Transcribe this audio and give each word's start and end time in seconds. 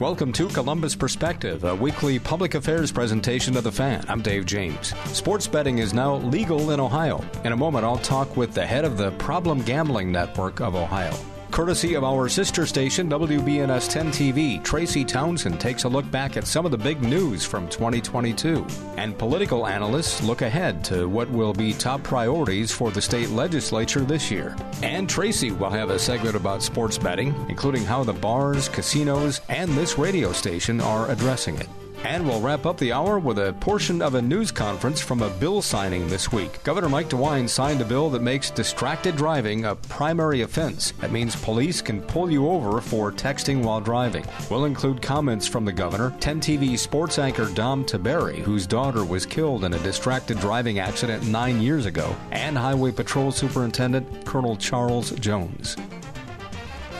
Welcome 0.00 0.30
to 0.34 0.48
Columbus 0.48 0.94
Perspective, 0.94 1.64
a 1.64 1.74
weekly 1.74 2.18
public 2.18 2.54
affairs 2.54 2.92
presentation 2.92 3.56
of 3.56 3.64
the 3.64 3.72
fan. 3.72 4.04
I'm 4.08 4.20
Dave 4.20 4.44
James. 4.44 4.88
Sports 5.06 5.46
betting 5.46 5.78
is 5.78 5.94
now 5.94 6.16
legal 6.16 6.72
in 6.72 6.80
Ohio. 6.80 7.24
In 7.44 7.52
a 7.52 7.56
moment, 7.56 7.86
I'll 7.86 7.96
talk 7.96 8.36
with 8.36 8.52
the 8.52 8.66
head 8.66 8.84
of 8.84 8.98
the 8.98 9.12
Problem 9.12 9.62
Gambling 9.62 10.12
Network 10.12 10.60
of 10.60 10.74
Ohio. 10.74 11.16
Courtesy 11.56 11.94
of 11.94 12.04
our 12.04 12.28
sister 12.28 12.66
station, 12.66 13.08
WBNS 13.08 13.88
10 13.88 14.08
TV, 14.08 14.62
Tracy 14.62 15.06
Townsend 15.06 15.58
takes 15.58 15.84
a 15.84 15.88
look 15.88 16.08
back 16.10 16.36
at 16.36 16.46
some 16.46 16.66
of 16.66 16.70
the 16.70 16.76
big 16.76 17.00
news 17.00 17.46
from 17.46 17.66
2022. 17.70 18.66
And 18.98 19.16
political 19.16 19.66
analysts 19.66 20.22
look 20.22 20.42
ahead 20.42 20.84
to 20.84 21.08
what 21.08 21.30
will 21.30 21.54
be 21.54 21.72
top 21.72 22.02
priorities 22.02 22.70
for 22.70 22.90
the 22.90 23.00
state 23.00 23.30
legislature 23.30 24.00
this 24.00 24.30
year. 24.30 24.54
And 24.82 25.08
Tracy 25.08 25.50
will 25.50 25.70
have 25.70 25.88
a 25.88 25.98
segment 25.98 26.36
about 26.36 26.62
sports 26.62 26.98
betting, 26.98 27.34
including 27.48 27.86
how 27.86 28.04
the 28.04 28.12
bars, 28.12 28.68
casinos, 28.68 29.40
and 29.48 29.70
this 29.70 29.96
radio 29.96 30.32
station 30.32 30.82
are 30.82 31.10
addressing 31.10 31.56
it. 31.56 31.70
And 32.04 32.26
we'll 32.26 32.40
wrap 32.40 32.66
up 32.66 32.78
the 32.78 32.92
hour 32.92 33.18
with 33.18 33.38
a 33.38 33.54
portion 33.60 34.00
of 34.00 34.14
a 34.14 34.22
news 34.22 34.50
conference 34.50 35.00
from 35.00 35.22
a 35.22 35.30
bill 35.30 35.62
signing 35.62 36.06
this 36.08 36.30
week. 36.32 36.62
Governor 36.62 36.88
Mike 36.88 37.08
DeWine 37.08 37.48
signed 37.48 37.80
a 37.80 37.84
bill 37.84 38.10
that 38.10 38.22
makes 38.22 38.50
distracted 38.50 39.16
driving 39.16 39.64
a 39.64 39.74
primary 39.74 40.42
offense. 40.42 40.92
That 41.00 41.12
means 41.12 41.34
police 41.36 41.80
can 41.80 42.02
pull 42.02 42.30
you 42.30 42.48
over 42.48 42.80
for 42.80 43.10
texting 43.10 43.62
while 43.62 43.80
driving. 43.80 44.24
We'll 44.50 44.66
include 44.66 45.02
comments 45.02 45.46
from 45.46 45.64
the 45.64 45.72
governor, 45.72 46.14
10 46.20 46.40
TV 46.40 46.78
sports 46.78 47.18
anchor 47.18 47.46
Dom 47.54 47.84
Tiberi, 47.84 48.38
whose 48.38 48.66
daughter 48.66 49.04
was 49.04 49.26
killed 49.26 49.64
in 49.64 49.74
a 49.74 49.78
distracted 49.80 50.38
driving 50.38 50.78
accident 50.78 51.26
nine 51.26 51.60
years 51.60 51.86
ago, 51.86 52.14
and 52.30 52.56
Highway 52.56 52.92
Patrol 52.92 53.32
Superintendent 53.32 54.24
Colonel 54.24 54.56
Charles 54.56 55.10
Jones. 55.12 55.76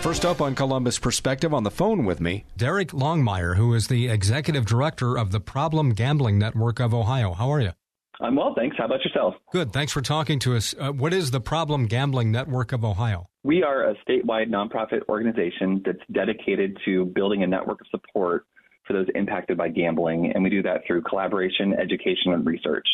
First 0.01 0.25
up 0.25 0.41
on 0.41 0.55
Columbus 0.55 0.99
Perspective 0.99 1.53
on 1.53 1.65
the 1.65 1.71
phone 1.71 2.05
with 2.05 2.21
me, 2.21 2.45
Derek 2.57 2.89
Longmeier, 2.89 3.57
who 3.57 3.75
is 3.75 3.89
the 3.89 4.09
executive 4.09 4.65
director 4.65 5.19
of 5.19 5.33
the 5.33 5.41
Problem 5.41 5.95
Gambling 5.95 6.39
Network 6.39 6.79
of 6.79 6.95
Ohio. 6.95 7.33
How 7.33 7.51
are 7.51 7.61
you? 7.61 7.73
I'm 8.21 8.37
well, 8.37 8.55
thanks. 8.57 8.77
How 8.79 8.87
about 8.87 9.05
yourself? 9.05 9.35
Good. 9.53 9.73
Thanks 9.73 9.93
for 9.93 10.01
talking 10.01 10.39
to 10.41 10.55
us. 10.57 10.75
Uh, 10.79 10.93
what 10.93 11.13
is 11.13 11.33
the 11.33 11.41
Problem 11.41 11.87
Gambling 11.87 12.31
Network 12.31 12.73
of 12.73 12.85
Ohio? 12.85 13.29
We 13.43 13.63
are 13.63 13.91
a 13.91 13.95
statewide 14.09 14.49
nonprofit 14.49 15.01
organization 15.09 15.83
that's 15.85 15.99
dedicated 16.13 16.79
to 16.85 17.07
building 17.07 17.43
a 17.43 17.47
network 17.47 17.81
of 17.81 17.87
support 17.91 18.47
for 18.87 18.93
those 18.93 19.07
impacted 19.15 19.59
by 19.59 19.69
gambling, 19.69 20.33
and 20.35 20.43
we 20.43 20.51
do 20.51 20.63
that 20.63 20.83
through 20.87 21.03
collaboration, 21.03 21.75
education, 21.75 22.33
and 22.33 22.47
research. 22.47 22.87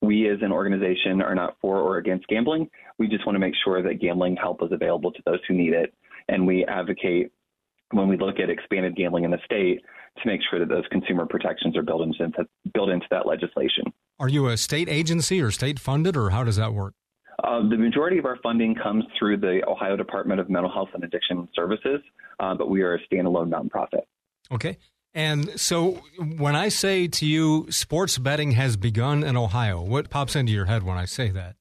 We 0.00 0.28
as 0.28 0.38
an 0.42 0.50
organization 0.50 1.22
are 1.22 1.34
not 1.34 1.56
for 1.60 1.78
or 1.78 1.98
against 1.98 2.26
gambling. 2.28 2.68
We 2.98 3.08
just 3.08 3.24
want 3.26 3.36
to 3.36 3.40
make 3.40 3.54
sure 3.64 3.82
that 3.82 4.00
gambling 4.00 4.36
help 4.36 4.62
is 4.62 4.72
available 4.72 5.12
to 5.12 5.22
those 5.24 5.40
who 5.46 5.54
need 5.54 5.72
it 5.72 5.94
and 6.28 6.46
we 6.46 6.64
advocate 6.64 7.30
when 7.90 8.08
we 8.08 8.16
look 8.16 8.38
at 8.40 8.50
expanded 8.50 8.96
gambling 8.96 9.24
in 9.24 9.30
the 9.30 9.38
state 9.44 9.80
to 10.22 10.28
make 10.28 10.40
sure 10.48 10.58
that 10.58 10.68
those 10.68 10.84
consumer 10.90 11.26
protections 11.26 11.76
are 11.76 11.82
built 11.82 12.02
into, 12.02 12.30
built 12.72 12.90
into 12.90 13.06
that 13.10 13.26
legislation. 13.26 13.84
Are 14.18 14.28
you 14.28 14.48
a 14.48 14.56
state 14.56 14.88
agency 14.88 15.40
or 15.40 15.50
state 15.50 15.78
funded, 15.78 16.16
or 16.16 16.30
how 16.30 16.44
does 16.44 16.56
that 16.56 16.72
work? 16.72 16.94
Uh, 17.42 17.68
the 17.68 17.76
majority 17.76 18.18
of 18.18 18.24
our 18.24 18.38
funding 18.42 18.74
comes 18.74 19.04
through 19.18 19.38
the 19.38 19.60
Ohio 19.66 19.96
Department 19.96 20.40
of 20.40 20.48
Mental 20.48 20.72
Health 20.72 20.90
and 20.94 21.02
Addiction 21.02 21.48
Services, 21.54 22.00
uh, 22.38 22.54
but 22.54 22.70
we 22.70 22.82
are 22.82 22.94
a 22.94 22.98
standalone 23.06 23.50
nonprofit. 23.50 24.02
Okay. 24.52 24.78
And 25.14 25.58
so 25.60 26.02
when 26.18 26.56
I 26.56 26.68
say 26.68 27.06
to 27.08 27.26
you, 27.26 27.66
sports 27.70 28.18
betting 28.18 28.52
has 28.52 28.76
begun 28.76 29.22
in 29.24 29.36
Ohio, 29.36 29.80
what 29.80 30.10
pops 30.10 30.36
into 30.36 30.52
your 30.52 30.66
head 30.66 30.82
when 30.82 30.96
I 30.96 31.04
say 31.04 31.30
that? 31.30 31.56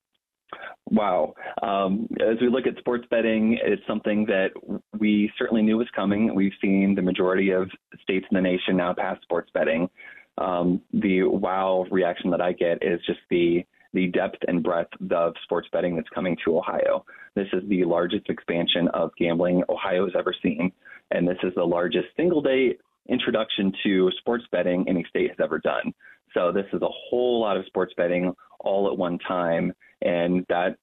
Wow. 0.94 1.33
Um, 1.63 2.08
as 2.22 2.38
we 2.39 2.49
look 2.49 2.67
at 2.67 2.77
sports 2.77 3.05
betting, 3.09 3.58
it's 3.63 3.81
something 3.88 4.27
that 4.27 4.52
we 4.99 5.31
certainly 5.39 5.63
knew 5.63 5.77
was 5.77 5.88
coming. 5.95 6.36
We've 6.36 6.53
seen 6.61 6.94
the 6.94 7.02
majority 7.02 7.49
of 7.49 7.67
states 8.03 8.27
in 8.30 8.36
the 8.36 8.41
nation 8.41 8.77
now 8.77 8.94
pass 8.94 9.17
sports 9.23 9.49
betting. 9.55 9.89
Um, 10.38 10.81
the 10.94 11.23
wow 11.23 11.86
reaction 11.89 12.30
that 12.30 12.41
I 12.41 12.53
get 12.53 12.83
is 12.83 12.99
just 13.05 13.19
the 13.30 13.66
the 13.93 14.08
depth 14.08 14.37
and 14.48 14.64
breadth 14.64 14.89
of 15.11 15.33
sports 15.43 15.67
betting 15.71 15.95
that's 15.95 16.09
coming 16.09 16.36
to 16.43 16.58
Ohio. 16.58 17.05
This 17.36 17.48
is 17.54 17.61
the 17.70 17.83
largest 17.86 18.27
expansion 18.27 18.87
of 18.93 19.11
gambling 19.20 19.64
Ohio 19.70 20.05
has 20.05 20.14
ever 20.17 20.33
seen, 20.42 20.71
and 21.11 21.27
this 21.27 21.37
is 21.43 21.54
the 21.55 21.64
largest 21.64 22.08
single 22.15 22.42
day 22.42 22.75
introduction 23.10 23.73
to 23.83 24.10
sports 24.20 24.45
betting 24.52 24.86
any 24.87 25.05
state 25.10 25.30
has 25.30 25.37
ever 25.43 25.58
done. 25.60 25.93
So 26.33 26.52
this 26.52 26.65
is 26.73 26.81
a 26.81 26.89
whole 26.89 27.39
lot 27.42 27.58
of 27.58 27.65
sports 27.65 27.93
betting 27.95 28.33
all 28.60 28.92
at 28.92 28.98
one 28.98 29.20
time, 29.20 29.73
and 30.02 30.45
that 30.49 30.77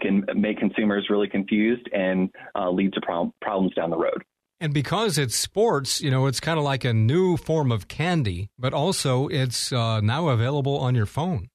can 0.00 0.24
make 0.34 0.58
consumers 0.58 1.08
really 1.10 1.28
confused 1.28 1.88
and 1.92 2.30
uh, 2.54 2.70
lead 2.70 2.92
to 2.94 3.00
pro- 3.00 3.32
problems 3.40 3.74
down 3.74 3.90
the 3.90 3.96
road. 3.96 4.22
And 4.62 4.74
because 4.74 5.16
it's 5.16 5.34
sports, 5.34 6.02
you 6.02 6.10
know, 6.10 6.26
it's 6.26 6.40
kind 6.40 6.58
of 6.58 6.64
like 6.64 6.84
a 6.84 6.92
new 6.92 7.38
form 7.38 7.72
of 7.72 7.88
candy, 7.88 8.50
but 8.58 8.74
also 8.74 9.26
it's 9.28 9.72
uh, 9.72 10.00
now 10.00 10.28
available 10.28 10.76
on 10.76 10.94
your 10.94 11.06
phone. 11.06 11.48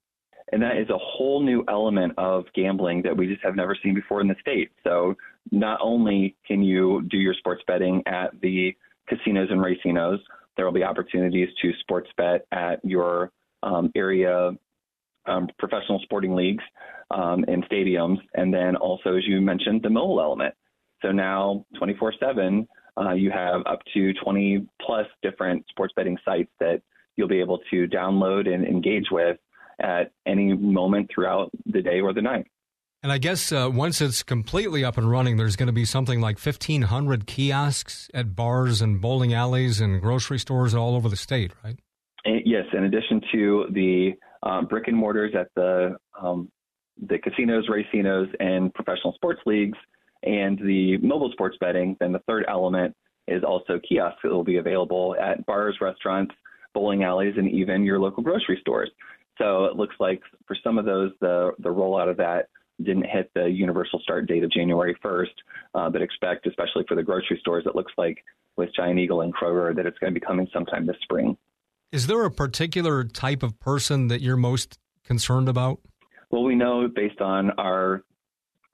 And 0.52 0.62
that 0.62 0.76
is 0.76 0.88
a 0.90 0.98
whole 0.98 1.40
new 1.42 1.64
element 1.68 2.14
of 2.18 2.44
gambling 2.54 3.02
that 3.02 3.16
we 3.16 3.26
just 3.26 3.42
have 3.44 3.56
never 3.56 3.76
seen 3.80 3.94
before 3.94 4.20
in 4.20 4.28
the 4.28 4.36
state. 4.40 4.70
So 4.84 5.14
not 5.50 5.78
only 5.82 6.36
can 6.46 6.62
you 6.62 7.02
do 7.10 7.16
your 7.16 7.34
sports 7.34 7.62
betting 7.66 8.02
at 8.06 8.40
the 8.40 8.74
casinos 9.08 9.48
and 9.50 9.60
racinos, 9.60 10.18
there 10.56 10.64
will 10.64 10.72
be 10.72 10.84
opportunities 10.84 11.48
to 11.62 11.72
sports 11.80 12.08
bet 12.16 12.46
at 12.52 12.80
your 12.84 13.30
um, 13.62 13.90
area 13.94 14.52
um, 15.26 15.48
professional 15.58 16.00
sporting 16.02 16.34
leagues 16.34 16.64
um, 17.10 17.44
and 17.48 17.64
stadiums, 17.68 18.18
and 18.34 18.52
then 18.52 18.76
also, 18.76 19.16
as 19.16 19.24
you 19.26 19.40
mentioned, 19.40 19.82
the 19.82 19.90
mobile 19.90 20.20
element. 20.20 20.54
So 21.02 21.12
now, 21.12 21.64
24 21.78 22.08
uh, 22.08 22.12
7, 22.20 22.68
you 23.16 23.30
have 23.30 23.60
up 23.66 23.80
to 23.94 24.12
20 24.14 24.66
plus 24.84 25.06
different 25.22 25.64
sports 25.68 25.92
betting 25.96 26.16
sites 26.24 26.50
that 26.60 26.80
you'll 27.16 27.28
be 27.28 27.40
able 27.40 27.60
to 27.70 27.86
download 27.86 28.52
and 28.52 28.66
engage 28.66 29.06
with 29.10 29.38
at 29.80 30.12
any 30.26 30.54
moment 30.54 31.10
throughout 31.14 31.50
the 31.66 31.82
day 31.82 32.00
or 32.00 32.12
the 32.12 32.22
night. 32.22 32.46
And 33.02 33.12
I 33.12 33.18
guess 33.18 33.52
uh, 33.52 33.70
once 33.72 34.00
it's 34.00 34.22
completely 34.22 34.84
up 34.84 34.98
and 34.98 35.08
running, 35.08 35.36
there's 35.36 35.54
going 35.54 35.68
to 35.68 35.72
be 35.72 35.84
something 35.84 36.20
like 36.20 36.38
1,500 36.38 37.26
kiosks 37.26 38.10
at 38.14 38.34
bars 38.34 38.80
and 38.80 39.00
bowling 39.00 39.32
alleys 39.32 39.80
and 39.80 40.00
grocery 40.00 40.38
stores 40.38 40.74
all 40.74 40.96
over 40.96 41.08
the 41.08 41.16
state, 41.16 41.52
right? 41.62 41.78
Yes, 42.24 42.64
in 42.72 42.84
addition 42.84 43.20
to 43.32 43.66
the 43.70 44.12
um, 44.42 44.66
brick 44.66 44.88
and 44.88 44.96
mortars 44.96 45.34
at 45.38 45.48
the 45.54 45.96
um, 46.20 46.50
the 47.08 47.18
casinos, 47.18 47.68
racinos, 47.68 48.28
and 48.40 48.72
professional 48.72 49.12
sports 49.14 49.40
leagues, 49.44 49.76
and 50.22 50.58
the 50.58 50.96
mobile 50.98 51.30
sports 51.32 51.56
betting, 51.60 51.96
then 52.00 52.12
the 52.12 52.20
third 52.20 52.44
element 52.48 52.94
is 53.28 53.42
also 53.44 53.78
kiosks 53.86 54.20
that 54.22 54.30
will 54.30 54.44
be 54.44 54.56
available 54.56 55.14
at 55.20 55.44
bars, 55.46 55.76
restaurants, 55.80 56.34
bowling 56.72 57.02
alleys, 57.02 57.34
and 57.36 57.50
even 57.50 57.84
your 57.84 57.98
local 57.98 58.22
grocery 58.22 58.58
stores. 58.60 58.90
So 59.38 59.66
it 59.66 59.76
looks 59.76 59.94
like 60.00 60.22
for 60.46 60.56
some 60.64 60.78
of 60.78 60.84
those, 60.84 61.12
the 61.20 61.52
the 61.58 61.68
rollout 61.68 62.10
of 62.10 62.16
that 62.18 62.48
didn't 62.82 63.06
hit 63.06 63.30
the 63.34 63.46
universal 63.46 63.98
start 64.00 64.26
date 64.26 64.44
of 64.44 64.50
January 64.50 64.94
1st, 65.02 65.26
uh, 65.74 65.90
but 65.90 66.02
expect, 66.02 66.46
especially 66.46 66.84
for 66.86 66.94
the 66.94 67.02
grocery 67.02 67.38
stores, 67.40 67.64
it 67.66 67.74
looks 67.74 67.92
like 67.96 68.22
with 68.56 68.68
Giant 68.74 68.98
Eagle 68.98 69.22
and 69.22 69.34
Kroger, 69.34 69.74
that 69.74 69.86
it's 69.86 69.98
going 69.98 70.12
to 70.12 70.20
be 70.20 70.24
coming 70.24 70.46
sometime 70.52 70.86
this 70.86 70.96
spring. 71.02 71.36
Is 71.92 72.08
there 72.08 72.24
a 72.24 72.30
particular 72.30 73.04
type 73.04 73.42
of 73.42 73.58
person 73.60 74.08
that 74.08 74.20
you're 74.20 74.36
most 74.36 74.78
concerned 75.04 75.48
about? 75.48 75.80
Well, 76.30 76.42
we 76.42 76.56
know 76.56 76.88
based 76.88 77.20
on 77.20 77.50
our 77.58 78.02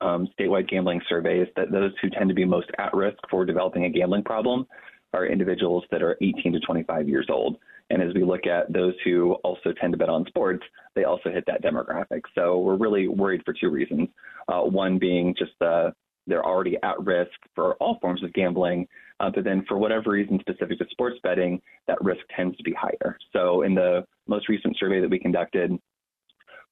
um, 0.01 0.29
statewide 0.39 0.69
gambling 0.69 1.01
surveys 1.09 1.47
that 1.57 1.71
those 1.71 1.93
who 2.01 2.09
tend 2.11 2.29
to 2.31 2.35
be 2.35 2.45
most 2.45 2.69
at 2.79 2.93
risk 2.95 3.19
for 3.31 3.45
developing 3.45 3.85
a 3.85 3.91
gambling 3.91 4.25
problem 4.25 4.67
are 5.13 5.27
individuals 5.27 5.85
that 5.91 6.03
are 6.03 6.17
18 6.23 6.55
to 6.55 6.61
25 6.61 7.09
years 7.09 7.27
old. 7.31 7.59
And 7.91 8.03
as 8.03 8.15
we 8.15 8.25
look 8.25 8.47
at 8.47 8.73
those 8.73 8.95
who 9.05 9.35
also 9.45 9.73
tend 9.79 9.93
to 9.93 9.99
bet 9.99 10.09
on 10.09 10.25
sports, 10.27 10.65
they 10.95 11.05
also 11.05 11.31
hit 11.31 11.45
that 11.47 11.63
demographic. 11.63 12.23
So 12.35 12.59
we're 12.59 12.77
really 12.77 13.09
worried 13.09 13.43
for 13.45 13.53
two 13.53 13.69
reasons. 13.69 14.09
Uh, 14.49 14.63
one 14.63 14.99
being 14.99 15.35
just 15.39 15.53
the 15.61 15.93
they're 16.27 16.45
already 16.45 16.79
at 16.85 17.05
risk 17.05 17.33
for 17.55 17.75
all 17.75 17.99
forms 18.01 18.23
of 18.23 18.33
gambling, 18.33 18.87
uh, 19.23 19.31
but 19.31 19.45
then 19.45 19.65
for 19.69 19.79
whatever 19.79 20.11
reason 20.11 20.39
specific 20.41 20.79
to 20.79 20.87
sports 20.91 21.17
betting, 21.23 21.63
that 21.87 21.97
risk 22.03 22.21
tends 22.37 22.57
to 22.57 22.63
be 22.65 22.73
higher. 22.73 23.17
So 23.33 23.63
in 23.63 23.75
the 23.75 24.05
most 24.27 24.49
recent 24.49 24.77
survey 24.79 25.01
that 25.01 25.09
we 25.09 25.19
conducted, 25.19 25.73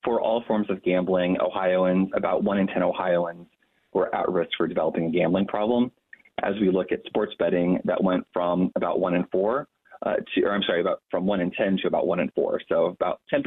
for 0.05 0.20
all 0.20 0.43
forms 0.47 0.69
of 0.69 0.82
gambling, 0.82 1.37
Ohioans, 1.41 2.11
about 2.14 2.43
one 2.43 2.58
in 2.58 2.67
10 2.67 2.82
Ohioans 2.82 3.47
were 3.93 4.12
at 4.14 4.29
risk 4.29 4.50
for 4.56 4.67
developing 4.67 5.06
a 5.06 5.11
gambling 5.11 5.47
problem. 5.47 5.93
As 6.43 6.55
we 6.61 6.70
look 6.70 6.91
at 6.91 7.05
sports 7.06 7.35
betting, 7.38 7.79
that 7.85 8.02
went 8.02 8.26
from 8.32 8.73
about 8.75 8.99
one 8.99 9.14
in 9.14 9.25
four 9.31 9.69
uh, 10.05 10.14
to, 10.35 10.43
or 10.43 10.55
I'm 10.55 10.62
sorry, 10.62 10.81
about 10.81 11.02
from 11.11 11.26
one 11.26 11.41
in 11.41 11.50
10 11.52 11.79
to 11.82 11.88
about 11.88 12.06
one 12.06 12.19
in 12.19 12.31
four. 12.31 12.61
So 12.69 12.87
about 12.87 13.20
10% 13.32 13.44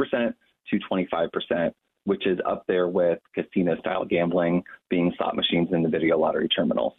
to 0.70 0.80
25%, 0.92 1.72
which 2.06 2.26
is 2.28 2.40
up 2.48 2.64
there 2.68 2.88
with 2.88 3.20
casino 3.34 3.78
style 3.80 4.06
gambling 4.06 4.64
being 4.90 5.12
slot 5.18 5.36
machines 5.36 5.70
in 5.72 5.82
the 5.82 5.90
video 5.90 6.18
lottery 6.18 6.48
terminals. 6.48 6.94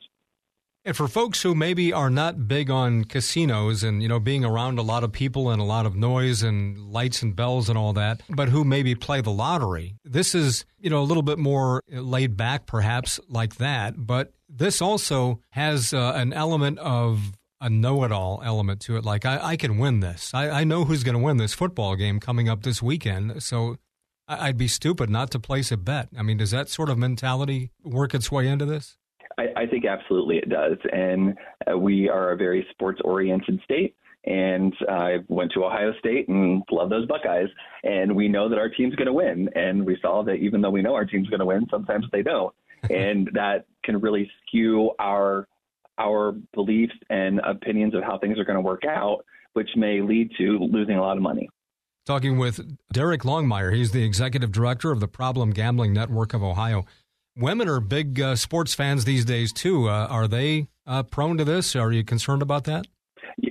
And 0.87 0.95
for 0.95 1.09
folks 1.09 1.43
who 1.43 1.55
maybe 1.55 1.95
are 1.95 2.11
not 2.11 2.47
big 2.47 2.71
on 2.71 3.05
casinos 3.05 3.83
and, 3.83 4.03
you 4.03 4.09
know, 4.09 4.21
being 4.21 4.45
around 4.45 4.79
a 4.79 4.83
lot 4.83 5.03
of 5.03 5.13
people 5.13 5.49
and 5.49 5.59
a 5.59 5.65
lot 5.65 5.87
of 5.87 5.97
noise 5.97 6.43
and 6.43 6.79
lights 6.79 7.23
and 7.23 7.35
bells 7.35 7.71
and 7.71 7.79
all 7.79 7.95
that, 7.95 8.21
but 8.29 8.51
who 8.51 8.65
maybe 8.65 8.95
play 8.95 9.23
the 9.23 9.31
lottery, 9.31 9.97
this 10.05 10.35
is, 10.35 10.67
you 10.79 10.91
know, 10.91 11.01
a 11.01 11.05
little 11.05 11.23
bit 11.23 11.39
more 11.39 11.83
laid 11.89 12.37
back 12.37 12.67
perhaps 12.67 13.19
like 13.29 13.57
that. 13.57 13.95
But 13.97 14.35
this 14.47 14.83
also 14.83 15.41
has 15.51 15.95
uh, 15.95 16.13
an 16.17 16.35
element 16.35 16.79
of 16.81 17.33
a 17.63 17.71
know-it-all 17.71 18.43
element 18.45 18.81
to 18.83 18.99
it. 18.99 19.07
Like 19.07 19.25
I, 19.25 19.39
I 19.43 19.57
can 19.57 19.79
win 19.79 20.01
this. 20.01 20.33
I, 20.35 20.51
I 20.51 20.65
know 20.65 20.85
who's 20.85 21.03
going 21.03 21.17
to 21.17 21.23
win 21.23 21.39
this 21.39 21.55
football 21.55 21.97
game 21.97 22.21
coming 22.21 22.51
up 22.51 22.63
this 22.63 22.83
weekend. 22.83 23.43
So 23.43 23.79
I'd 24.29 24.59
be 24.59 24.69
stupid 24.69 25.09
not 25.09 25.31
to 25.31 25.39
place 25.39 25.73
a 25.73 25.79
bet. 25.79 26.11
I 26.19 26.23
mean, 26.23 26.37
does 26.37 26.51
that 26.51 26.69
sort 26.69 26.91
of 26.91 26.99
mentality 26.99 27.71
work 27.83 28.15
its 28.15 28.31
way 28.31 28.49
into 28.49 28.67
this? 28.67 28.99
Think 29.85 30.01
absolutely 30.01 30.39
it 30.39 30.49
does. 30.49 30.79
And 30.93 31.37
uh, 31.71 31.77
we 31.77 32.09
are 32.09 32.33
a 32.33 32.37
very 32.37 32.67
sports 32.71 33.01
oriented 33.05 33.61
state. 33.65 33.97
And 34.25 34.75
I 34.89 35.19
went 35.29 35.53
to 35.53 35.65
Ohio 35.65 35.93
State 35.99 36.29
and 36.29 36.63
love 36.71 36.89
those 36.89 37.07
Buckeyes. 37.07 37.49
And 37.83 38.17
we 38.17 38.29
know 38.29 38.49
that 38.49 38.59
our 38.59 38.71
team's 38.71 38.95
going 38.95 39.07
to 39.07 39.13
win. 39.13 39.51
And 39.55 39.85
we 39.85 39.99
saw 40.01 40.23
that 40.25 40.37
even 40.37 40.63
though 40.63 40.71
we 40.71 40.81
know 40.81 40.95
our 40.95 41.05
team's 41.05 41.29
going 41.29 41.41
to 41.41 41.47
win, 41.47 41.67
sometimes 41.71 42.07
they 42.13 42.23
don't. 42.23 42.55
and 42.91 43.31
that 43.33 43.67
can 43.83 44.01
really 44.01 44.31
skew 44.47 44.91
our 44.99 45.49
our 45.97 46.33
beliefs 46.53 46.95
and 47.09 47.41
opinions 47.41 47.95
of 47.95 48.03
how 48.03 48.19
things 48.19 48.39
are 48.39 48.45
going 48.45 48.57
to 48.57 48.61
work 48.61 48.83
out, 48.85 49.25
which 49.53 49.71
may 49.77 50.01
lead 50.01 50.31
to 50.37 50.59
losing 50.59 50.97
a 50.97 51.01
lot 51.01 51.17
of 51.17 51.23
money. 51.23 51.49
Talking 52.05 52.37
with 52.37 52.61
Derek 52.93 53.23
Longmeier, 53.23 53.75
he's 53.75 53.93
the 53.93 54.05
executive 54.05 54.53
director 54.53 54.91
of 54.91 55.01
the 55.01 55.09
Problem 55.09 55.51
Gambling 55.51 55.93
Network 55.95 56.35
of 56.35 56.43
Ohio. 56.43 56.85
Women 57.37 57.69
are 57.69 57.81
big 57.81 58.21
uh, 58.21 58.37
sports 58.37 58.75
fans 58.75 59.05
these 59.05 59.25
days 59.25 59.53
too. 59.53 59.89
Uh, 59.89 60.07
are 60.09 60.29
they 60.29 60.69
uh, 60.87 61.03
prone 61.03 61.37
to 61.39 61.45
this? 61.45 61.75
Are 61.75 61.91
you 61.91 62.05
concerned 62.05 62.43
about 62.43 62.63
that? 62.65 62.87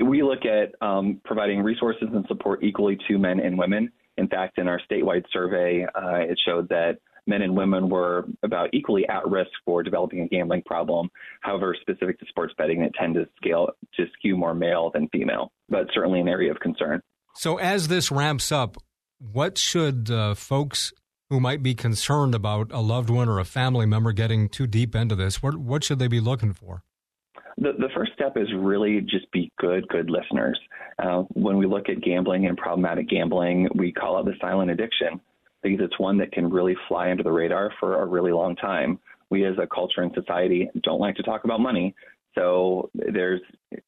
We 0.02 0.24
look 0.24 0.46
at 0.46 0.74
um, 0.82 1.20
providing 1.26 1.62
resources 1.62 2.08
and 2.14 2.26
support 2.28 2.64
equally 2.64 2.98
to 3.10 3.18
men 3.18 3.42
and 3.42 3.58
women. 3.58 3.92
In 4.18 4.30
fact, 4.30 4.58
in 4.58 4.70
our 4.70 4.80
statewide 4.90 5.26
survey, 5.34 5.86
uh, 5.96 6.20
it 6.20 6.40
showed 6.46 6.70
that 6.70 7.00
men 7.28 7.42
and 7.42 7.58
women 7.58 7.90
were 7.90 8.26
about 8.44 8.70
equally 8.74 9.06
at 9.10 9.28
risk 9.28 9.52
for 9.66 9.84
developing 9.84 10.22
a 10.22 10.28
gambling 10.30 10.62
problem. 10.66 11.10
However, 11.42 11.76
specific 11.82 12.20
to 12.20 12.26
sports 12.28 12.54
betting, 12.58 12.84
it 12.84 12.94
tend 12.98 13.16
to 13.16 13.28
scale 13.36 13.70
to 13.96 14.06
skew 14.18 14.38
more 14.38 14.54
male 14.54 14.92
than 14.94 15.10
female, 15.10 15.52
but 15.68 15.88
certainly 15.94 16.22
an 16.22 16.30
area 16.30 16.52
of 16.52 16.60
concern. 16.62 17.02
So, 17.36 17.58
as 17.58 17.90
this 17.90 18.12
ramps 18.12 18.50
up, 18.50 18.78
what 19.20 19.58
should 19.58 20.10
uh, 20.10 20.36
folks 20.36 20.94
who 21.30 21.40
might 21.40 21.64
be 21.64 21.74
concerned 21.74 22.36
about 22.36 22.72
a 22.72 22.80
loved 22.80 23.10
one 23.10 23.30
or 23.30 23.40
a 23.40 23.46
family 23.46 23.86
member 23.86 24.12
getting 24.12 24.50
too 24.50 24.68
deep 24.68 24.96
into 24.96 25.16
this, 25.16 25.42
what, 25.42 25.58
what 25.58 25.84
should 25.84 26.00
they 26.00 26.08
be 26.08 26.20
looking 26.20 26.54
for? 26.54 26.84
The, 27.58 27.74
the 27.74 27.90
first 27.96 28.14
step 28.14 28.36
is 28.36 28.48
really 28.56 29.02
just 29.02 29.32
be 29.32 29.52
good, 29.60 29.88
good 29.88 30.10
listeners. 30.10 30.60
Uh, 31.00 31.24
when 31.34 31.58
we 31.58 31.66
look 31.66 31.90
at 31.90 32.02
gambling 32.02 32.48
and 32.48 32.58
problematic 32.58 33.10
gambling, 33.10 33.68
we 33.76 33.92
call 33.92 34.20
it 34.20 34.26
the 34.26 34.34
silent 34.42 34.72
addiction 34.72 35.22
because 35.62 35.80
it's 35.84 35.98
one 36.00 36.18
that 36.18 36.32
can 36.32 36.50
really 36.50 36.76
fly 36.88 37.10
under 37.10 37.24
the 37.24 37.32
radar 37.32 37.72
for 37.80 38.02
a 38.02 38.06
really 38.06 38.32
long 38.32 38.56
time. 38.56 39.00
We 39.30 39.46
as 39.46 39.56
a 39.62 39.68
culture 39.68 40.02
and 40.02 40.12
society 40.14 40.70
don't 40.84 41.00
like 41.00 41.16
to 41.16 41.24
talk 41.24 41.44
about 41.46 41.60
money, 41.60 41.96
so 42.36 42.90
there's 42.94 43.42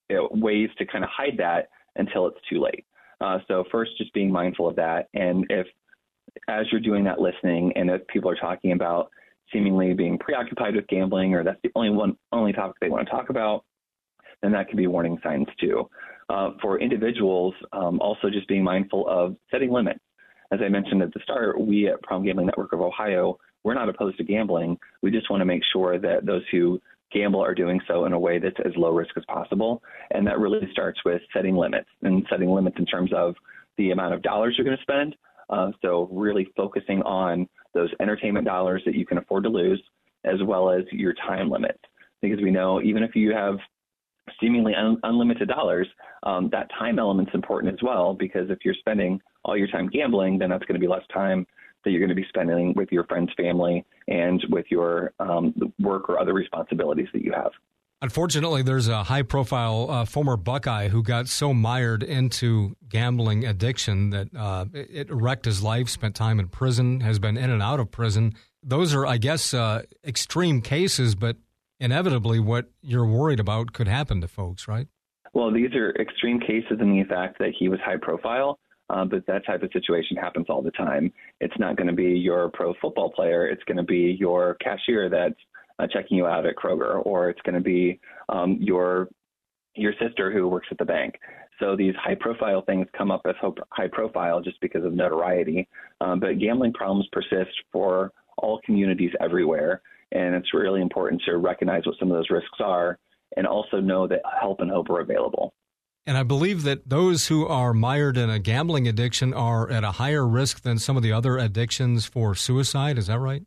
know, 0.10 0.30
ways 0.32 0.70
to 0.78 0.86
kind 0.86 1.04
of 1.04 1.10
hide 1.16 1.38
that 1.38 1.70
until 1.96 2.28
it's 2.28 2.40
too 2.50 2.62
late. 2.62 2.86
Uh, 3.22 3.40
so 3.48 3.64
first, 3.72 3.92
just 3.98 4.14
being 4.14 4.32
mindful 4.32 4.68
of 4.68 4.76
that, 4.76 5.08
and 5.14 5.46
if 5.50 5.68
as 6.48 6.66
you're 6.72 6.82
doing 6.82 7.04
that 7.06 7.20
listening, 7.20 7.74
and 7.76 7.90
if 7.90 8.06
people 8.08 8.30
are 8.30 8.36
talking 8.36 8.72
about 8.72 9.10
seemingly 9.52 9.94
being 9.94 10.18
preoccupied 10.18 10.76
with 10.76 10.88
gambling, 10.88 11.34
or 11.34 11.44
that's 11.44 11.62
the 11.64 11.72
only 11.76 11.90
one 11.90 12.18
only 12.32 12.54
topic 12.54 12.76
they 12.82 12.90
want 12.90 13.08
to 13.08 13.12
talk 13.12 13.30
about, 13.30 13.64
then 14.42 14.52
that 14.52 14.68
can 14.68 14.78
be 14.78 14.88
warning 14.88 15.18
signs 15.24 15.48
too. 15.60 15.90
Uh, 16.30 16.52
for 16.62 16.80
individuals, 16.80 17.54
um, 17.72 18.00
also 18.00 18.30
just 18.30 18.48
being 18.48 18.64
mindful 18.64 19.08
of 19.08 19.36
setting 19.52 19.72
limits. 19.72 20.00
As 20.52 20.60
I 20.64 20.70
mentioned 20.70 21.02
at 21.02 21.14
the 21.14 21.20
start, 21.24 21.60
we 21.60 21.88
at 21.88 22.02
Problem 22.02 22.26
Gambling 22.26 22.48
Network 22.48 22.74
of 22.74 22.82
Ohio, 22.82 23.38
we're 23.64 23.74
not 23.74 23.90
opposed 23.90 24.18
to 24.18 24.24
gambling. 24.24 24.78
We 25.02 25.12
just 25.12 25.30
want 25.30 25.42
to 25.42 25.46
make 25.46 25.62
sure 25.74 26.00
that 26.00 26.26
those 26.26 26.44
who 26.52 26.80
gamble 27.12 27.42
are 27.42 27.56
doing 27.56 27.80
so 27.88 28.06
in 28.06 28.14
a 28.14 28.20
way 28.20 28.40
that's 28.40 28.56
as 28.66 28.74
low 28.76 28.92
risk 28.92 29.12
as 29.18 29.24
possible. 29.28 29.82
And 30.12 30.26
that 30.28 30.40
really 30.40 30.68
starts 30.72 31.00
with 31.06 31.22
setting 31.34 31.56
limits 31.56 31.90
and 32.04 32.26
setting 32.30 32.50
limits 32.50 32.78
in 32.78 32.86
terms 32.86 33.12
of 33.16 33.36
the 33.78 33.92
amount 33.92 34.14
of 34.14 34.22
dollars 34.22 34.56
you're 34.58 34.66
going 34.66 34.78
to 34.78 34.84
spend, 34.84 35.16
uh, 35.50 35.72
so 35.82 36.10
really 36.12 36.48
focusing 36.56 37.02
on 37.04 37.48
those 37.74 37.90
entertainment 38.00 38.46
dollars 38.46 38.82
that 38.86 38.96
you 38.96 39.06
can 39.06 39.18
afford 39.18 39.44
to 39.44 39.50
lose, 39.50 39.82
as 40.24 40.42
well 40.44 40.70
as 40.70 40.84
your 40.92 41.14
time 41.14 41.50
limits. 41.50 41.80
Because 42.22 42.42
we 42.42 42.52
know 42.52 42.82
even 42.82 43.04
if 43.04 43.16
you 43.16 43.34
have 43.34 43.58
seemingly 44.42 44.74
un- 44.74 45.00
unlimited 45.04 45.48
dollars, 45.48 45.88
um, 46.24 46.50
that 46.52 46.70
time 46.78 46.98
element's 47.00 47.34
important 47.34 47.74
as 47.74 47.80
well. 47.84 48.14
Because 48.14 48.50
if 48.50 48.60
you're 48.64 48.74
spending 48.76 49.22
all 49.44 49.58
your 49.58 49.68
time 49.68 49.88
gambling, 49.90 50.40
then 50.40 50.50
that's 50.50 50.66
going 50.66 50.80
to 50.80 50.86
be 50.86 50.88
less 50.88 51.04
time 51.14 51.46
that 51.84 51.92
you're 51.92 52.00
going 52.00 52.10
to 52.10 52.16
be 52.16 52.26
spending 52.30 52.74
with 52.76 52.92
your 52.92 53.04
friends, 53.06 53.30
family, 53.38 53.86
and 54.08 54.44
with 54.50 54.66
your 54.70 55.14
um, 55.20 55.54
work 55.80 56.10
or 56.10 56.20
other 56.20 56.34
responsibilities 56.34 57.08
that 57.14 57.22
you 57.22 57.32
have. 57.32 57.52
Unfortunately, 58.06 58.62
there's 58.62 58.88
a 58.88 59.02
high 59.02 59.24
profile 59.24 59.90
uh, 59.90 60.06
former 60.06 60.38
Buckeye 60.38 60.90
who 60.90 61.02
got 61.02 61.28
so 61.28 61.56
mired 61.56 62.04
into 62.04 62.76
gambling 62.88 63.44
addiction 63.44 64.12
that 64.12 64.28
uh, 64.38 64.66
it 64.76 65.12
wrecked 65.12 65.46
his 65.46 65.64
life, 65.64 65.90
spent 65.90 66.14
time 66.14 66.40
in 66.40 66.48
prison, 66.48 67.00
has 67.00 67.18
been 67.18 67.36
in 67.36 67.50
and 67.50 67.64
out 67.64 67.80
of 67.80 67.90
prison. 67.90 68.36
Those 68.62 68.94
are, 68.94 69.08
I 69.08 69.18
guess, 69.18 69.56
uh, 69.56 69.82
extreme 70.06 70.62
cases, 70.62 71.16
but 71.16 71.38
inevitably 71.80 72.40
what 72.40 72.68
you're 72.84 73.08
worried 73.08 73.40
about 73.40 73.74
could 73.74 73.88
happen 73.88 74.22
to 74.22 74.28
folks, 74.28 74.68
right? 74.68 74.88
Well, 75.34 75.52
these 75.52 75.74
are 75.74 75.90
extreme 76.00 76.40
cases 76.40 76.78
in 76.80 76.92
the 76.92 77.06
fact 77.10 77.40
that 77.40 77.54
he 77.58 77.70
was 77.70 77.80
high 77.84 77.98
profile, 78.00 78.60
uh, 78.92 79.06
but 79.06 79.26
that 79.26 79.48
type 79.48 79.64
of 79.64 79.72
situation 79.74 80.16
happens 80.16 80.46
all 80.48 80.62
the 80.62 80.70
time. 80.70 81.12
It's 81.42 81.58
not 81.58 81.76
going 81.76 81.88
to 81.88 81.94
be 81.94 82.20
your 82.20 82.50
pro 82.50 82.76
football 82.80 83.10
player, 83.10 83.48
it's 83.48 83.64
going 83.64 83.78
to 83.78 83.84
be 83.84 84.16
your 84.20 84.58
cashier 84.62 85.10
that's 85.10 85.40
uh, 85.80 85.88
checking 85.92 86.18
you 86.18 86.26
out 86.26 86.46
at 86.46 86.56
Kroger, 86.56 87.06
or 87.06 87.30
it's 87.30 87.42
going 87.42 87.56
to 87.56 87.62
be 87.62 88.00
um, 88.30 88.58
your 88.60 89.10
your 89.76 89.94
sister 90.02 90.32
who 90.32 90.48
works 90.48 90.68
at 90.72 90.78
the 90.78 90.86
bank. 90.86 91.16
So 91.60 91.76
these 91.76 91.94
high 92.02 92.16
profile 92.16 92.64
things 92.66 92.88
come 92.98 93.12
up 93.12 93.22
as 93.28 93.36
high 93.72 93.88
profile 93.92 94.42
just 94.42 94.60
because 94.62 94.84
of 94.86 94.94
notoriety. 94.94 95.68
Um, 96.02 96.20
but 96.20 96.40
gambling 96.40 96.74
problems 96.74 97.08
persist 97.12 97.52
for 97.72 98.12
all 98.38 98.62
communities 98.66 99.12
everywhere. 99.20 99.82
And 100.12 100.36
it's 100.36 100.54
really 100.54 100.82
important 100.82 101.22
to 101.26 101.38
recognize 101.38 101.86
what 101.86 101.96
some 102.00 102.12
of 102.12 102.18
those 102.18 102.30
risks 102.30 102.60
are 102.60 102.98
and 103.38 103.48
also 103.48 103.80
know 103.80 104.08
that 104.08 104.22
help 104.40 104.62
and 104.62 104.72
hope 104.72 104.90
are 104.90 105.02
available. 105.02 105.54
And 106.06 106.18
I 106.18 106.24
believe 106.24 106.64
that 106.64 106.88
those 106.88 107.28
who 107.28 107.48
are 107.48 107.74
mired 107.74 108.16
in 108.16 108.30
a 108.30 108.38
gambling 108.38 108.88
addiction 108.88 109.34
are 109.34 109.70
at 109.72 109.84
a 109.84 109.94
higher 109.94 110.28
risk 110.28 110.62
than 110.62 110.78
some 110.78 110.96
of 110.96 111.04
the 111.04 111.12
other 111.12 111.38
addictions 111.38 112.06
for 112.06 112.36
suicide. 112.36 112.98
Is 112.98 113.08
that 113.08 113.20
right? 113.20 113.44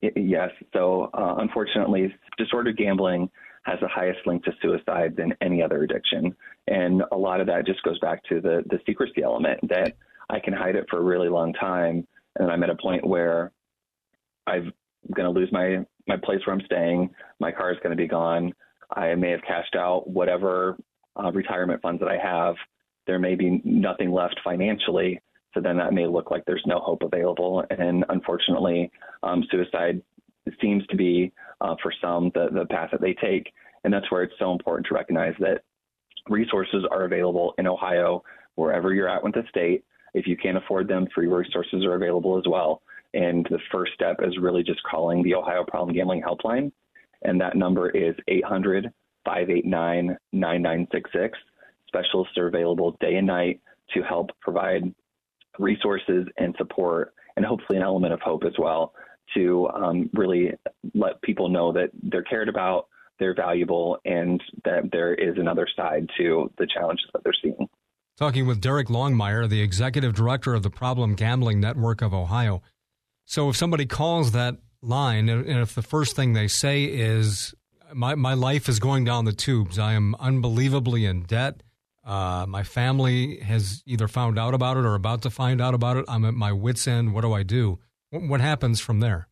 Yes. 0.00 0.50
So, 0.72 1.10
uh, 1.14 1.36
unfortunately, 1.38 2.14
disordered 2.38 2.76
gambling 2.76 3.30
has 3.64 3.78
the 3.80 3.88
highest 3.88 4.20
link 4.26 4.44
to 4.44 4.52
suicide 4.62 5.16
than 5.16 5.34
any 5.40 5.62
other 5.62 5.82
addiction. 5.82 6.34
And 6.68 7.02
a 7.10 7.16
lot 7.16 7.40
of 7.40 7.48
that 7.48 7.66
just 7.66 7.82
goes 7.82 7.98
back 7.98 8.22
to 8.28 8.40
the, 8.40 8.62
the 8.70 8.78
secrecy 8.86 9.22
element 9.24 9.58
that 9.68 9.96
I 10.30 10.38
can 10.38 10.52
hide 10.52 10.76
it 10.76 10.86
for 10.88 10.98
a 10.98 11.02
really 11.02 11.28
long 11.28 11.52
time. 11.52 12.06
And 12.36 12.50
I'm 12.50 12.62
at 12.62 12.70
a 12.70 12.76
point 12.76 13.04
where 13.04 13.50
I'm 14.46 14.72
going 15.14 15.32
to 15.32 15.38
lose 15.38 15.50
my, 15.50 15.84
my 16.06 16.16
place 16.16 16.38
where 16.46 16.54
I'm 16.54 16.64
staying. 16.64 17.10
My 17.40 17.50
car 17.50 17.72
is 17.72 17.78
going 17.82 17.90
to 17.90 18.00
be 18.00 18.06
gone. 18.06 18.52
I 18.94 19.14
may 19.16 19.30
have 19.30 19.42
cashed 19.42 19.74
out 19.74 20.08
whatever 20.08 20.76
uh, 21.16 21.32
retirement 21.32 21.82
funds 21.82 22.00
that 22.00 22.08
I 22.08 22.18
have. 22.18 22.54
There 23.06 23.18
may 23.18 23.34
be 23.34 23.60
nothing 23.64 24.12
left 24.12 24.38
financially. 24.44 25.20
So 25.56 25.62
then 25.62 25.78
that 25.78 25.94
may 25.94 26.06
look 26.06 26.30
like 26.30 26.44
there's 26.44 26.62
no 26.66 26.78
hope 26.78 27.02
available. 27.02 27.64
And 27.70 28.04
unfortunately, 28.10 28.92
um, 29.22 29.42
suicide 29.50 30.02
seems 30.60 30.86
to 30.88 30.96
be, 30.96 31.32
uh, 31.62 31.76
for 31.82 31.92
some, 32.00 32.30
the, 32.34 32.48
the 32.52 32.66
path 32.66 32.90
that 32.92 33.00
they 33.00 33.14
take. 33.14 33.50
And 33.82 33.92
that's 33.92 34.10
where 34.12 34.22
it's 34.22 34.34
so 34.38 34.52
important 34.52 34.86
to 34.88 34.94
recognize 34.94 35.32
that 35.40 35.62
resources 36.28 36.84
are 36.90 37.04
available 37.04 37.54
in 37.56 37.66
Ohio, 37.66 38.22
wherever 38.56 38.92
you're 38.92 39.08
at 39.08 39.24
with 39.24 39.32
the 39.32 39.44
state. 39.48 39.82
If 40.12 40.26
you 40.26 40.36
can't 40.36 40.58
afford 40.58 40.88
them, 40.88 41.08
free 41.14 41.26
resources 41.26 41.86
are 41.86 41.94
available 41.94 42.36
as 42.36 42.44
well. 42.46 42.82
And 43.14 43.46
the 43.50 43.58
first 43.72 43.92
step 43.94 44.16
is 44.22 44.36
really 44.38 44.62
just 44.62 44.82
calling 44.82 45.22
the 45.22 45.34
Ohio 45.34 45.64
Problem 45.64 45.96
Gambling 45.96 46.22
Helpline. 46.22 46.70
And 47.22 47.40
that 47.40 47.56
number 47.56 47.88
is 47.88 48.14
800 48.28 48.92
589 49.24 50.18
9966. 50.32 51.38
Specialists 51.88 52.36
are 52.36 52.48
available 52.48 52.94
day 53.00 53.14
and 53.14 53.26
night 53.26 53.60
to 53.94 54.02
help 54.02 54.30
provide 54.42 54.92
resources 55.58 56.26
and 56.36 56.54
support, 56.58 57.14
and 57.36 57.44
hopefully 57.44 57.76
an 57.78 57.84
element 57.84 58.12
of 58.12 58.20
hope 58.20 58.44
as 58.44 58.54
well 58.58 58.92
to 59.34 59.68
um, 59.68 60.10
really 60.14 60.52
let 60.94 61.20
people 61.22 61.48
know 61.48 61.72
that 61.72 61.90
they're 62.02 62.22
cared 62.22 62.48
about, 62.48 62.86
they're 63.18 63.34
valuable, 63.34 63.98
and 64.04 64.40
that 64.64 64.90
there 64.92 65.14
is 65.14 65.36
another 65.36 65.66
side 65.76 66.08
to 66.18 66.50
the 66.58 66.66
challenges 66.66 67.06
that 67.12 67.22
they're 67.24 67.34
seeing. 67.42 67.68
Talking 68.16 68.46
with 68.46 68.60
Derek 68.60 68.88
Longmeier, 68.88 69.48
the 69.48 69.60
executive 69.60 70.14
director 70.14 70.54
of 70.54 70.62
the 70.62 70.70
Problem 70.70 71.14
Gambling 71.14 71.60
Network 71.60 72.00
of 72.00 72.14
Ohio. 72.14 72.62
So, 73.26 73.50
if 73.50 73.56
somebody 73.56 73.84
calls 73.84 74.32
that 74.32 74.56
line, 74.80 75.28
and 75.28 75.46
if 75.46 75.74
the 75.74 75.82
first 75.82 76.16
thing 76.16 76.32
they 76.32 76.48
say 76.48 76.84
is, 76.84 77.54
my, 77.92 78.14
my 78.14 78.34
life 78.34 78.68
is 78.68 78.78
going 78.78 79.04
down 79.04 79.24
the 79.24 79.32
tubes, 79.32 79.78
I 79.78 79.92
am 79.92 80.14
unbelievably 80.18 81.04
in 81.04 81.24
debt, 81.24 81.62
uh, 82.06 82.46
my 82.48 82.62
family 82.62 83.40
has 83.40 83.82
either 83.84 84.06
found 84.06 84.38
out 84.38 84.54
about 84.54 84.76
it 84.76 84.84
or 84.84 84.94
about 84.94 85.22
to 85.22 85.30
find 85.30 85.60
out 85.60 85.74
about 85.74 85.96
it. 85.96 86.04
I'm 86.08 86.24
at 86.24 86.34
my 86.34 86.52
wits' 86.52 86.86
end. 86.86 87.12
What 87.12 87.22
do 87.22 87.32
I 87.32 87.42
do? 87.42 87.80
What 88.10 88.40
happens 88.40 88.80
from 88.80 89.00
there? 89.00 89.28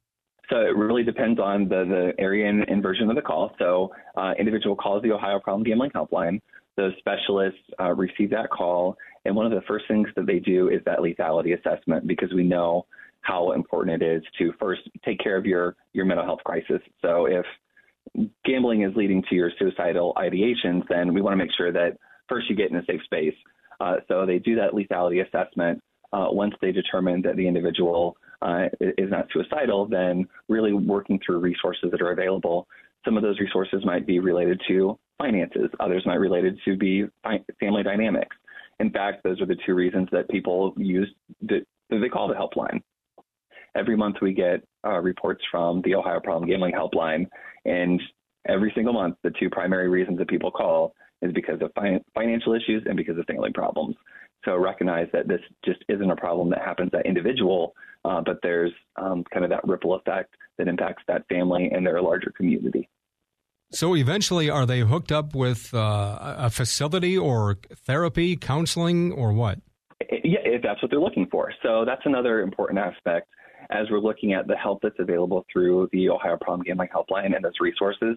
So 0.50 0.56
it 0.56 0.76
really 0.76 1.04
depends 1.04 1.40
on 1.40 1.68
the, 1.68 1.84
the 1.84 2.22
area 2.22 2.48
and, 2.48 2.68
and 2.68 2.82
version 2.82 3.08
of 3.08 3.16
the 3.16 3.22
call. 3.22 3.54
So 3.58 3.92
uh, 4.16 4.32
individual 4.38 4.76
calls 4.76 5.02
the 5.02 5.12
Ohio 5.12 5.38
Problem 5.38 5.62
Gambling 5.62 5.92
Helpline. 5.92 6.40
those 6.76 6.92
specialists 6.98 7.60
uh, 7.80 7.92
receive 7.92 8.30
that 8.30 8.50
call, 8.50 8.96
and 9.24 9.34
one 9.34 9.46
of 9.46 9.52
the 9.52 9.62
first 9.66 9.86
things 9.88 10.08
that 10.16 10.26
they 10.26 10.40
do 10.40 10.68
is 10.68 10.80
that 10.84 10.98
lethality 10.98 11.58
assessment 11.58 12.06
because 12.06 12.30
we 12.34 12.42
know 12.42 12.86
how 13.22 13.52
important 13.52 14.02
it 14.02 14.06
is 14.06 14.22
to 14.38 14.52
first 14.60 14.82
take 15.02 15.18
care 15.18 15.36
of 15.36 15.46
your 15.46 15.76
your 15.94 16.04
mental 16.04 16.26
health 16.26 16.40
crisis. 16.44 16.82
So 17.00 17.24
if 17.24 17.46
gambling 18.44 18.82
is 18.82 18.94
leading 18.94 19.22
to 19.30 19.34
your 19.34 19.50
suicidal 19.58 20.12
ideations, 20.16 20.82
then 20.88 21.14
we 21.14 21.22
want 21.22 21.32
to 21.32 21.38
make 21.38 21.50
sure 21.56 21.72
that 21.72 21.96
first 22.28 22.48
you 22.48 22.56
get 22.56 22.70
in 22.70 22.76
a 22.76 22.84
safe 22.84 23.02
space. 23.04 23.34
Uh, 23.80 23.96
so 24.08 24.24
they 24.26 24.38
do 24.38 24.54
that 24.56 24.72
lethality 24.72 25.26
assessment. 25.26 25.80
Uh, 26.12 26.26
once 26.30 26.54
they 26.60 26.70
determine 26.70 27.20
that 27.22 27.36
the 27.36 27.46
individual 27.46 28.16
uh, 28.42 28.66
is 28.80 29.10
not 29.10 29.26
suicidal, 29.32 29.86
then 29.86 30.26
really 30.48 30.72
working 30.72 31.18
through 31.24 31.38
resources 31.38 31.90
that 31.90 32.00
are 32.00 32.12
available. 32.12 32.68
Some 33.04 33.16
of 33.16 33.22
those 33.22 33.40
resources 33.40 33.84
might 33.84 34.06
be 34.06 34.20
related 34.20 34.60
to 34.68 34.98
finances. 35.18 35.68
Others 35.80 36.04
might 36.06 36.14
related 36.20 36.58
to 36.64 36.76
be 36.76 37.04
family 37.58 37.82
dynamics. 37.82 38.36
In 38.80 38.90
fact, 38.90 39.22
those 39.24 39.40
are 39.40 39.46
the 39.46 39.56
two 39.66 39.74
reasons 39.74 40.08
that 40.12 40.28
people 40.28 40.74
use 40.76 41.12
the, 41.42 41.64
they 41.90 42.08
call 42.08 42.28
the 42.28 42.34
helpline. 42.34 42.80
Every 43.76 43.96
month 43.96 44.16
we 44.22 44.32
get 44.32 44.62
uh, 44.86 45.00
reports 45.00 45.42
from 45.50 45.82
the 45.82 45.94
Ohio 45.94 46.20
Problem 46.20 46.48
Gambling 46.48 46.74
Helpline, 46.74 47.26
and 47.64 48.00
every 48.48 48.72
single 48.74 48.92
month 48.92 49.16
the 49.22 49.32
two 49.38 49.50
primary 49.50 49.88
reasons 49.88 50.18
that 50.18 50.28
people 50.28 50.50
call 50.50 50.94
is 51.24 51.32
because 51.32 51.60
of 51.60 51.72
fi- 51.74 52.00
financial 52.14 52.54
issues 52.54 52.84
and 52.86 52.96
because 52.96 53.18
of 53.18 53.24
family 53.26 53.50
problems. 53.52 53.96
So 54.44 54.56
recognize 54.56 55.08
that 55.12 55.26
this 55.26 55.40
just 55.64 55.82
isn't 55.88 56.10
a 56.10 56.16
problem 56.16 56.50
that 56.50 56.60
happens 56.60 56.90
at 56.92 57.06
individual, 57.06 57.74
uh, 58.04 58.20
but 58.24 58.38
there's 58.42 58.72
um, 58.96 59.24
kind 59.32 59.44
of 59.44 59.50
that 59.50 59.66
ripple 59.66 59.94
effect 59.94 60.34
that 60.58 60.68
impacts 60.68 61.02
that 61.08 61.26
family 61.28 61.70
and 61.72 61.86
their 61.86 62.00
larger 62.02 62.30
community. 62.36 62.88
So 63.72 63.96
eventually, 63.96 64.50
are 64.50 64.66
they 64.66 64.80
hooked 64.80 65.10
up 65.10 65.34
with 65.34 65.72
uh, 65.74 66.36
a 66.38 66.50
facility 66.50 67.16
or 67.16 67.58
therapy, 67.86 68.36
counseling, 68.36 69.12
or 69.12 69.32
what? 69.32 69.58
Yeah, 70.00 70.40
if 70.44 70.62
that's 70.62 70.80
what 70.82 70.90
they're 70.90 71.00
looking 71.00 71.26
for. 71.30 71.52
So 71.62 71.84
that's 71.84 72.02
another 72.04 72.42
important 72.42 72.78
aspect 72.78 73.28
as 73.70 73.86
we're 73.90 73.98
looking 73.98 74.34
at 74.34 74.46
the 74.46 74.56
help 74.56 74.80
that's 74.82 74.98
available 74.98 75.44
through 75.52 75.88
the 75.92 76.10
Ohio 76.10 76.36
Problem 76.36 76.62
Gambling 76.62 76.90
Helpline 76.94 77.34
and 77.34 77.44
those 77.44 77.58
resources. 77.60 78.16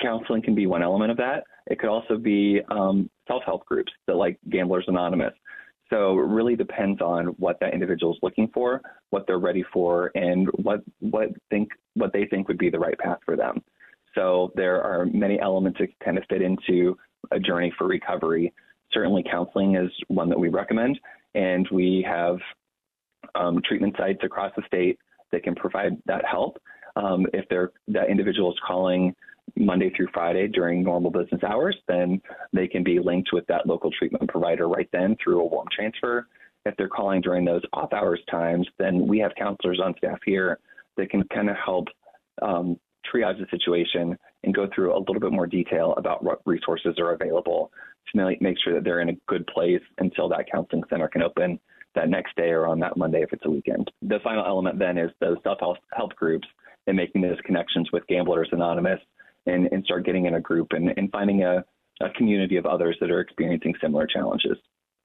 Counseling 0.00 0.42
can 0.42 0.54
be 0.54 0.66
one 0.66 0.82
element 0.82 1.10
of 1.10 1.16
that. 1.18 1.44
It 1.66 1.78
could 1.78 1.88
also 1.88 2.16
be 2.16 2.60
um, 2.70 3.10
self-help 3.26 3.64
groups 3.66 3.92
that 4.06 4.14
like 4.14 4.38
Gamblers 4.50 4.84
Anonymous. 4.88 5.32
So 5.90 6.18
it 6.18 6.26
really 6.26 6.56
depends 6.56 7.00
on 7.00 7.26
what 7.38 7.58
that 7.60 7.72
individual 7.72 8.12
is 8.12 8.18
looking 8.22 8.48
for, 8.52 8.82
what 9.10 9.26
they're 9.26 9.38
ready 9.38 9.64
for, 9.72 10.10
and 10.14 10.48
what 10.56 10.80
what 10.98 11.28
think 11.48 11.68
what 11.94 12.12
they 12.12 12.26
think 12.26 12.48
would 12.48 12.58
be 12.58 12.70
the 12.70 12.78
right 12.78 12.98
path 12.98 13.18
for 13.24 13.36
them. 13.36 13.62
So 14.14 14.52
there 14.56 14.82
are 14.82 15.06
many 15.06 15.38
elements 15.40 15.78
that 15.78 15.88
kind 16.04 16.18
of 16.18 16.24
fit 16.28 16.42
into 16.42 16.96
a 17.30 17.38
journey 17.38 17.72
for 17.78 17.86
recovery. 17.86 18.52
Certainly, 18.92 19.24
counseling 19.30 19.76
is 19.76 19.90
one 20.08 20.28
that 20.28 20.38
we 20.38 20.48
recommend, 20.48 20.98
and 21.34 21.68
we 21.70 22.04
have 22.08 22.38
um, 23.34 23.60
treatment 23.64 23.94
sites 23.96 24.20
across 24.24 24.52
the 24.56 24.62
state 24.66 24.98
that 25.32 25.44
can 25.44 25.54
provide 25.54 25.92
that 26.06 26.24
help. 26.24 26.60
Um, 26.96 27.26
if 27.34 27.44
that 27.48 28.10
individual 28.10 28.50
is 28.52 28.58
calling 28.66 29.14
Monday 29.56 29.90
through 29.96 30.08
Friday 30.12 30.48
during 30.48 30.82
normal 30.82 31.10
business 31.10 31.42
hours, 31.42 31.76
then 31.88 32.20
they 32.52 32.68
can 32.68 32.84
be 32.84 32.98
linked 32.98 33.30
with 33.32 33.46
that 33.46 33.66
local 33.66 33.90
treatment 33.90 34.28
provider 34.28 34.68
right 34.68 34.88
then 34.92 35.16
through 35.22 35.40
a 35.40 35.46
warm 35.46 35.66
transfer. 35.74 36.26
If 36.64 36.76
they're 36.76 36.88
calling 36.88 37.20
during 37.20 37.44
those 37.44 37.62
off 37.72 37.92
hours 37.92 38.20
times, 38.30 38.66
then 38.78 39.06
we 39.06 39.18
have 39.20 39.32
counselors 39.38 39.80
on 39.82 39.94
staff 39.98 40.18
here 40.24 40.58
that 40.96 41.10
can 41.10 41.22
kind 41.28 41.48
of 41.48 41.56
help 41.64 41.88
um, 42.42 42.78
triage 43.12 43.38
the 43.38 43.46
situation 43.50 44.18
and 44.44 44.54
go 44.54 44.68
through 44.74 44.96
a 44.96 44.98
little 44.98 45.20
bit 45.20 45.32
more 45.32 45.46
detail 45.46 45.94
about 45.96 46.22
what 46.22 46.40
resources 46.44 46.98
are 46.98 47.12
available 47.12 47.70
to 48.14 48.36
make 48.40 48.56
sure 48.62 48.74
that 48.74 48.84
they're 48.84 49.00
in 49.00 49.10
a 49.10 49.16
good 49.28 49.46
place 49.46 49.82
until 49.98 50.28
that 50.28 50.50
counseling 50.50 50.82
center 50.88 51.08
can 51.08 51.22
open 51.22 51.58
that 51.94 52.08
next 52.08 52.36
day 52.36 52.50
or 52.50 52.66
on 52.66 52.78
that 52.78 52.96
Monday 52.96 53.22
if 53.22 53.32
it's 53.32 53.44
a 53.46 53.50
weekend. 53.50 53.90
The 54.02 54.18
final 54.22 54.44
element 54.44 54.78
then 54.78 54.98
is 54.98 55.10
those 55.20 55.38
self 55.42 55.78
help 55.92 56.14
groups 56.14 56.46
and 56.86 56.96
making 56.96 57.22
those 57.22 57.38
connections 57.44 57.90
with 57.92 58.06
Gamblers 58.06 58.48
Anonymous 58.52 59.00
and, 59.46 59.68
and 59.72 59.84
start 59.84 60.04
getting 60.04 60.26
in 60.26 60.34
a 60.34 60.40
group 60.40 60.68
and, 60.72 60.92
and 60.96 61.10
finding 61.10 61.42
a, 61.42 61.64
a 62.00 62.10
community 62.10 62.56
of 62.56 62.66
others 62.66 62.96
that 63.00 63.10
are 63.10 63.20
experiencing 63.20 63.74
similar 63.80 64.06
challenges. 64.06 64.56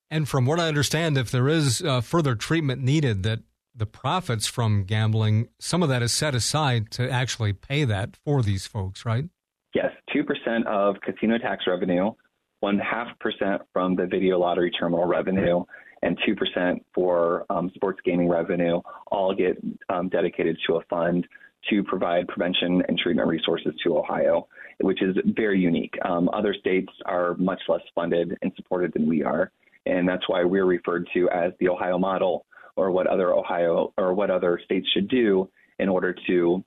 And 0.10 0.28
from 0.28 0.46
what 0.46 0.60
I 0.60 0.68
understand, 0.68 1.18
if 1.18 1.32
there 1.32 1.48
is 1.48 1.82
uh, 1.82 2.02
further 2.02 2.36
treatment 2.36 2.82
needed, 2.82 3.24
that 3.24 3.40
the 3.74 3.86
profits 3.86 4.48
from 4.48 4.84
gambling, 4.84 5.48
some 5.60 5.82
of 5.82 5.90
that 5.90 6.04
is 6.04 6.12
set 6.12 6.36
aside 6.36 6.92
to 6.92 7.10
actually 7.10 7.54
pay 7.54 7.86
that 7.86 8.18
for 8.26 8.42
these 8.42 8.68
folks, 8.68 9.06
right? 9.06 9.26
Yes, 9.74 9.92
2% 10.14 10.66
of 10.66 10.96
casino 11.02 11.38
tax 11.38 11.64
revenue, 11.66 12.12
one 12.60 12.78
half 12.78 13.08
percent 13.20 13.62
from 13.72 13.96
the 13.96 14.06
video 14.06 14.38
lottery 14.38 14.70
terminal 14.72 15.06
revenue, 15.06 15.64
and 16.02 16.18
2% 16.28 16.82
for 16.94 17.46
um, 17.50 17.72
sports 17.76 18.00
gaming 18.04 18.28
revenue 18.28 18.82
all 19.12 19.34
get 19.34 19.58
um, 19.90 20.10
dedicated 20.10 20.58
to 20.68 20.76
a 20.76 20.82
fund 20.90 21.28
to 21.70 21.84
provide 21.84 22.28
prevention 22.28 22.82
and 22.88 22.98
treatment 22.98 23.28
resources 23.28 23.74
to 23.84 23.98
Ohio, 23.98 24.48
which 24.80 25.02
is 25.02 25.16
very 25.36 25.60
unique. 25.60 25.94
Um, 26.04 26.30
other 26.34 26.56
states 26.60 26.92
are 27.06 27.36
much 27.36 27.62
less 27.68 27.82
funded 27.94 28.38
and 28.42 28.52
supported 28.56 28.94
than 28.94 29.08
we 29.08 29.24
are, 29.24 29.52
and 29.86 30.08
that's 30.08 30.28
why 30.28 30.44
we're 30.44 30.66
referred 30.66 31.08
to 31.14 31.30
as 31.30 31.54
the 31.60 31.70
Ohio 31.70 31.98
model, 31.98 32.46
or 32.76 32.92
what 32.92 33.08
other 33.08 33.34
Ohio 33.34 33.94
or 33.98 34.14
what 34.14 34.30
other 34.30 34.60
states 34.64 34.88
should 34.94 35.08
do 35.08 35.50
in 35.80 35.90
order 35.90 36.16
to 36.28 36.64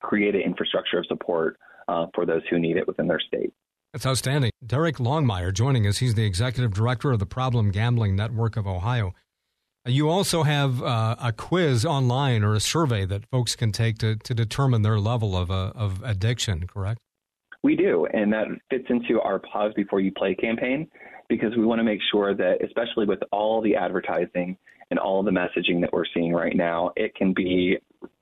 create 0.00 0.34
an 0.34 0.40
infrastructure 0.42 0.98
of 0.98 1.06
support 1.06 1.58
uh, 1.88 2.06
for 2.14 2.24
those 2.24 2.42
who 2.50 2.58
need 2.58 2.76
it 2.76 2.86
within 2.86 3.06
their 3.06 3.20
state. 3.20 3.52
That's 3.92 4.06
outstanding. 4.06 4.52
Derek 4.64 4.96
Longmeier 4.96 5.52
joining 5.52 5.86
us. 5.86 5.98
He's 5.98 6.14
the 6.14 6.24
executive 6.24 6.72
director 6.72 7.10
of 7.10 7.18
the 7.18 7.26
Problem 7.26 7.72
Gambling 7.72 8.14
Network 8.14 8.56
of 8.56 8.66
Ohio. 8.66 9.12
You 9.86 10.10
also 10.10 10.42
have 10.42 10.82
uh, 10.82 11.16
a 11.22 11.32
quiz 11.32 11.86
online 11.86 12.44
or 12.44 12.54
a 12.54 12.60
survey 12.60 13.06
that 13.06 13.24
folks 13.30 13.56
can 13.56 13.72
take 13.72 13.96
to, 13.98 14.16
to 14.16 14.34
determine 14.34 14.82
their 14.82 14.98
level 15.00 15.34
of, 15.36 15.50
uh, 15.50 15.72
of 15.74 16.02
addiction, 16.04 16.66
correct? 16.66 17.00
We 17.62 17.76
do, 17.76 18.06
and 18.12 18.32
that 18.32 18.46
fits 18.70 18.86
into 18.88 19.20
our 19.20 19.38
Pause 19.38 19.72
Before 19.76 20.00
You 20.00 20.12
Play 20.12 20.34
campaign 20.34 20.88
because 21.28 21.56
we 21.56 21.64
want 21.64 21.78
to 21.78 21.84
make 21.84 22.00
sure 22.10 22.34
that, 22.34 22.62
especially 22.64 23.06
with 23.06 23.20
all 23.32 23.62
the 23.62 23.76
advertising 23.76 24.56
and 24.90 24.98
all 24.98 25.22
the 25.22 25.30
messaging 25.30 25.80
that 25.80 25.92
we're 25.92 26.04
seeing 26.12 26.32
right 26.32 26.56
now, 26.56 26.90
it 26.96 27.14
can 27.14 27.32
be 27.32 27.76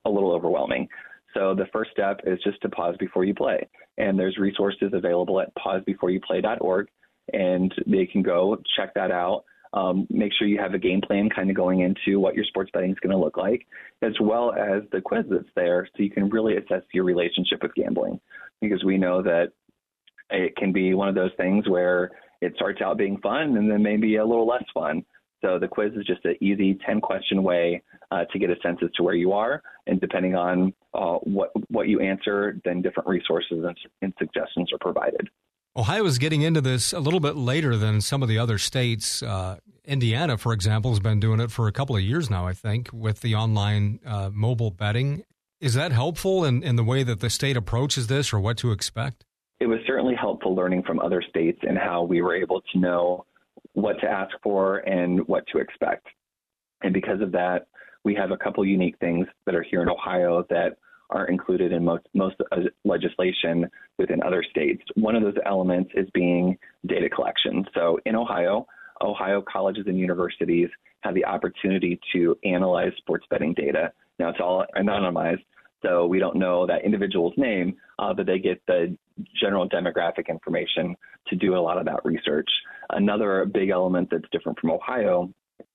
a 0.05 0.11
little 0.11 0.33
overwhelming. 0.33 0.89
So 1.35 1.55
the 1.55 1.67
first 1.73 1.91
step 1.91 2.21
is 2.25 2.39
just 2.45 2.61
to 2.63 2.69
pause 2.69 2.97
before 2.99 3.25
you 3.25 3.35
play. 3.35 3.69
And 3.97 4.19
there's 4.19 4.39
resources 4.39 4.91
available 4.93 5.41
at 5.41 5.53
pausebeforeyouplay.org, 5.57 6.89
and 7.33 7.75
they 7.87 8.07
can 8.07 8.23
go 8.23 8.59
check 8.77 8.95
that 8.95 9.11
out. 9.11 9.45
Um, 9.73 10.07
make 10.11 10.33
sure 10.39 10.47
you 10.47 10.59
have 10.59 10.75
a 10.75 10.79
game 10.79 11.01
plan 11.01 11.29
kind 11.29 11.51
of 11.51 11.57
going 11.57 11.81
into 11.81 12.19
what 12.19 12.35
your 12.35 12.45
sports 12.45 12.71
betting 12.73 12.91
is 12.91 12.99
going 13.01 13.13
to 13.13 13.23
look 13.23 13.37
like, 13.37 13.67
as 14.03 14.13
well 14.21 14.53
as 14.53 14.83
the 14.93 15.01
quiz 15.01 15.25
that's 15.31 15.45
there, 15.55 15.89
so 15.97 16.03
you 16.03 16.11
can 16.11 16.31
really 16.31 16.57
assess 16.57 16.83
your 16.93 17.05
relationship 17.05 17.63
with 17.63 17.75
gambling. 17.75 18.21
Because 18.61 18.83
we 18.85 18.99
know 18.99 19.23
that 19.23 19.53
it 20.31 20.57
can 20.57 20.73
be 20.73 20.95
one 20.95 21.09
of 21.09 21.15
those 21.15 21.31
things 21.37 21.69
where 21.69 22.11
it 22.41 22.53
starts 22.57 22.81
out 22.81 22.99
being 22.99 23.19
fun 23.19 23.57
and 23.57 23.71
then 23.71 23.83
maybe 23.83 24.17
a 24.17 24.25
little 24.25 24.47
less 24.47 24.65
fun. 24.73 25.05
So 25.43 25.59
the 25.59 25.69
quiz 25.69 25.93
is 25.95 26.05
just 26.05 26.25
an 26.25 26.37
easy 26.41 26.79
10 26.85 27.01
question 27.01 27.43
way 27.43 27.83
uh, 28.11 28.25
to 28.33 28.39
get 28.39 28.51
a 28.51 28.57
sense 28.63 28.79
as 28.83 28.91
to 28.97 29.03
where 29.03 29.15
you 29.15 29.33
are. 29.33 29.63
And 29.87 30.01
depending 30.01 30.35
on 30.35 30.73
uh, 30.95 31.19
what, 31.23 31.51
what 31.71 31.89
you 31.89 32.01
answer, 32.01 32.61
then 32.65 32.83
different 32.83 33.09
resources 33.09 33.65
and, 33.65 33.77
and 34.03 34.13
suggestions 34.19 34.73
are 34.73 34.79
provided. 34.79 35.29
Ohio 35.79 36.05
is 36.07 36.19
getting 36.19 36.43
into 36.43 36.61
this 36.61 36.93
a 36.93 36.99
little 36.99 37.21
bit 37.21 37.37
later 37.37 37.77
than 37.77 38.01
some 38.01 38.21
of 38.21 38.29
the 38.29 38.37
other 38.37 38.59
states. 38.59 39.23
Uh, 39.23 39.59
Indiana, 39.85 40.37
for 40.37 40.53
example, 40.53 40.91
has 40.91 40.99
been 40.99 41.21
doing 41.21 41.39
it 41.39 41.53
for 41.53 41.69
a 41.69 41.73
couple 41.73 41.95
of 41.95 42.03
years 42.03 42.29
now, 42.29 42.49
I 42.49 42.53
think, 42.53 42.91
with 42.93 43.21
the 43.21 43.37
online 43.37 44.01
uh, 44.05 44.31
mobile 44.33 44.73
betting. 44.73 45.23
Is 45.61 45.75
that 45.75 45.93
helpful 45.93 46.45
in, 46.45 46.65
in 46.65 46.75
the 46.75 46.83
way 46.83 47.05
that 47.05 47.21
the 47.21 47.31
state 47.31 47.57
approaches 47.57 48.09
this 48.09 48.33
or 48.33 48.41
what 48.41 48.57
to 48.57 48.73
expect? 48.73 49.25
It 49.61 49.67
was 49.67 49.79
certainly 49.87 50.17
helpful 50.17 50.53
learning 50.53 50.83
from 50.83 50.99
other 50.99 51.23
states 51.23 51.61
and 51.63 51.79
how 51.79 52.03
we 52.03 52.23
were 52.23 52.35
able 52.35 52.61
to 52.73 52.79
know 52.81 53.25
what 53.75 54.01
to 54.01 54.11
ask 54.11 54.35
for 54.43 54.79
and 54.79 55.29
what 55.29 55.47
to 55.53 55.59
expect. 55.59 56.09
And 56.83 56.93
because 56.93 57.21
of 57.21 57.31
that, 57.33 57.69
we 58.03 58.17
have 58.17 58.33
a 58.33 58.37
couple 58.37 58.65
unique 58.65 58.99
things 58.99 59.29
that 59.47 59.55
are 59.55 59.63
here 59.63 59.83
in 59.83 59.89
Ohio 59.89 60.45
that 60.51 60.77
aren't 61.11 61.31
included 61.31 61.73
in 61.73 61.85
most 61.85 62.07
most 62.15 62.37
legislation 62.85 63.69
within 63.99 64.23
other 64.23 64.45
states. 64.49 64.83
One 64.95 65.17
of 65.17 65.23
those 65.23 65.37
elements 65.47 65.91
is 65.95 66.09
being 66.15 66.59
data 66.87 67.09
collection. 67.09 67.65
So 67.75 67.99
in 68.07 68.15
Ohio, 68.15 68.67
Ohio 69.03 69.43
colleges 69.43 69.85
and 69.87 69.99
universities 69.99 70.69
have 71.01 71.15
the 71.15 71.25
opportunity 71.25 72.01
to 72.13 72.37
analyze 72.45 72.93
sports 72.99 73.27
betting 73.31 73.55
data. 73.55 73.93
Now 74.19 74.31
it's 74.31 74.41
all 74.41 74.65
anonymized, 74.77 75.45
so 75.83 76.07
we 76.07 76.19
don't 76.19 76.37
know 76.37 76.67
that 76.67 76.85
individual's 76.85 77.35
name, 77.37 77.77
uh, 77.99 78.13
but 78.13 78.27
they 78.27 78.39
get 78.39 78.61
the 78.67 78.97
general 79.41 79.69
demographic 79.69 80.29
information 80.29 80.97
to 81.29 81.37
do 81.37 81.57
a 81.57 81.61
lot 81.61 81.79
of 81.79 81.85
that 81.85 82.05
research. 82.05 82.49
Another 82.91 83.47
big 83.53 83.71
element 83.71 84.09
that's 84.11 84.29
different 84.33 84.59
from 84.59 84.73
Ohio 84.73 85.33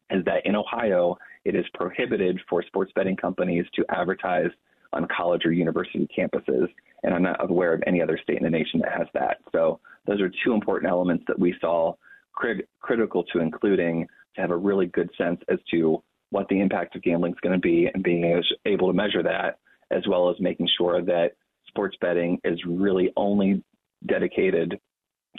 is 0.09 0.23
that 0.25 0.45
in 0.45 0.55
Ohio, 0.55 1.17
it 1.45 1.55
is 1.55 1.65
prohibited 1.73 2.39
for 2.49 2.63
sports 2.63 2.91
betting 2.95 3.15
companies 3.15 3.65
to 3.75 3.85
advertise 3.89 4.49
on 4.93 5.07
college 5.15 5.45
or 5.45 5.51
university 5.51 6.07
campuses. 6.17 6.67
And 7.03 7.13
I'm 7.13 7.23
not 7.23 7.49
aware 7.49 7.73
of 7.73 7.83
any 7.85 8.01
other 8.01 8.19
state 8.21 8.37
in 8.37 8.43
the 8.43 8.49
nation 8.49 8.79
that 8.81 8.91
has 8.97 9.07
that. 9.13 9.37
So 9.51 9.79
those 10.07 10.21
are 10.21 10.31
two 10.43 10.53
important 10.53 10.89
elements 10.89 11.23
that 11.27 11.39
we 11.39 11.55
saw 11.59 11.95
crit- 12.33 12.67
critical 12.81 13.23
to 13.25 13.39
including 13.39 14.07
to 14.35 14.41
have 14.41 14.51
a 14.51 14.57
really 14.57 14.87
good 14.87 15.09
sense 15.17 15.39
as 15.49 15.59
to 15.71 16.01
what 16.29 16.47
the 16.49 16.59
impact 16.59 16.95
of 16.95 17.03
gambling 17.03 17.33
is 17.33 17.39
going 17.41 17.53
to 17.53 17.59
be 17.59 17.89
and 17.93 18.03
being 18.03 18.41
able 18.65 18.87
to 18.87 18.93
measure 18.93 19.21
that, 19.21 19.59
as 19.91 20.03
well 20.07 20.29
as 20.29 20.35
making 20.39 20.67
sure 20.77 21.01
that 21.03 21.33
sports 21.67 21.95
betting 22.01 22.39
is 22.43 22.59
really 22.65 23.11
only 23.15 23.63
dedicated 24.07 24.79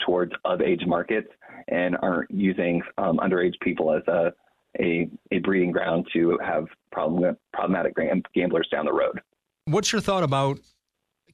towards 0.05 0.31
of 0.43 0.61
age 0.61 0.83
markets 0.85 1.27
and 1.67 1.97
aren't 2.01 2.31
using 2.31 2.81
um, 2.97 3.17
underage 3.17 3.59
people 3.61 3.93
as 3.93 4.03
a, 4.07 4.31
a, 4.79 5.09
a 5.31 5.39
breeding 5.39 5.71
ground 5.71 6.05
to 6.13 6.37
have 6.43 6.65
problem, 6.91 7.35
problematic 7.53 7.93
gamblers 8.33 8.67
down 8.71 8.85
the 8.85 8.93
road. 8.93 9.19
What's 9.67 9.91
your 9.91 9.99
thought 9.99 10.21
about 10.21 10.59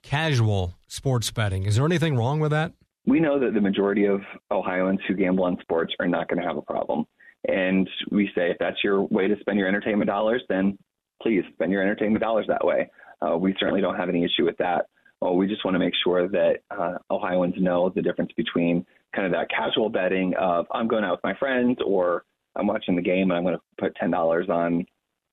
casual 0.03 0.73
sports 0.87 1.29
betting? 1.31 1.65
Is 1.65 1.75
there 1.75 1.85
anything 1.85 2.15
wrong 2.15 2.39
with 2.39 2.51
that? 2.51 2.71
We 3.05 3.19
know 3.19 3.37
that 3.37 3.53
the 3.53 3.59
majority 3.59 4.05
of 4.05 4.21
Ohioans 4.49 5.01
who 5.05 5.15
gamble 5.15 5.43
on 5.43 5.57
sports 5.59 5.93
are 5.99 6.07
not 6.07 6.29
going 6.29 6.41
to 6.41 6.47
have 6.47 6.55
a 6.55 6.61
problem. 6.61 7.03
And 7.49 7.89
we 8.09 8.27
say 8.33 8.49
if 8.49 8.57
that's 8.57 8.77
your 8.85 9.03
way 9.03 9.27
to 9.27 9.35
spend 9.41 9.59
your 9.59 9.67
entertainment 9.67 10.07
dollars, 10.07 10.43
then 10.47 10.77
please 11.21 11.43
spend 11.51 11.73
your 11.73 11.81
entertainment 11.81 12.21
dollars 12.21 12.45
that 12.47 12.63
way. 12.63 12.89
Uh, 13.21 13.37
we 13.37 13.53
certainly 13.59 13.81
don't 13.81 13.97
have 13.97 14.07
any 14.07 14.23
issue 14.23 14.45
with 14.45 14.55
that. 14.59 14.85
Well, 15.19 15.35
we 15.35 15.45
just 15.47 15.65
want 15.65 15.75
to 15.75 15.79
make 15.79 15.93
sure 16.01 16.29
that 16.29 16.59
uh, 16.71 16.99
Ohioans 17.11 17.55
know 17.57 17.89
the 17.93 18.01
difference 18.01 18.31
between 18.37 18.85
kind 19.13 19.25
of 19.25 19.33
that 19.33 19.49
casual 19.49 19.89
betting 19.89 20.35
of 20.39 20.67
I'm 20.71 20.87
going 20.87 21.03
out 21.03 21.17
with 21.17 21.23
my 21.25 21.35
friends 21.37 21.79
or 21.85 22.23
I'm 22.55 22.67
watching 22.67 22.95
the 22.95 23.01
game 23.01 23.29
and 23.29 23.33
I'm 23.33 23.43
going 23.43 23.57
to 23.57 23.61
put 23.77 23.93
ten 23.97 24.09
dollars 24.09 24.47
on 24.49 24.85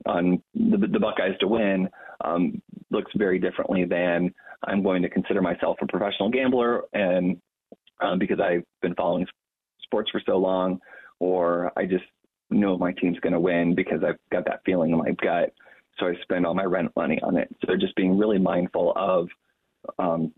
on 0.05 0.43
the, 0.55 0.79
the 0.79 0.99
Buckeyes 0.99 1.39
to 1.41 1.47
win 1.47 1.89
um, 2.25 2.61
looks 2.91 3.13
very 3.17 3.39
differently 3.39 3.85
than 3.85 4.35
I'm 4.67 4.83
going 4.83 5.03
to 5.03 5.09
consider 5.09 5.41
myself 5.41 5.77
a 5.81 5.87
professional 5.87 6.31
gambler 6.31 6.83
and 6.93 7.41
um, 8.01 8.19
because 8.19 8.39
I've 8.41 8.65
been 8.83 8.95
following 8.95 9.27
sports 9.83 10.11
for 10.11 10.21
so 10.25 10.37
long, 10.37 10.79
or 11.19 11.73
I 11.77 11.85
just 11.85 12.05
know 12.51 12.79
my 12.79 12.93
team's 12.93 13.19
going 13.21 13.33
to 13.33 13.41
win 13.41 13.75
because 13.75 14.03
I've 14.07 14.19
got 14.31 14.45
that 14.47 14.61
feeling 14.65 14.93
in 14.93 14.99
my 14.99 15.11
gut. 15.23 15.53
So 15.99 16.07
I 16.07 16.15
spend 16.23 16.47
all 16.47 16.55
my 16.55 16.65
rent 16.65 16.93
money 16.95 17.19
on 17.23 17.37
it. 17.37 17.49
So 17.67 17.77
just 17.77 17.97
being 17.97 18.17
really 18.17 18.39
mindful 18.39 18.93
of 18.95 19.29
um, 19.99 20.33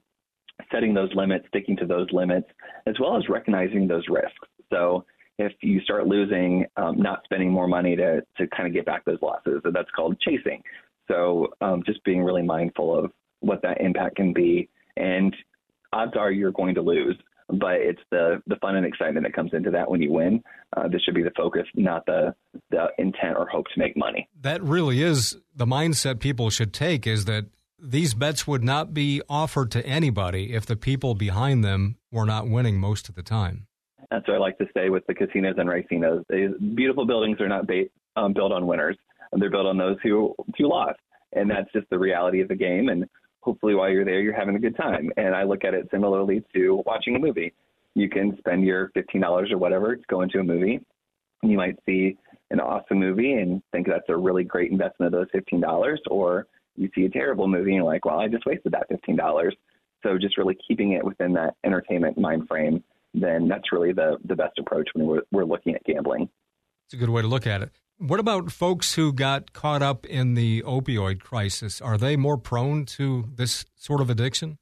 setting 0.72 0.94
those 0.94 1.10
limits, 1.14 1.46
sticking 1.48 1.76
to 1.76 1.86
those 1.86 2.08
limits, 2.12 2.48
as 2.86 2.94
well 2.98 3.16
as 3.16 3.28
recognizing 3.28 3.86
those 3.86 4.04
risks. 4.08 4.48
So 4.72 5.04
if 5.38 5.52
you 5.62 5.80
start 5.80 6.06
losing, 6.06 6.66
um, 6.76 6.98
not 6.98 7.20
spending 7.24 7.50
more 7.50 7.66
money 7.66 7.96
to 7.96 8.22
to 8.36 8.46
kind 8.48 8.66
of 8.66 8.72
get 8.72 8.86
back 8.86 9.04
those 9.04 9.20
losses, 9.22 9.60
and 9.64 9.74
that's 9.74 9.90
called 9.94 10.18
chasing. 10.20 10.62
So 11.10 11.48
um, 11.60 11.82
just 11.84 12.02
being 12.04 12.22
really 12.22 12.42
mindful 12.42 12.96
of 12.96 13.10
what 13.40 13.62
that 13.62 13.80
impact 13.80 14.16
can 14.16 14.32
be, 14.32 14.68
and 14.96 15.34
odds 15.92 16.12
are 16.16 16.30
you're 16.30 16.52
going 16.52 16.74
to 16.76 16.82
lose 16.82 17.16
but 17.52 17.74
it's 17.74 18.00
the 18.10 18.42
the 18.46 18.56
fun 18.56 18.76
and 18.76 18.86
excitement 18.86 19.26
that 19.26 19.34
comes 19.34 19.50
into 19.52 19.70
that 19.70 19.90
when 19.90 20.00
you 20.00 20.12
win. 20.12 20.42
Uh, 20.76 20.88
this 20.88 21.02
should 21.02 21.14
be 21.14 21.22
the 21.22 21.32
focus, 21.36 21.66
not 21.74 22.06
the 22.06 22.34
the 22.70 22.86
intent 22.98 23.36
or 23.36 23.46
hope 23.48 23.66
to 23.74 23.78
make 23.78 23.96
money. 23.96 24.28
That 24.40 24.62
really 24.62 25.02
is 25.02 25.36
the 25.54 25.66
mindset 25.66 26.20
people 26.20 26.50
should 26.50 26.72
take. 26.72 27.06
Is 27.06 27.24
that 27.24 27.46
these 27.78 28.14
bets 28.14 28.46
would 28.46 28.62
not 28.62 28.94
be 28.94 29.22
offered 29.28 29.70
to 29.72 29.84
anybody 29.86 30.52
if 30.52 30.66
the 30.66 30.76
people 30.76 31.14
behind 31.14 31.64
them 31.64 31.96
were 32.12 32.26
not 32.26 32.48
winning 32.48 32.78
most 32.78 33.08
of 33.08 33.14
the 33.14 33.22
time. 33.22 33.66
That's 34.10 34.26
what 34.28 34.36
I 34.36 34.38
like 34.38 34.58
to 34.58 34.66
say 34.74 34.90
with 34.90 35.06
the 35.06 35.14
casinos 35.14 35.54
and 35.56 35.68
racinos. 35.68 36.24
Beautiful 36.74 37.06
buildings 37.06 37.40
are 37.40 37.48
not 37.48 37.66
ba- 37.66 37.84
um, 38.16 38.32
built 38.32 38.52
on 38.52 38.66
winners; 38.66 38.96
they're 39.38 39.50
built 39.50 39.66
on 39.66 39.78
those 39.78 39.96
who 40.02 40.34
who 40.56 40.68
lost, 40.68 40.98
and 41.32 41.50
that's 41.50 41.70
just 41.72 41.88
the 41.90 41.98
reality 41.98 42.40
of 42.40 42.48
the 42.48 42.56
game. 42.56 42.88
And 42.88 43.08
hopefully 43.40 43.74
while 43.74 43.90
you're 43.90 44.04
there, 44.04 44.20
you're 44.20 44.34
having 44.34 44.56
a 44.56 44.60
good 44.60 44.76
time. 44.76 45.10
And 45.16 45.34
I 45.34 45.44
look 45.44 45.64
at 45.64 45.74
it 45.74 45.88
similarly 45.90 46.42
to 46.54 46.82
watching 46.86 47.16
a 47.16 47.18
movie. 47.18 47.52
You 47.94 48.08
can 48.08 48.36
spend 48.38 48.64
your 48.64 48.90
$15 48.96 49.50
or 49.50 49.58
whatever 49.58 49.96
to 49.96 50.02
go 50.08 50.22
into 50.22 50.38
a 50.38 50.44
movie. 50.44 50.80
You 51.42 51.56
might 51.56 51.76
see 51.86 52.16
an 52.50 52.60
awesome 52.60 52.98
movie 52.98 53.32
and 53.32 53.62
think 53.72 53.86
that's 53.86 54.08
a 54.08 54.16
really 54.16 54.44
great 54.44 54.70
investment 54.70 55.14
of 55.14 55.20
those 55.20 55.42
$15, 55.42 55.96
or 56.08 56.46
you 56.76 56.90
see 56.94 57.04
a 57.04 57.08
terrible 57.08 57.48
movie 57.48 57.70
and 57.70 57.76
you're 57.76 57.84
like, 57.84 58.04
well, 58.04 58.20
I 58.20 58.28
just 58.28 58.46
wasted 58.46 58.72
that 58.72 58.90
$15. 58.90 59.50
So 60.02 60.18
just 60.18 60.38
really 60.38 60.56
keeping 60.66 60.92
it 60.92 61.04
within 61.04 61.32
that 61.34 61.54
entertainment 61.64 62.18
mind 62.18 62.46
frame, 62.48 62.82
then 63.14 63.48
that's 63.48 63.72
really 63.72 63.92
the, 63.92 64.16
the 64.24 64.36
best 64.36 64.58
approach 64.58 64.88
when 64.94 65.06
we're, 65.06 65.22
we're 65.30 65.44
looking 65.44 65.74
at 65.74 65.84
gambling. 65.84 66.28
It's 66.86 66.94
a 66.94 66.96
good 66.96 67.10
way 67.10 67.22
to 67.22 67.28
look 67.28 67.46
at 67.46 67.62
it. 67.62 67.70
What 68.00 68.18
about 68.18 68.50
folks 68.50 68.94
who 68.94 69.12
got 69.12 69.52
caught 69.52 69.82
up 69.82 70.06
in 70.06 70.32
the 70.32 70.62
opioid 70.62 71.20
crisis? 71.20 71.82
Are 71.82 71.98
they 71.98 72.16
more 72.16 72.38
prone 72.38 72.86
to 72.96 73.28
this 73.34 73.66
sort 73.76 74.00
of 74.00 74.08
addiction? 74.08 74.56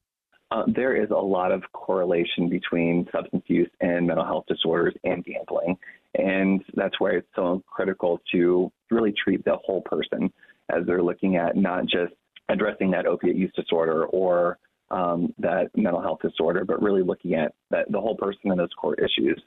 Uh, 0.50 0.64
there 0.66 1.00
is 1.00 1.10
a 1.10 1.14
lot 1.14 1.52
of 1.52 1.62
correlation 1.72 2.48
between 2.48 3.06
substance 3.12 3.44
use 3.46 3.70
and 3.80 4.08
mental 4.08 4.24
health 4.24 4.46
disorders 4.48 4.94
and 5.04 5.24
gambling. 5.24 5.78
And 6.16 6.64
that's 6.74 6.98
why 6.98 7.10
it's 7.10 7.28
so 7.36 7.62
critical 7.68 8.20
to 8.32 8.72
really 8.90 9.14
treat 9.22 9.44
the 9.44 9.56
whole 9.64 9.82
person 9.82 10.32
as 10.74 10.84
they're 10.84 11.00
looking 11.00 11.36
at 11.36 11.54
not 11.54 11.84
just 11.84 12.14
addressing 12.48 12.90
that 12.90 13.06
opiate 13.06 13.36
use 13.36 13.52
disorder 13.54 14.06
or 14.06 14.58
um, 14.90 15.32
that 15.38 15.70
mental 15.76 16.02
health 16.02 16.18
disorder, 16.22 16.64
but 16.64 16.82
really 16.82 17.04
looking 17.04 17.34
at 17.34 17.54
that, 17.70 17.86
the 17.92 18.00
whole 18.00 18.16
person 18.16 18.50
and 18.50 18.58
those 18.58 18.74
core 18.76 18.96
issues. 18.96 19.40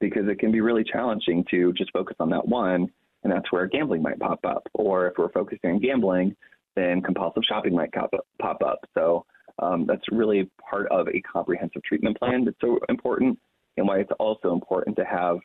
Because 0.00 0.24
it 0.26 0.40
can 0.40 0.50
be 0.50 0.60
really 0.60 0.82
challenging 0.82 1.44
to 1.52 1.72
just 1.74 1.92
focus 1.92 2.16
on 2.18 2.30
that 2.30 2.48
one 2.48 2.90
and 3.26 3.34
that's 3.34 3.50
where 3.50 3.66
gambling 3.66 4.02
might 4.02 4.20
pop 4.20 4.38
up. 4.44 4.68
Or 4.72 5.08
if 5.08 5.14
we're 5.18 5.32
focusing 5.32 5.70
on 5.70 5.80
gambling, 5.80 6.36
then 6.76 7.02
compulsive 7.02 7.42
shopping 7.48 7.74
might 7.74 7.90
pop 7.92 8.62
up. 8.62 8.78
So 8.94 9.26
um, 9.58 9.84
that's 9.84 10.04
really 10.12 10.48
part 10.70 10.86
of 10.92 11.08
a 11.08 11.20
comprehensive 11.22 11.82
treatment 11.82 12.16
plan 12.20 12.44
that's 12.44 12.56
so 12.60 12.78
important, 12.88 13.36
and 13.76 13.88
why 13.88 13.98
it's 13.98 14.12
also 14.20 14.52
important 14.52 14.96
to 14.98 15.04
have 15.04 15.38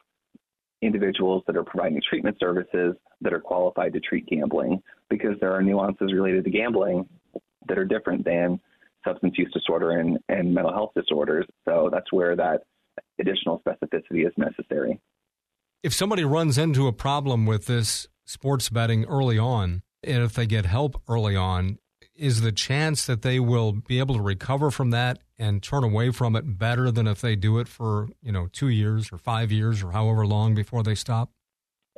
individuals 0.84 1.42
that 1.48 1.58
are 1.58 1.64
providing 1.64 2.00
treatment 2.08 2.38
services 2.40 2.94
that 3.22 3.34
are 3.34 3.40
qualified 3.40 3.94
to 3.94 4.00
treat 4.00 4.28
gambling, 4.28 4.80
because 5.10 5.36
there 5.40 5.52
are 5.52 5.64
nuances 5.64 6.14
related 6.14 6.44
to 6.44 6.52
gambling 6.52 7.10
that 7.68 7.80
are 7.80 7.86
different 7.86 8.24
than 8.24 8.60
substance 9.04 9.34
use 9.40 9.52
disorder 9.54 9.92
and, 9.92 10.20
and 10.30 10.54
mental 10.54 10.72
health 10.72 10.92
disorders. 10.96 11.48
So 11.66 11.90
that's 11.92 12.14
where 12.14 12.36
that 12.36 12.62
additional 13.20 13.60
specificity 13.66 14.28
is 14.28 14.34
necessary 14.38 15.00
if 15.84 15.94
somebody 15.94 16.24
runs 16.24 16.58
into 16.58 16.88
a 16.88 16.94
problem 16.94 17.46
with 17.46 17.66
this 17.66 18.08
sports 18.26 18.70
betting 18.70 19.06
early 19.06 19.38
on, 19.38 19.82
and 20.04 20.24
if 20.24 20.34
they 20.34 20.46
get 20.46 20.66
help 20.66 21.02
early 21.08 21.36
on, 21.36 21.80
is 22.16 22.42
the 22.42 22.52
chance 22.52 23.06
that 23.06 23.24
they 23.24 23.40
will 23.40 23.72
be 23.72 23.98
able 23.98 24.16
to 24.16 24.22
recover 24.22 24.70
from 24.70 24.92
that 24.92 25.20
and 25.40 25.64
turn 25.64 25.84
away 25.84 26.12
from 26.12 26.36
it 26.36 26.60
better 26.60 26.92
than 26.92 27.08
if 27.08 27.20
they 27.20 27.36
do 27.36 27.58
it 27.58 27.68
for, 27.68 28.10
you 28.22 28.32
know, 28.32 28.48
two 28.52 28.70
years 28.70 29.12
or 29.12 29.18
five 29.18 29.52
years 29.52 29.82
or 29.82 29.92
however 29.92 30.26
long 30.26 30.54
before 30.54 30.84
they 30.84 30.94
stop? 30.94 31.32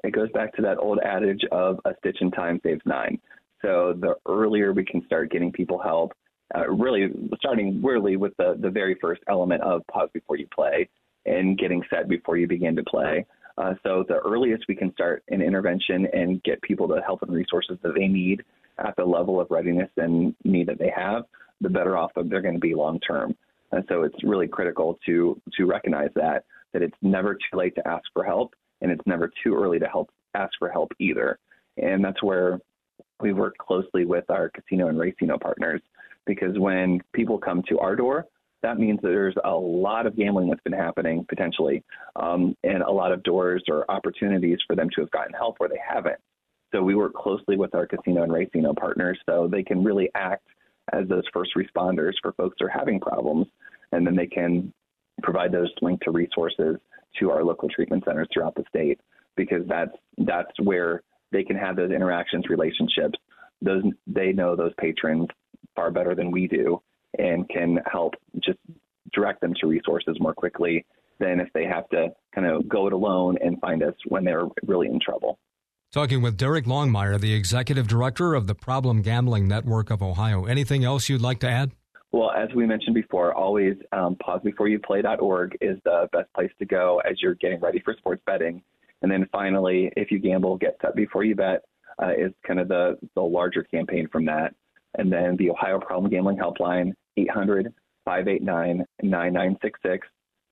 It 0.04 0.14
goes 0.14 0.30
back 0.32 0.54
to 0.56 0.62
that 0.62 0.78
old 0.78 1.00
adage 1.00 1.42
of 1.52 1.80
a 1.84 1.92
stitch 2.00 2.18
in 2.22 2.32
time 2.32 2.60
saves 2.64 2.82
nine. 2.86 3.20
So 3.62 3.96
the 4.00 4.16
earlier 4.28 4.72
we 4.72 4.86
can 4.86 5.06
start 5.06 5.32
getting 5.32 5.52
people 5.52 5.82
help, 5.82 6.14
uh, 6.56 6.70
really 6.70 7.08
starting 7.38 7.82
really 7.82 8.16
with 8.16 8.34
the, 8.38 8.56
the 8.60 8.70
very 8.70 8.98
first 9.02 9.22
element 9.30 9.62
of 9.62 9.82
pause 9.88 10.10
before 10.14 10.38
you 10.38 10.48
play 10.54 10.90
and 11.26 11.58
getting 11.58 11.82
set 11.90 12.08
before 12.08 12.38
you 12.38 12.48
begin 12.48 12.76
to 12.76 12.84
play. 12.84 13.26
Uh, 13.58 13.74
so 13.84 14.04
the 14.08 14.20
earliest 14.26 14.66
we 14.68 14.76
can 14.76 14.92
start 14.94 15.24
an 15.30 15.42
intervention 15.42 16.08
and 16.14 16.42
get 16.44 16.62
people 16.62 16.88
the 16.88 17.02
help 17.02 17.22
and 17.22 17.32
resources 17.32 17.78
that 17.84 17.94
they 17.96 18.08
need 18.08 18.44
at 18.80 18.96
the 18.96 19.06
level 19.06 19.40
of 19.40 19.48
readiness 19.52 19.90
and 19.98 20.34
need 20.44 20.68
that 20.68 20.80
they 20.80 20.92
have, 20.96 21.24
the 21.62 21.70
better 21.70 21.96
off 21.96 22.12
they're 22.16 22.42
going 22.42 22.56
to 22.56 22.60
be 22.60 22.74
long 22.74 23.00
term. 23.00 23.36
And 23.72 23.84
so 23.90 24.04
it's 24.04 24.24
really 24.24 24.48
critical 24.48 25.00
to 25.06 25.40
to 25.58 25.66
recognize 25.66 26.10
that 26.16 26.46
that 26.74 26.82
it's 26.82 26.98
never 27.02 27.36
too 27.36 27.58
late 27.58 27.76
to 27.76 27.88
ask 27.88 28.04
for 28.14 28.24
help, 28.24 28.56
and 28.82 28.92
it's 28.92 29.06
never 29.06 29.32
too 29.44 29.56
early 29.56 29.80
to 29.80 29.88
help 29.88 30.10
ask 30.34 30.52
for 30.58 30.70
help 30.70 30.92
either. 31.00 31.38
And 31.78 32.04
that's 32.04 32.22
where 32.24 32.60
we 33.20 33.34
work 33.34 33.58
closely 33.58 34.06
with 34.06 34.30
our 34.30 34.50
casino 34.50 34.88
and 34.88 34.98
racino 34.98 35.40
partners 35.40 35.82
because 36.26 36.58
when 36.58 37.02
people 37.14 37.38
come 37.38 37.64
to 37.70 37.80
our 37.80 37.96
door, 37.96 38.26
that 38.64 38.80
means 38.80 39.00
that 39.02 39.10
there's 39.10 39.36
a 39.44 39.52
lot 39.54 40.08
of 40.08 40.16
gambling 40.16 40.50
that's 40.50 40.64
been 40.64 40.74
happening 40.74 41.26
potentially, 41.30 41.84
um, 42.16 42.56
and 42.64 42.82
a 42.82 42.92
lot 42.92 43.12
of 43.12 43.22
doors 43.24 43.64
or 43.70 43.90
opportunities 43.92 44.58
for 44.66 44.76
them 44.76 44.90
to 44.96 45.02
have 45.02 45.12
gotten 45.12 45.34
help 45.34 45.60
where 45.60 45.70
they 45.70 45.80
haven't. 45.86 46.20
So 46.74 46.82
we 46.82 46.96
work 46.96 47.14
closely 47.14 47.56
with 47.56 47.76
our 47.76 47.86
casino 47.86 48.24
and 48.24 48.32
racino 48.32 48.76
partners 48.76 49.20
so 49.30 49.48
they 49.48 49.64
can 49.64 49.84
really 49.84 50.10
act 50.16 50.48
as 50.92 51.08
those 51.08 51.24
first 51.32 51.52
responders 51.56 52.14
for 52.22 52.32
folks 52.34 52.56
who 52.60 52.66
are 52.66 52.70
having 52.70 53.00
problems, 53.00 53.48
and 53.92 54.08
then 54.08 54.16
they 54.16 54.28
can 54.28 54.74
provide 55.22 55.52
those 55.52 55.72
linked 55.82 56.04
to 56.04 56.12
resources 56.12 56.78
to 57.20 57.30
our 57.30 57.44
local 57.44 57.70
treatment 57.70 58.04
centers 58.06 58.28
throughout 58.34 58.56
the 58.56 58.64
state 58.70 59.00
because 59.36 59.62
that's 59.68 59.96
that's 60.20 60.52
where 60.62 61.04
they 61.32 61.44
can 61.44 61.56
have 61.56 61.76
those 61.76 61.92
interactions, 61.92 62.46
relationships. 62.50 63.20
Those 63.62 63.84
they 64.08 64.32
know 64.32 64.56
those 64.56 64.74
patrons 64.80 65.28
far 65.76 65.92
better 65.92 66.16
than 66.16 66.32
we 66.32 66.48
do, 66.48 66.82
and 67.18 67.48
can 67.50 67.80
help 67.92 68.14
just 68.44 68.60
direct 69.14 69.42
them 69.42 69.54
to 69.62 69.68
resources 69.68 70.18
more 70.20 70.34
quickly 70.34 70.86
than 71.20 71.40
if 71.40 71.48
they 71.54 71.66
have 71.66 71.88
to 71.90 72.10
kind 72.34 72.48
of 72.48 72.68
go 72.68 72.88
it 72.88 72.94
alone 72.94 73.38
and 73.42 73.60
find 73.60 73.84
us 73.84 73.94
when 74.08 74.24
they're 74.24 74.48
really 74.66 74.88
in 74.88 75.00
trouble. 75.00 75.38
Talking 75.92 76.24
with 76.24 76.38
Derek 76.38 76.66
Longmeier, 76.66 77.20
the 77.20 77.34
executive 77.34 77.88
director 77.88 78.34
of 78.34 78.48
the 78.48 78.56
Problem 78.56 79.04
Gambling 79.04 79.48
Network 79.48 79.92
of 79.92 80.02
Ohio. 80.02 80.46
Anything 80.46 80.84
else 80.84 81.08
you'd 81.08 81.22
like 81.22 81.40
to 81.42 81.50
add? 81.50 81.72
Well, 82.12 82.32
as 82.32 82.50
we 82.56 82.66
mentioned 82.66 82.96
before, 82.96 83.34
always 83.34 83.76
um, 83.92 84.16
pausebeforeyouplay.org 84.16 85.58
is 85.62 85.78
the 85.84 86.10
best 86.12 86.34
place 86.34 86.52
to 86.60 86.66
go 86.66 87.02
as 87.08 87.22
you're 87.22 87.36
getting 87.36 87.60
ready 87.60 87.80
for 87.80 87.96
sports 87.98 88.24
betting. 88.26 88.64
And 89.04 89.12
then 89.12 89.28
finally, 89.32 89.92
if 89.96 90.10
you 90.12 90.20
gamble, 90.20 90.58
get 90.58 90.78
set 90.82 90.96
before 90.96 91.24
you 91.24 91.36
bet 91.36 91.64
uh, 92.02 92.12
is 92.12 92.32
kind 92.46 92.60
of 92.60 92.68
the, 92.68 92.98
the 93.16 93.22
larger 93.22 93.64
campaign 93.64 94.08
from 94.12 94.26
that. 94.26 94.56
And 94.96 95.12
then 95.12 95.36
the 95.38 95.50
Ohio 95.50 95.80
Problem 95.80 96.12
Gambling 96.12 96.38
Helpline, 96.38 96.94
800 97.18 97.74
589 98.06 98.86
9966, 99.02 100.08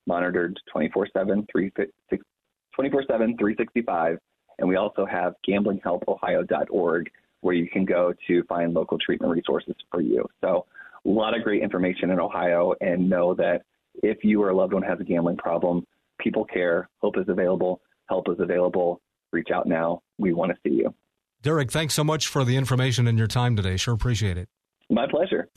monitored 0.06 0.58
24 0.72 1.08
7, 1.16 1.46
365. 1.48 4.18
And 4.58 4.68
we 4.68 4.76
also 4.76 5.06
have 5.06 5.34
gamblinghelpohio.org 5.48 7.10
where 7.40 7.54
you 7.54 7.68
can 7.68 7.84
go 7.84 8.14
to 8.28 8.44
find 8.44 8.72
local 8.72 8.98
treatment 8.98 9.32
resources 9.32 9.74
for 9.90 10.00
you. 10.00 10.24
So, 10.40 10.66
a 11.04 11.08
lot 11.08 11.36
of 11.36 11.42
great 11.42 11.62
information 11.62 12.10
in 12.10 12.20
Ohio, 12.20 12.74
and 12.80 13.10
know 13.10 13.34
that 13.34 13.62
if 14.04 14.18
you 14.22 14.40
or 14.40 14.50
a 14.50 14.56
loved 14.56 14.72
one 14.72 14.84
has 14.84 15.00
a 15.00 15.04
gambling 15.04 15.36
problem, 15.36 15.84
people 16.20 16.44
care. 16.44 16.88
Hope 17.00 17.18
is 17.18 17.28
available. 17.28 17.80
Help 18.08 18.28
is 18.28 18.38
available. 18.38 19.00
Reach 19.32 19.48
out 19.52 19.66
now. 19.66 20.02
We 20.18 20.32
want 20.32 20.52
to 20.52 20.58
see 20.64 20.76
you. 20.76 20.94
Derek, 21.42 21.72
thanks 21.72 21.94
so 21.94 22.04
much 22.04 22.28
for 22.28 22.44
the 22.44 22.56
information 22.56 23.08
and 23.08 23.18
your 23.18 23.26
time 23.26 23.56
today. 23.56 23.76
Sure 23.76 23.94
appreciate 23.94 24.38
it. 24.38 24.48
My 24.92 25.06
pleasure. 25.06 25.48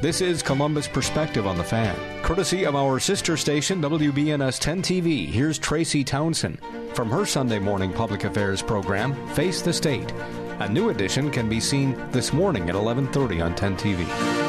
This 0.00 0.20
is 0.22 0.42
Columbus 0.42 0.88
Perspective 0.88 1.46
on 1.46 1.56
the 1.58 1.64
Fan. 1.64 1.96
Courtesy 2.22 2.64
of 2.64 2.74
our 2.74 2.98
sister 2.98 3.36
station, 3.36 3.82
WBNS 3.82 4.58
10 4.58 4.82
TV, 4.82 5.26
here's 5.26 5.58
Tracy 5.58 6.02
Townsend 6.02 6.58
from 6.94 7.10
her 7.10 7.26
Sunday 7.26 7.58
morning 7.58 7.92
public 7.92 8.24
affairs 8.24 8.62
program, 8.62 9.14
Face 9.28 9.60
the 9.60 9.72
State. 9.72 10.12
A 10.60 10.68
new 10.68 10.90
edition 10.90 11.30
can 11.30 11.48
be 11.48 11.58
seen 11.58 11.96
this 12.12 12.32
morning 12.32 12.70
at 12.70 12.76
11:30 12.76 13.44
on 13.44 13.56
10 13.56 13.76
TV. 13.76 14.43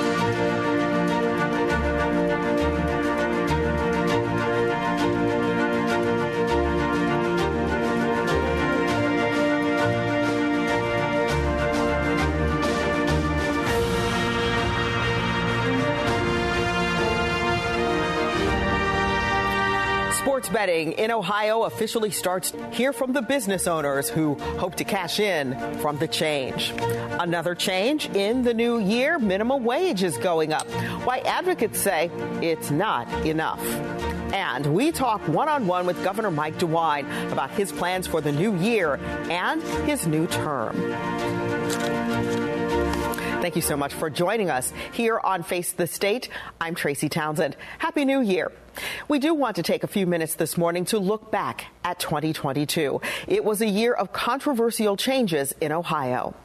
Betting 20.65 20.93
in 20.93 21.11
Ohio 21.11 21.61
officially 21.63 22.09
starts. 22.09 22.51
Hear 22.71 22.91
from 22.91 23.13
the 23.13 23.21
business 23.21 23.67
owners 23.67 24.09
who 24.09 24.33
hope 24.57 24.73
to 24.75 24.83
cash 24.83 25.19
in 25.19 25.53
from 25.77 25.99
the 25.99 26.07
change. 26.07 26.73
Another 27.19 27.53
change 27.53 28.09
in 28.15 28.41
the 28.41 28.53
new 28.53 28.79
year 28.79 29.19
minimum 29.19 29.63
wage 29.63 30.01
is 30.01 30.17
going 30.17 30.53
up. 30.53 30.67
Why 31.05 31.19
advocates 31.19 31.79
say 31.79 32.09
it's 32.41 32.71
not 32.71 33.07
enough. 33.27 33.63
And 34.33 34.73
we 34.73 34.91
talk 34.91 35.21
one 35.27 35.47
on 35.47 35.67
one 35.67 35.85
with 35.85 36.03
Governor 36.03 36.31
Mike 36.31 36.57
DeWine 36.57 37.31
about 37.31 37.51
his 37.51 37.71
plans 37.71 38.07
for 38.07 38.19
the 38.19 38.31
new 38.31 38.57
year 38.57 38.95
and 39.29 39.61
his 39.87 40.07
new 40.07 40.25
term. 40.25 40.75
Thank 43.43 43.55
you 43.55 43.61
so 43.61 43.77
much 43.77 43.93
for 43.93 44.09
joining 44.09 44.49
us 44.49 44.73
here 44.93 45.19
on 45.19 45.43
Face 45.43 45.73
the 45.73 45.85
State. 45.85 46.29
I'm 46.59 46.73
Tracy 46.73 47.07
Townsend. 47.07 47.55
Happy 47.77 48.03
New 48.03 48.21
Year. 48.21 48.51
We 49.07 49.19
do 49.19 49.33
want 49.33 49.55
to 49.57 49.63
take 49.63 49.83
a 49.83 49.87
few 49.87 50.07
minutes 50.07 50.35
this 50.35 50.57
morning 50.57 50.85
to 50.85 50.99
look 50.99 51.31
back 51.31 51.65
at 51.83 51.99
2022. 51.99 53.01
It 53.27 53.43
was 53.43 53.61
a 53.61 53.67
year 53.67 53.93
of 53.93 54.13
controversial 54.13 54.97
changes 54.97 55.53
in 55.61 55.71
Ohio. 55.71 56.35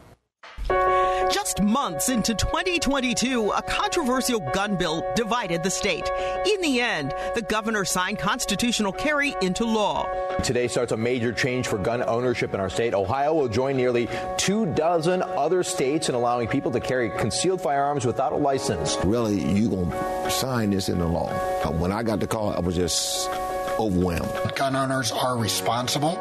Just 1.31 1.62
months 1.62 2.09
into 2.09 2.35
2022, 2.35 3.50
a 3.50 3.62
controversial 3.62 4.40
gun 4.53 4.76
bill 4.76 5.05
divided 5.14 5.62
the 5.62 5.70
state. 5.70 6.11
In 6.44 6.61
the 6.61 6.81
end, 6.81 7.14
the 7.35 7.42
governor 7.42 7.85
signed 7.85 8.18
constitutional 8.18 8.92
carry 8.92 9.37
into 9.40 9.64
law. 9.64 10.09
Today 10.42 10.66
starts 10.66 10.92
a 10.92 10.96
major 10.96 11.33
change 11.33 11.68
for 11.68 11.79
gun 11.79 12.03
ownership 12.03 12.53
in 12.53 12.61
our 12.61 12.68
state. 12.68 12.94
Ohio 12.94 13.35
will 13.35 13.48
join 13.48 13.76
nearly 13.76 14.09
two 14.38 14.66
dozen 14.74 15.22
other 15.22 15.62
states 15.62 16.09
in 16.09 16.14
allowing 16.14 16.48
people 16.48 16.70
to 16.72 16.81
carry 16.81 17.11
concealed 17.11 17.61
firearms 17.61 18.05
without 18.05 18.33
a 18.33 18.37
license. 18.37 18.96
Really, 19.05 19.40
you 19.40 19.68
gonna 19.68 20.31
sign 20.31 20.70
this 20.70 20.88
into 20.88 21.07
law? 21.07 21.31
Uh, 21.64 21.70
when 21.70 21.92
I 21.92 22.03
got 22.03 22.20
the 22.20 22.26
call, 22.26 22.53
I 22.53 22.61
was 22.61 22.74
just 22.74 23.29
overwhelmed. 23.79 24.55
Gun 24.57 24.74
owners 24.74 25.12
are 25.12 25.37
responsible, 25.37 26.16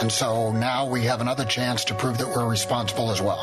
and 0.00 0.10
so 0.10 0.52
now 0.52 0.86
we 0.86 1.02
have 1.04 1.20
another 1.20 1.44
chance 1.44 1.84
to 1.86 1.94
prove 1.94 2.18
that 2.18 2.28
we're 2.28 2.48
responsible 2.48 3.10
as 3.10 3.20
well. 3.22 3.42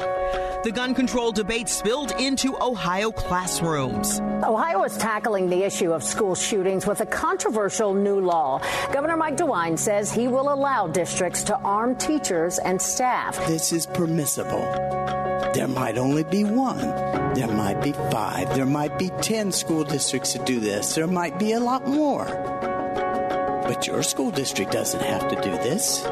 The 0.64 0.72
gun 0.72 0.94
control 0.94 1.32
debate 1.32 1.68
spilled 1.68 2.12
into 2.20 2.56
Ohio 2.62 3.12
classrooms. 3.12 4.20
Ohio 4.44 4.84
is 4.84 4.96
tackling 4.96 5.50
the 5.50 5.64
issue 5.64 5.92
of 5.92 6.04
school 6.04 6.36
shootings 6.36 6.86
with 6.86 7.02
a 7.02 7.06
controversial 7.06 7.96
new 7.96 8.20
law. 8.20 8.62
Governor 8.94 9.18
Mike 9.18 9.38
DeWine 9.38 9.80
says 9.80 10.12
he 10.12 10.28
will 10.28 10.54
allow 10.54 10.86
districts 10.86 11.44
to 11.46 11.58
arm 11.58 11.96
teachers 11.96 12.60
and 12.60 12.80
staff. 12.80 13.38
This 13.48 13.72
is 13.72 13.88
permissible. 13.88 14.62
There 15.56 15.68
might 15.68 15.98
only 15.98 16.24
be 16.24 16.44
one. 16.44 16.78
There 17.34 17.48
might 17.48 17.82
be 17.82 17.94
five. 17.94 18.54
There 18.56 18.66
might 18.66 19.00
be 19.00 19.10
10 19.22 19.52
school 19.52 19.84
districts 19.84 20.34
that 20.34 20.46
do 20.46 20.60
this. 20.60 20.94
There 20.94 21.08
might 21.08 21.40
be 21.40 21.54
a 21.54 21.60
lot 21.60 21.88
more. 21.88 22.28
But 23.72 23.88
your 23.88 24.04
school 24.04 24.32
district 24.32 24.74
doesn't 24.74 25.02
have 25.02 25.30
to 25.30 25.36
do 25.42 25.52
this. 25.52 26.04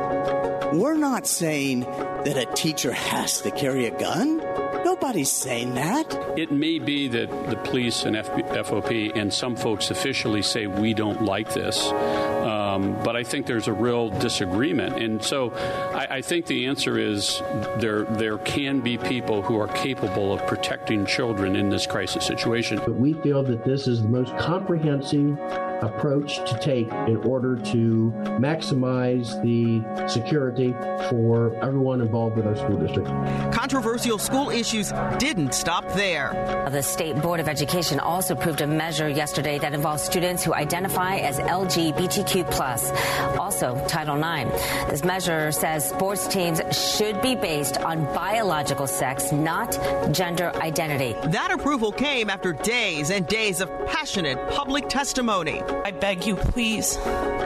We're 0.71 0.95
not 0.95 1.27
saying 1.27 1.81
that 1.81 2.37
a 2.37 2.45
teacher 2.55 2.93
has 2.93 3.41
to 3.41 3.51
carry 3.51 3.85
a 3.85 3.91
gun. 3.91 4.37
Nobody's 4.85 5.29
saying 5.29 5.73
that. 5.73 6.37
It 6.37 6.53
may 6.53 6.79
be 6.79 7.09
that 7.09 7.29
the 7.49 7.57
police 7.57 8.05
and 8.05 8.15
FOP 8.15 9.11
and 9.13 9.33
some 9.33 9.57
folks 9.57 9.91
officially 9.91 10.41
say 10.41 10.67
we 10.67 10.93
don't 10.93 11.23
like 11.23 11.53
this, 11.53 11.85
um, 11.87 12.97
but 13.03 13.17
I 13.17 13.23
think 13.23 13.45
there's 13.45 13.67
a 13.67 13.73
real 13.73 14.09
disagreement. 14.09 14.95
And 15.03 15.21
so 15.21 15.51
I, 15.93 16.07
I 16.11 16.21
think 16.21 16.45
the 16.45 16.67
answer 16.67 16.97
is 16.97 17.41
there, 17.79 18.03
there 18.05 18.37
can 18.37 18.79
be 18.79 18.97
people 18.97 19.41
who 19.41 19.59
are 19.59 19.67
capable 19.67 20.31
of 20.31 20.47
protecting 20.47 21.05
children 21.05 21.57
in 21.57 21.69
this 21.69 21.85
crisis 21.85 22.25
situation. 22.25 22.77
But 22.77 22.95
we 22.95 23.15
feel 23.15 23.43
that 23.43 23.65
this 23.65 23.85
is 23.85 24.01
the 24.01 24.07
most 24.07 24.35
comprehensive 24.37 25.37
approach 25.81 26.37
to 26.49 26.57
take 26.59 26.91
in 27.07 27.17
order 27.17 27.55
to 27.55 28.11
maximize 28.39 29.41
the 29.43 30.07
security 30.07 30.73
for 31.09 31.55
everyone 31.63 32.01
involved 32.01 32.35
with 32.37 32.45
our 32.45 32.55
school 32.55 32.77
district. 32.77 33.09
Controversial 33.53 34.17
school 34.17 34.49
issues 34.49 34.91
didn't 35.17 35.53
stop 35.53 35.87
there. 35.93 36.67
The 36.71 36.83
State 36.83 37.15
Board 37.21 37.39
of 37.39 37.47
Education 37.47 37.99
also 37.99 38.35
approved 38.35 38.61
a 38.61 38.67
measure 38.67 39.09
yesterday 39.09 39.57
that 39.59 39.73
involves 39.73 40.03
students 40.03 40.43
who 40.43 40.53
identify 40.53 41.17
as 41.17 41.39
LGBTQ+. 41.39 43.37
Also, 43.37 43.83
Title 43.87 44.17
IX. 44.17 44.51
This 44.89 45.03
measure 45.03 45.51
says 45.51 45.89
sports 45.89 46.27
teams 46.27 46.61
should 46.71 47.21
be 47.21 47.35
based 47.35 47.77
on 47.77 48.03
biological 48.13 48.87
sex, 48.87 49.31
not 49.31 49.77
gender 50.11 50.51
identity. 50.55 51.15
That 51.29 51.51
approval 51.51 51.91
came 51.91 52.29
after 52.29 52.53
days 52.53 53.09
and 53.09 53.25
days 53.27 53.61
of 53.61 53.69
passionate 53.87 54.37
public 54.51 54.89
testimony. 54.89 55.61
I 55.85 55.91
beg 55.91 56.25
you, 56.25 56.35
please, 56.35 56.97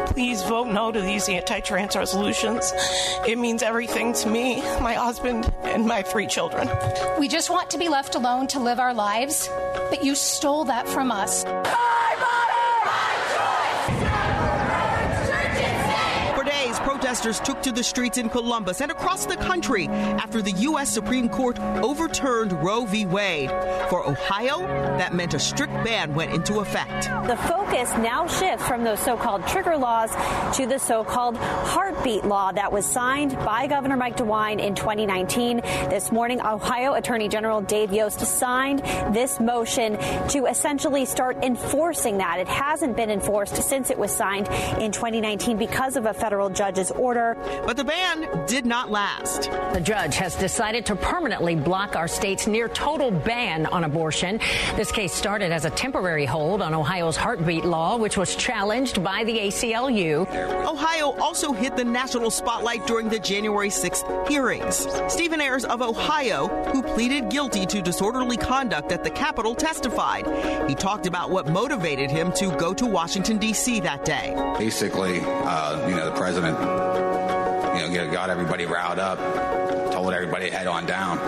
please 0.08 0.42
vote 0.44 0.68
no 0.68 0.92
to 0.92 1.02
these 1.02 1.30
anti 1.30 1.60
trans 1.60 1.96
resolutions. 1.96 2.72
It 3.28 3.38
means 3.38 3.64
everything 3.64 4.14
to 4.14 4.30
me, 4.30 4.62
my 4.82 4.94
husband, 4.94 5.52
and 5.64 5.86
my 5.86 6.02
three 6.04 6.28
children. 6.28 6.70
We 7.20 7.28
just 7.28 7.50
want 7.50 7.70
to 7.72 7.78
be 7.78 7.90
left 7.90 8.16
alone 8.16 8.48
to 8.48 8.60
live 8.60 8.80
our 8.80 8.94
lives, 8.94 9.50
but 9.90 10.04
you 10.04 10.16
stole 10.16 10.66
that 10.66 10.88
from 10.88 11.12
us. 11.12 11.44
Ah! 11.48 11.93
Protesters 17.14 17.46
took 17.46 17.62
to 17.62 17.72
the 17.72 17.84
streets 17.84 18.18
in 18.18 18.28
Columbus 18.28 18.82
and 18.82 18.90
across 18.90 19.28
the 19.28 19.36
country 19.36 19.88
after 19.88 20.42
the 20.42 20.52
U.S. 20.52 20.90
Supreme 20.90 21.30
Court 21.30 21.60
overturned 21.60 22.54
Roe 22.54 22.86
v. 22.86 23.06
Wade. 23.06 23.52
For 23.92 24.04
Ohio, 24.08 24.62
that 24.98 25.14
meant 25.14 25.36
a 25.36 25.40
strict 25.40 25.74
ban 25.84 26.16
went 26.16 26.34
into 26.34 26.60
effect. 26.60 27.04
The 27.28 27.38
focus 27.38 27.92
now 27.98 28.26
shifts 28.26 28.68
from 28.68 28.84
those 28.84 29.00
so 29.00 29.16
called 29.16 29.46
trigger 29.46 29.78
laws 29.78 30.10
to 30.58 30.66
the 30.66 30.80
so 30.80 31.04
called 31.04 31.38
heartbeat 31.38 32.26
law 32.26 32.52
that 32.52 32.72
was 32.72 32.84
signed 32.84 33.36
by 33.46 33.68
Governor 33.68 33.98
Mike 33.98 34.18
DeWine 34.18 34.60
in 34.60 34.74
2019. 34.74 35.58
This 35.92 36.12
morning, 36.12 36.42
Ohio 36.42 36.94
Attorney 36.94 37.28
General 37.28 37.62
Dave 37.62 37.94
Yost 37.94 38.22
signed 38.22 38.80
this 39.14 39.40
motion 39.40 40.00
to 40.30 40.48
essentially 40.48 41.06
start 41.06 41.38
enforcing 41.44 42.18
that. 42.18 42.40
It 42.40 42.48
hasn't 42.48 42.98
been 42.98 43.12
enforced 43.12 43.56
since 43.58 43.92
it 43.92 44.00
was 44.00 44.12
signed 44.12 44.48
in 44.82 44.92
2019 44.92 45.58
because 45.58 45.96
of 45.96 46.08
a 46.08 46.14
federal 46.16 46.50
judge's 46.50 46.90
order. 46.90 47.03
But 47.04 47.76
the 47.76 47.84
ban 47.84 48.46
did 48.48 48.66
not 48.66 48.90
last. 48.90 49.52
The 49.74 49.82
judge 49.82 50.16
has 50.16 50.36
decided 50.36 50.86
to 50.86 50.96
permanently 50.96 51.56
block 51.56 51.98
our 51.98 52.08
state's 52.08 52.48
near 52.48 52.70
total 52.70 53.12
ban 53.12 53.66
on 53.66 53.84
abortion. 53.84 54.40
This 54.78 54.90
case 54.90 55.12
started 55.12 55.52
as 55.52 55.66
a 55.66 55.70
temporary 55.70 56.26
hold 56.26 56.62
on 56.62 56.74
Ohio's 56.74 57.18
heartbeat 57.18 57.66
law, 57.66 57.98
which 57.98 58.16
was 58.16 58.38
challenged 58.38 59.04
by 59.04 59.26
the 59.26 59.38
ACLU. 59.38 60.22
Ohio 60.66 61.12
also 61.20 61.52
hit 61.52 61.76
the 61.76 61.84
national 61.84 62.32
spotlight 62.32 62.88
during 62.88 63.10
the 63.10 63.20
January 63.20 63.70
6th 63.70 64.28
hearings. 64.30 64.88
Stephen 65.12 65.42
Ayres 65.42 65.66
of 65.66 65.82
Ohio, 65.82 66.48
who 66.72 66.82
pleaded 66.82 67.30
guilty 67.30 67.66
to 67.66 67.82
disorderly 67.82 68.38
conduct 68.38 68.94
at 68.94 69.04
the 69.04 69.10
Capitol, 69.10 69.56
testified. 69.56 70.26
He 70.70 70.76
talked 70.76 71.06
about 71.06 71.32
what 71.32 71.48
motivated 71.48 72.10
him 72.10 72.32
to 72.34 72.56
go 72.58 72.74
to 72.74 72.86
Washington, 72.86 73.38
D.C. 73.38 73.82
that 73.82 74.06
day. 74.06 74.34
Basically, 74.58 75.20
uh, 75.22 75.90
you 75.90 75.96
know, 75.96 76.06
the 76.06 76.16
president, 76.16 76.58
you 76.60 76.66
know, 76.66 76.93
got 77.94 78.30
everybody 78.30 78.66
riled 78.66 79.00
up, 79.00 79.20
told 79.92 80.14
everybody 80.14 80.50
head 80.50 80.68
on 80.68 80.86
down. 80.86 81.20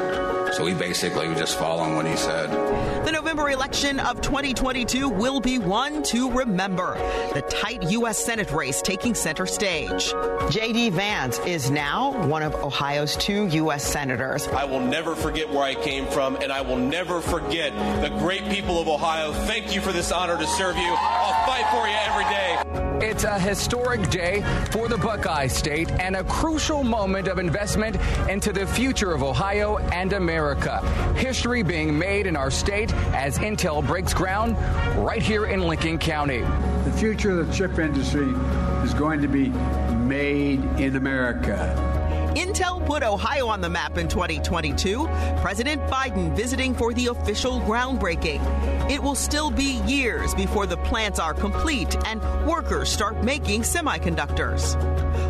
So 0.54 0.63
we 0.63 0.73
basically 0.73 1.28
were 1.28 1.36
just 1.36 1.60
following 1.60 1.95
what 1.95 2.08
he 2.08 2.15
said. 2.15 2.49
The 3.06 3.12
November 3.12 3.49
election 3.49 3.99
of 3.99 4.21
2022 4.21 5.10
will 5.10 5.39
be 5.41 5.60
one 5.60 6.01
to 6.04 6.32
remember. 6.32 6.95
The 7.34 7.41
tight 7.41 7.84
U.S. 7.91 8.17
Senate 8.23 8.51
race 8.51 8.82
taking 8.82 9.15
center 9.15 9.45
stage. 9.45 10.13
J.D. 10.49 10.91
Vance 10.91 11.39
is 11.39 11.69
now 11.69 12.25
one 12.28 12.41
of 12.41 12.56
Ohio's 12.56 13.17
two 13.17 13.47
U.S. 13.47 13.86
senators. 13.86 14.47
I 14.47 14.63
will 14.63 14.80
never 14.80 15.15
forget 15.15 15.49
where 15.49 15.63
I 15.63 15.75
came 15.75 16.06
from, 16.08 16.38
and 16.38 16.51
I 16.51 16.62
will 16.62 16.78
never 16.78 17.19
forget 17.19 17.73
the 18.01 18.15
great 18.19 18.47
people 18.49 18.80
of 18.80 18.88
Ohio. 18.88 19.34
Thank 19.34 19.75
you 19.75 19.82
for 19.82 19.91
this 19.91 20.12
honor 20.12 20.38
to 20.38 20.47
serve 20.47 20.78
you. 20.78 20.95
I'll 20.97 21.45
fight 21.45 21.65
for 21.71 21.88
you 21.88 21.95
every 21.95 22.23
day. 22.25 22.85
It's 23.06 23.24
a 23.24 23.38
historic 23.39 24.10
day 24.10 24.41
for 24.72 24.88
the 24.88 24.98
Buckeye 24.98 25.46
State 25.46 25.91
and 25.91 26.15
a 26.15 26.24
crucial 26.24 26.84
moment 26.84 27.28
of 27.28 27.38
investment 27.38 27.98
into 28.28 28.52
the 28.52 28.65
future 28.65 29.13
of 29.13 29.22
Ohio 29.22 29.78
and 29.78 30.12
America. 30.12 30.80
History 31.15 31.62
being 31.62 31.96
made 32.00 32.26
in 32.26 32.36
our 32.36 32.50
state 32.50 32.91
as 33.13 33.38
Intel 33.38 33.86
breaks 33.86 34.12
ground 34.12 34.58
right 34.98 35.22
here 35.22 35.46
in 35.46 35.62
Licking 35.62 36.00
County. 36.00 36.39
The 36.39 36.96
future 36.98 37.39
of 37.39 37.48
the 37.48 37.54
chip 37.54 37.78
industry 37.78 38.34
is 38.84 38.96
going 38.96 39.22
to 39.22 39.28
be 39.28 39.50
made 39.50 40.63
in 40.80 40.96
America. 40.96 41.94
Intel 42.36 42.86
put 42.86 43.02
Ohio 43.02 43.48
on 43.48 43.62
the 43.62 43.69
map 43.69 43.98
in 43.98 44.10
2022. 44.10 45.08
President 45.38 45.82
Biden 45.84 46.36
visiting 46.36 46.74
for 46.74 46.93
the 46.93 47.08
official 47.08 47.62
groundbreaking. 47.62 48.41
It 48.91 49.02
will 49.02 49.15
still 49.15 49.50
be 49.50 49.82
years 49.88 50.36
before 50.36 50.65
the 50.65 50.78
plants 50.78 51.17
are 51.17 51.34
complete 51.34 51.95
and 52.06 52.21
workers 52.45 52.89
start 52.89 53.24
making 53.24 53.62
semiconductors. 53.62 54.76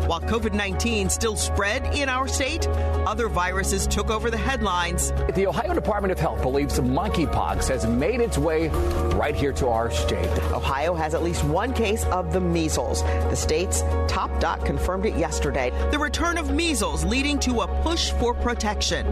While 0.06 0.20
COVID 0.20 0.52
19 0.52 1.08
still 1.08 1.36
spread 1.36 1.94
in 1.94 2.08
our 2.08 2.26
state, 2.26 2.66
other 3.06 3.28
viruses 3.28 3.86
took 3.86 4.10
over 4.10 4.30
the 4.30 4.36
headlines. 4.36 5.12
The 5.34 5.46
Ohio 5.46 5.74
Department 5.74 6.12
of 6.12 6.18
Health 6.18 6.42
believes 6.42 6.78
monkeypox 6.78 7.68
has 7.68 7.86
made 7.86 8.20
its 8.20 8.36
way 8.36 8.68
right 9.14 9.34
here 9.34 9.52
to 9.54 9.68
our 9.68 9.90
state. 9.90 10.30
Ohio 10.52 10.94
has 10.94 11.14
at 11.14 11.22
least 11.22 11.44
one 11.44 11.72
case 11.72 12.04
of 12.06 12.32
the 12.32 12.40
measles. 12.40 13.02
The 13.02 13.36
state's 13.36 13.82
top 14.08 14.40
doc 14.40 14.64
confirmed 14.64 15.06
it 15.06 15.16
yesterday. 15.16 15.70
The 15.90 15.98
return 15.98 16.36
of 16.36 16.50
measles 16.50 16.95
leading 17.04 17.38
to 17.40 17.60
a 17.60 17.82
push 17.82 18.10
for 18.12 18.34
protection. 18.34 19.06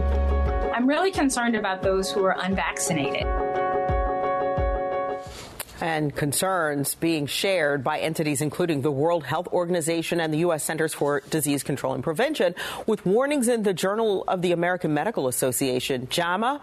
I'm 0.73 0.87
really 0.87 1.11
concerned 1.11 1.55
about 1.55 1.81
those 1.81 2.11
who 2.11 2.23
are 2.23 2.35
unvaccinated 2.39 3.25
and 5.81 6.15
concerns 6.15 6.95
being 6.95 7.25
shared 7.25 7.83
by 7.83 7.99
entities 7.99 8.41
including 8.41 8.81
the 8.81 8.91
World 8.91 9.23
Health 9.23 9.47
Organization 9.49 10.19
and 10.19 10.33
the 10.33 10.39
U.S. 10.39 10.63
Centers 10.63 10.93
for 10.93 11.21
Disease 11.29 11.63
Control 11.63 11.93
and 11.93 12.03
Prevention, 12.03 12.55
with 12.85 13.05
warnings 13.05 13.47
in 13.47 13.63
the 13.63 13.73
Journal 13.73 14.23
of 14.27 14.41
the 14.41 14.51
American 14.51 14.93
Medical 14.93 15.27
Association, 15.27 16.07
JAMA, 16.09 16.61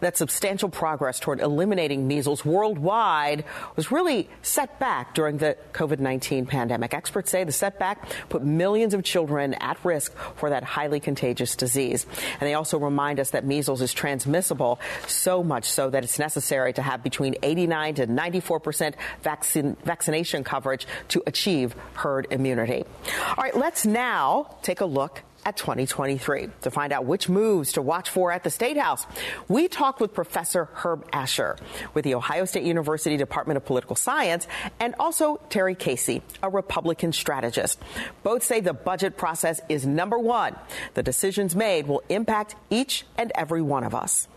that 0.00 0.16
substantial 0.16 0.68
progress 0.68 1.18
toward 1.20 1.40
eliminating 1.40 2.06
measles 2.06 2.44
worldwide 2.44 3.44
was 3.76 3.90
really 3.90 4.28
set 4.42 4.78
back 4.78 5.14
during 5.14 5.38
the 5.38 5.56
COVID 5.72 5.98
19 5.98 6.46
pandemic. 6.46 6.94
Experts 6.94 7.30
say 7.30 7.44
the 7.44 7.52
setback 7.52 8.08
put 8.28 8.42
millions 8.42 8.94
of 8.94 9.02
children 9.02 9.54
at 9.54 9.82
risk 9.84 10.14
for 10.36 10.50
that 10.50 10.64
highly 10.64 11.00
contagious 11.00 11.56
disease. 11.56 12.06
And 12.32 12.42
they 12.42 12.54
also 12.54 12.78
remind 12.78 13.20
us 13.20 13.30
that 13.30 13.44
measles 13.44 13.82
is 13.82 13.92
transmissible, 13.92 14.80
so 15.06 15.42
much 15.42 15.64
so 15.64 15.90
that 15.90 16.04
it's 16.04 16.18
necessary 16.18 16.72
to 16.74 16.82
have 16.82 17.02
between 17.02 17.36
89 17.42 17.94
to 17.96 18.06
94 18.06 18.53
94% 18.60 18.94
vaccine, 19.22 19.76
vaccination 19.84 20.44
coverage 20.44 20.86
to 21.08 21.22
achieve 21.26 21.74
herd 21.94 22.26
immunity. 22.30 22.84
All 23.28 23.44
right, 23.44 23.56
let's 23.56 23.86
now 23.86 24.56
take 24.62 24.80
a 24.80 24.86
look 24.86 25.22
at 25.46 25.56
2023 25.58 26.48
to 26.62 26.70
find 26.70 26.92
out 26.92 27.04
which 27.04 27.28
moves 27.28 27.72
to 27.72 27.82
watch 27.82 28.08
for 28.08 28.32
at 28.32 28.42
the 28.44 28.50
State 28.50 28.78
House. 28.78 29.06
We 29.46 29.68
talked 29.68 30.00
with 30.00 30.14
Professor 30.14 30.70
Herb 30.72 31.06
Asher 31.12 31.58
with 31.92 32.04
the 32.04 32.14
Ohio 32.14 32.46
State 32.46 32.64
University 32.64 33.18
Department 33.18 33.58
of 33.58 33.66
Political 33.66 33.96
Science 33.96 34.46
and 34.80 34.94
also 34.98 35.40
Terry 35.50 35.74
Casey, 35.74 36.22
a 36.42 36.48
Republican 36.48 37.12
strategist. 37.12 37.78
Both 38.22 38.42
say 38.42 38.60
the 38.60 38.72
budget 38.72 39.18
process 39.18 39.60
is 39.68 39.86
number 39.86 40.18
one. 40.18 40.56
The 40.94 41.02
decisions 41.02 41.54
made 41.54 41.86
will 41.86 42.02
impact 42.08 42.56
each 42.70 43.04
and 43.18 43.30
every 43.34 43.60
one 43.60 43.84
of 43.84 43.94
us. 43.94 44.28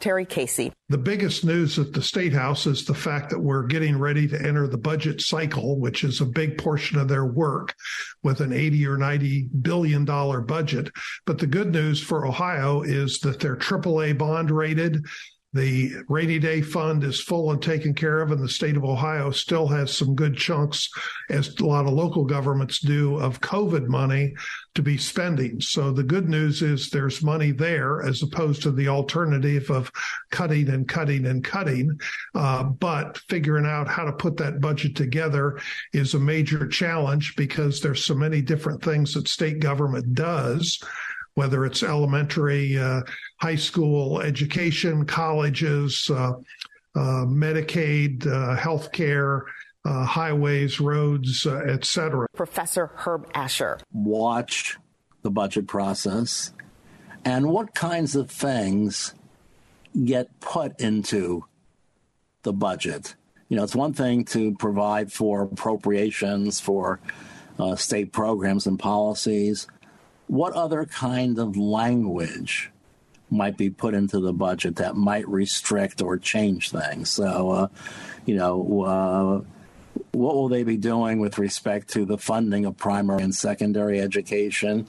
Terry 0.00 0.26
Casey. 0.26 0.72
The 0.88 0.98
biggest 0.98 1.44
news 1.44 1.78
at 1.78 1.92
the 1.92 2.02
State 2.02 2.32
House 2.32 2.66
is 2.66 2.84
the 2.84 2.94
fact 2.94 3.30
that 3.30 3.40
we're 3.40 3.66
getting 3.66 3.98
ready 3.98 4.28
to 4.28 4.40
enter 4.40 4.66
the 4.66 4.76
budget 4.76 5.20
cycle, 5.20 5.78
which 5.78 6.04
is 6.04 6.20
a 6.20 6.26
big 6.26 6.58
portion 6.58 6.98
of 6.98 7.08
their 7.08 7.24
work 7.24 7.74
with 8.22 8.40
an 8.40 8.52
80 8.52 8.86
or 8.86 8.98
90 8.98 9.48
billion 9.62 10.04
dollar 10.04 10.40
budget. 10.40 10.90
But 11.24 11.38
the 11.38 11.46
good 11.46 11.72
news 11.72 12.02
for 12.02 12.26
Ohio 12.26 12.82
is 12.82 13.18
that 13.20 13.40
they're 13.40 13.56
AAA 13.56 14.18
bond 14.18 14.50
rated. 14.50 15.06
The 15.54 15.92
rainy 16.08 16.40
day 16.40 16.62
fund 16.62 17.04
is 17.04 17.20
full 17.20 17.52
and 17.52 17.62
taken 17.62 17.94
care 17.94 18.20
of, 18.20 18.32
and 18.32 18.42
the 18.42 18.48
state 18.48 18.76
of 18.76 18.84
Ohio 18.84 19.30
still 19.30 19.68
has 19.68 19.96
some 19.96 20.16
good 20.16 20.36
chunks, 20.36 20.88
as 21.30 21.56
a 21.60 21.64
lot 21.64 21.86
of 21.86 21.92
local 21.92 22.24
governments 22.24 22.80
do, 22.80 23.16
of 23.18 23.40
COVID 23.40 23.86
money 23.86 24.34
to 24.74 24.82
be 24.82 24.98
spending. 24.98 25.60
So 25.60 25.92
the 25.92 26.02
good 26.02 26.28
news 26.28 26.60
is 26.60 26.90
there's 26.90 27.22
money 27.22 27.52
there 27.52 28.02
as 28.02 28.20
opposed 28.20 28.62
to 28.62 28.72
the 28.72 28.88
alternative 28.88 29.70
of 29.70 29.92
cutting 30.30 30.68
and 30.68 30.88
cutting 30.88 31.26
and 31.26 31.44
cutting. 31.44 32.00
Uh, 32.34 32.64
but 32.64 33.18
figuring 33.28 33.64
out 33.66 33.86
how 33.86 34.04
to 34.04 34.12
put 34.12 34.36
that 34.38 34.60
budget 34.60 34.96
together 34.96 35.60
is 35.92 36.14
a 36.14 36.18
major 36.18 36.66
challenge 36.66 37.36
because 37.36 37.80
there's 37.80 38.04
so 38.04 38.14
many 38.14 38.42
different 38.42 38.82
things 38.82 39.14
that 39.14 39.28
state 39.28 39.60
government 39.60 40.14
does 40.14 40.82
whether 41.34 41.64
it's 41.64 41.82
elementary, 41.82 42.78
uh, 42.78 43.02
high 43.38 43.56
school 43.56 44.20
education, 44.20 45.04
colleges, 45.04 46.10
uh, 46.10 46.32
uh, 46.94 47.24
Medicaid, 47.26 48.26
uh, 48.26 48.54
health 48.54 48.92
care, 48.92 49.44
uh, 49.84 50.04
highways, 50.04 50.80
roads, 50.80 51.46
uh, 51.46 51.56
etc. 51.56 52.26
Professor 52.34 52.86
Herb 52.94 53.28
Asher. 53.34 53.80
Watch 53.92 54.78
the 55.22 55.30
budget 55.30 55.66
process 55.66 56.52
and 57.24 57.50
what 57.50 57.74
kinds 57.74 58.14
of 58.14 58.30
things 58.30 59.14
get 60.04 60.40
put 60.40 60.80
into 60.80 61.44
the 62.42 62.52
budget. 62.52 63.14
You 63.48 63.56
know, 63.56 63.64
it's 63.64 63.74
one 63.74 63.92
thing 63.92 64.24
to 64.26 64.54
provide 64.56 65.12
for 65.12 65.42
appropriations 65.42 66.60
for 66.60 67.00
uh, 67.58 67.76
state 67.76 68.12
programs 68.12 68.66
and 68.66 68.78
policies. 68.78 69.66
What 70.26 70.54
other 70.54 70.84
kind 70.84 71.38
of 71.38 71.56
language 71.56 72.70
might 73.30 73.56
be 73.56 73.70
put 73.70 73.94
into 73.94 74.20
the 74.20 74.32
budget 74.32 74.76
that 74.76 74.96
might 74.96 75.28
restrict 75.28 76.02
or 76.02 76.18
change 76.18 76.70
things? 76.70 77.10
So, 77.10 77.50
uh, 77.50 77.68
you 78.26 78.36
know, 78.36 78.82
uh, 78.82 80.00
what 80.12 80.34
will 80.34 80.48
they 80.48 80.62
be 80.62 80.76
doing 80.76 81.18
with 81.18 81.38
respect 81.38 81.88
to 81.90 82.04
the 82.04 82.18
funding 82.18 82.64
of 82.64 82.76
primary 82.76 83.22
and 83.22 83.34
secondary 83.34 84.00
education? 84.00 84.88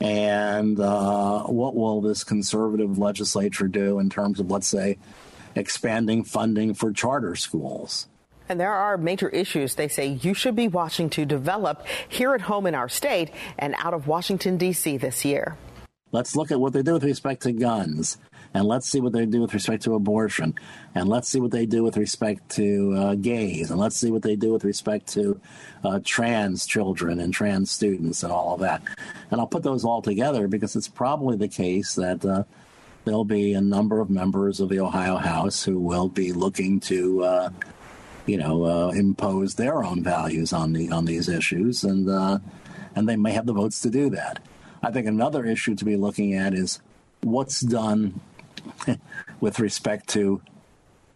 And 0.00 0.80
uh, 0.80 1.42
what 1.44 1.76
will 1.76 2.00
this 2.00 2.24
conservative 2.24 2.98
legislature 2.98 3.68
do 3.68 3.98
in 3.98 4.08
terms 4.08 4.40
of, 4.40 4.50
let's 4.50 4.66
say, 4.66 4.98
expanding 5.54 6.24
funding 6.24 6.74
for 6.74 6.92
charter 6.92 7.36
schools? 7.36 8.08
And 8.50 8.58
there 8.58 8.72
are 8.72 8.98
major 8.98 9.28
issues 9.28 9.76
they 9.76 9.86
say 9.86 10.08
you 10.08 10.34
should 10.34 10.56
be 10.56 10.66
watching 10.66 11.08
to 11.10 11.24
develop 11.24 11.86
here 12.08 12.34
at 12.34 12.40
home 12.40 12.66
in 12.66 12.74
our 12.74 12.88
state 12.88 13.30
and 13.56 13.76
out 13.78 13.94
of 13.94 14.08
Washington, 14.08 14.56
D.C. 14.56 14.96
this 14.96 15.24
year. 15.24 15.56
Let's 16.10 16.34
look 16.34 16.50
at 16.50 16.58
what 16.58 16.72
they 16.72 16.82
do 16.82 16.94
with 16.94 17.04
respect 17.04 17.42
to 17.42 17.52
guns 17.52 18.18
and 18.52 18.64
let's 18.64 18.88
see 18.88 19.00
what 19.00 19.12
they 19.12 19.24
do 19.24 19.40
with 19.40 19.54
respect 19.54 19.84
to 19.84 19.94
abortion, 19.94 20.56
and 20.96 21.08
let's 21.08 21.28
see 21.28 21.38
what 21.38 21.52
they 21.52 21.66
do 21.66 21.84
with 21.84 21.96
respect 21.96 22.48
to 22.48 22.92
uh, 22.96 23.14
gays, 23.14 23.70
and 23.70 23.78
let's 23.78 23.94
see 23.96 24.10
what 24.10 24.22
they 24.22 24.34
do 24.34 24.52
with 24.52 24.64
respect 24.64 25.06
to 25.06 25.40
uh, 25.84 26.00
trans 26.04 26.66
children 26.66 27.20
and 27.20 27.32
trans 27.32 27.70
students 27.70 28.24
and 28.24 28.32
all 28.32 28.54
of 28.54 28.60
that. 28.60 28.82
And 29.30 29.40
I'll 29.40 29.46
put 29.46 29.62
those 29.62 29.84
all 29.84 30.02
together 30.02 30.48
because 30.48 30.74
it's 30.74 30.88
probably 30.88 31.36
the 31.36 31.46
case 31.46 31.94
that 31.94 32.24
uh, 32.24 32.42
there'll 33.04 33.24
be 33.24 33.54
a 33.54 33.60
number 33.60 34.00
of 34.00 34.10
members 34.10 34.58
of 34.58 34.68
the 34.68 34.80
Ohio 34.80 35.18
House 35.18 35.62
who 35.62 35.78
will 35.78 36.08
be 36.08 36.32
looking 36.32 36.80
to. 36.80 37.52
You 38.26 38.36
know, 38.38 38.64
uh, 38.64 38.88
impose 38.90 39.54
their 39.54 39.82
own 39.82 40.02
values 40.02 40.52
on 40.52 40.72
the 40.72 40.90
on 40.90 41.04
these 41.04 41.28
issues, 41.28 41.84
and 41.84 42.08
uh, 42.08 42.38
and 42.94 43.08
they 43.08 43.16
may 43.16 43.32
have 43.32 43.46
the 43.46 43.52
votes 43.52 43.80
to 43.82 43.90
do 43.90 44.10
that. 44.10 44.40
I 44.82 44.90
think 44.90 45.06
another 45.06 45.44
issue 45.44 45.74
to 45.74 45.84
be 45.84 45.96
looking 45.96 46.34
at 46.34 46.54
is 46.54 46.80
what's 47.22 47.60
done 47.60 48.20
with 49.40 49.58
respect 49.60 50.08
to 50.10 50.40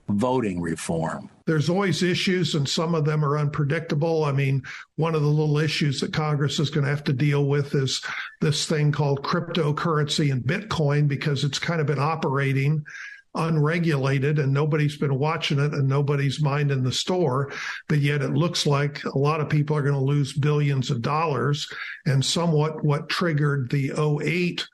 voting 0.09 0.61
reform. 0.61 1.31
There's 1.47 1.69
always 1.69 2.03
issues, 2.03 2.55
and 2.55 2.69
some 2.69 2.95
of 2.95 3.05
them 3.05 3.25
are 3.25 3.39
unpredictable. 3.39 4.25
I 4.25 4.33
mean, 4.33 4.63
one 4.97 5.15
of 5.15 5.23
the 5.23 5.29
little 5.29 5.59
issues 5.59 6.01
that 6.01 6.13
Congress 6.13 6.59
is 6.59 6.71
going 6.71 6.85
to 6.85 6.91
have 6.91 7.05
to 7.05 7.13
deal 7.13 7.47
with 7.47 7.75
is 7.75 8.03
this 8.41 8.67
thing 8.67 8.93
called 8.93 9.23
cryptocurrency 9.23 10.33
and 10.33 10.43
Bitcoin 10.43 11.07
because 11.07 11.45
it's 11.45 11.59
kind 11.59 11.81
of 11.81 11.87
been 11.87 11.99
operating 11.99 12.85
unregulated 13.35 14.39
and 14.39 14.53
nobody's 14.53 14.97
been 14.97 15.19
watching 15.19 15.59
it 15.59 15.73
and 15.73 15.89
nobody's 15.89 16.41
minding 16.41 16.83
the 16.83 16.93
store. 16.93 17.53
But 17.89 17.99
yet 17.99 18.23
it 18.23 18.35
looks 18.35 18.67
like 18.67 19.03
a 19.05 19.19
lot 19.19 19.41
of 19.41 19.49
people 19.49 19.77
are 19.77 19.83
going 19.83 19.95
to 19.95 20.01
lose 20.01 20.33
billions 20.33 20.91
of 20.91 21.03
dollars. 21.03 21.69
And 22.07 22.25
somewhat 22.25 22.85
what 22.85 23.09
triggered 23.09 23.71
the 23.71 23.93
08 24.23 24.67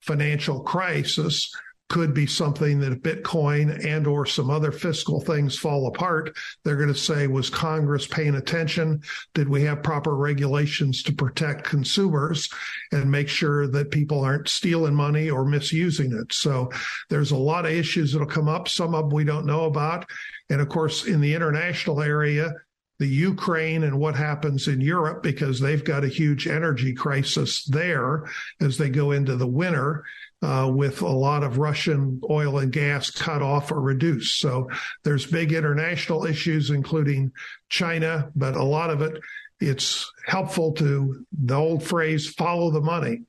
financial 0.00 0.60
crisis 0.60 1.52
could 1.88 2.12
be 2.12 2.26
something 2.26 2.80
that 2.80 2.92
if 2.92 2.98
Bitcoin 3.00 3.84
and 3.86 4.06
or 4.06 4.26
some 4.26 4.50
other 4.50 4.72
fiscal 4.72 5.20
things 5.20 5.56
fall 5.56 5.86
apart, 5.86 6.36
they're 6.64 6.76
going 6.76 6.92
to 6.92 6.94
say, 6.94 7.26
was 7.26 7.48
Congress 7.48 8.06
paying 8.06 8.34
attention? 8.34 9.00
Did 9.34 9.48
we 9.48 9.62
have 9.62 9.82
proper 9.82 10.16
regulations 10.16 11.02
to 11.04 11.12
protect 11.12 11.64
consumers 11.64 12.48
and 12.92 13.10
make 13.10 13.28
sure 13.28 13.68
that 13.68 13.92
people 13.92 14.20
aren't 14.20 14.48
stealing 14.48 14.94
money 14.94 15.30
or 15.30 15.44
misusing 15.44 16.12
it? 16.12 16.32
So 16.32 16.70
there's 17.08 17.30
a 17.30 17.36
lot 17.36 17.66
of 17.66 17.72
issues 17.72 18.12
that'll 18.12 18.26
come 18.26 18.48
up. 18.48 18.68
Some 18.68 18.94
of 18.94 19.04
them 19.04 19.14
we 19.14 19.24
don't 19.24 19.46
know 19.46 19.64
about. 19.64 20.08
And 20.50 20.60
of 20.60 20.68
course, 20.68 21.06
in 21.06 21.20
the 21.20 21.34
international 21.34 22.02
area, 22.02 22.52
the 22.98 23.06
Ukraine 23.06 23.84
and 23.84 23.98
what 23.98 24.16
happens 24.16 24.68
in 24.68 24.80
Europe 24.80 25.22
because 25.22 25.60
they've 25.60 25.84
got 25.84 26.04
a 26.04 26.08
huge 26.08 26.46
energy 26.46 26.94
crisis 26.94 27.64
there 27.64 28.24
as 28.60 28.78
they 28.78 28.88
go 28.88 29.10
into 29.10 29.36
the 29.36 29.46
winter 29.46 30.04
uh, 30.42 30.70
with 30.72 31.02
a 31.02 31.08
lot 31.08 31.42
of 31.42 31.58
Russian 31.58 32.20
oil 32.28 32.58
and 32.58 32.72
gas 32.72 33.10
cut 33.10 33.42
off 33.42 33.72
or 33.72 33.80
reduced. 33.80 34.38
So 34.38 34.68
there's 35.02 35.26
big 35.26 35.52
international 35.52 36.26
issues, 36.26 36.70
including 36.70 37.32
China, 37.68 38.30
but 38.36 38.56
a 38.56 38.62
lot 38.62 38.90
of 38.90 39.02
it, 39.02 39.20
it's 39.60 40.10
helpful 40.26 40.72
to 40.74 41.24
the 41.32 41.54
old 41.54 41.82
phrase, 41.82 42.28
follow 42.28 42.70
the 42.70 42.80
money, 42.80 43.22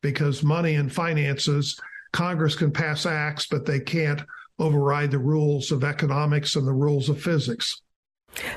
because 0.00 0.42
money 0.42 0.74
and 0.74 0.92
finances, 0.92 1.78
Congress 2.12 2.54
can 2.54 2.70
pass 2.70 3.06
acts, 3.06 3.46
but 3.46 3.66
they 3.66 3.80
can't 3.80 4.22
override 4.58 5.10
the 5.10 5.18
rules 5.18 5.72
of 5.72 5.84
economics 5.84 6.56
and 6.56 6.66
the 6.66 6.72
rules 6.72 7.08
of 7.08 7.20
physics. 7.20 7.82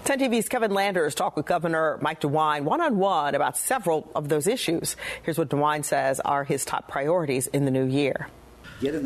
10 0.06 0.20
TV's 0.20 0.50
Kevin 0.50 0.72
Landers 0.72 1.16
talked 1.16 1.38
with 1.38 1.46
Governor 1.46 1.98
Mike 2.02 2.22
DeWine 2.22 2.64
one 2.64 2.82
on 2.82 2.98
one 2.98 3.36
about 3.36 3.58
several 3.58 4.10
of 4.16 4.30
those 4.30 4.48
issues. 4.48 4.96
Here's 5.24 5.38
what 5.38 5.50
DeWine 5.50 5.86
says 5.86 6.20
are 6.22 6.44
his 6.44 6.66
top 6.66 6.88
priorities 6.88 7.48
in 7.48 7.66
the 7.66 7.72
new 7.72 7.86
year. 7.86 8.28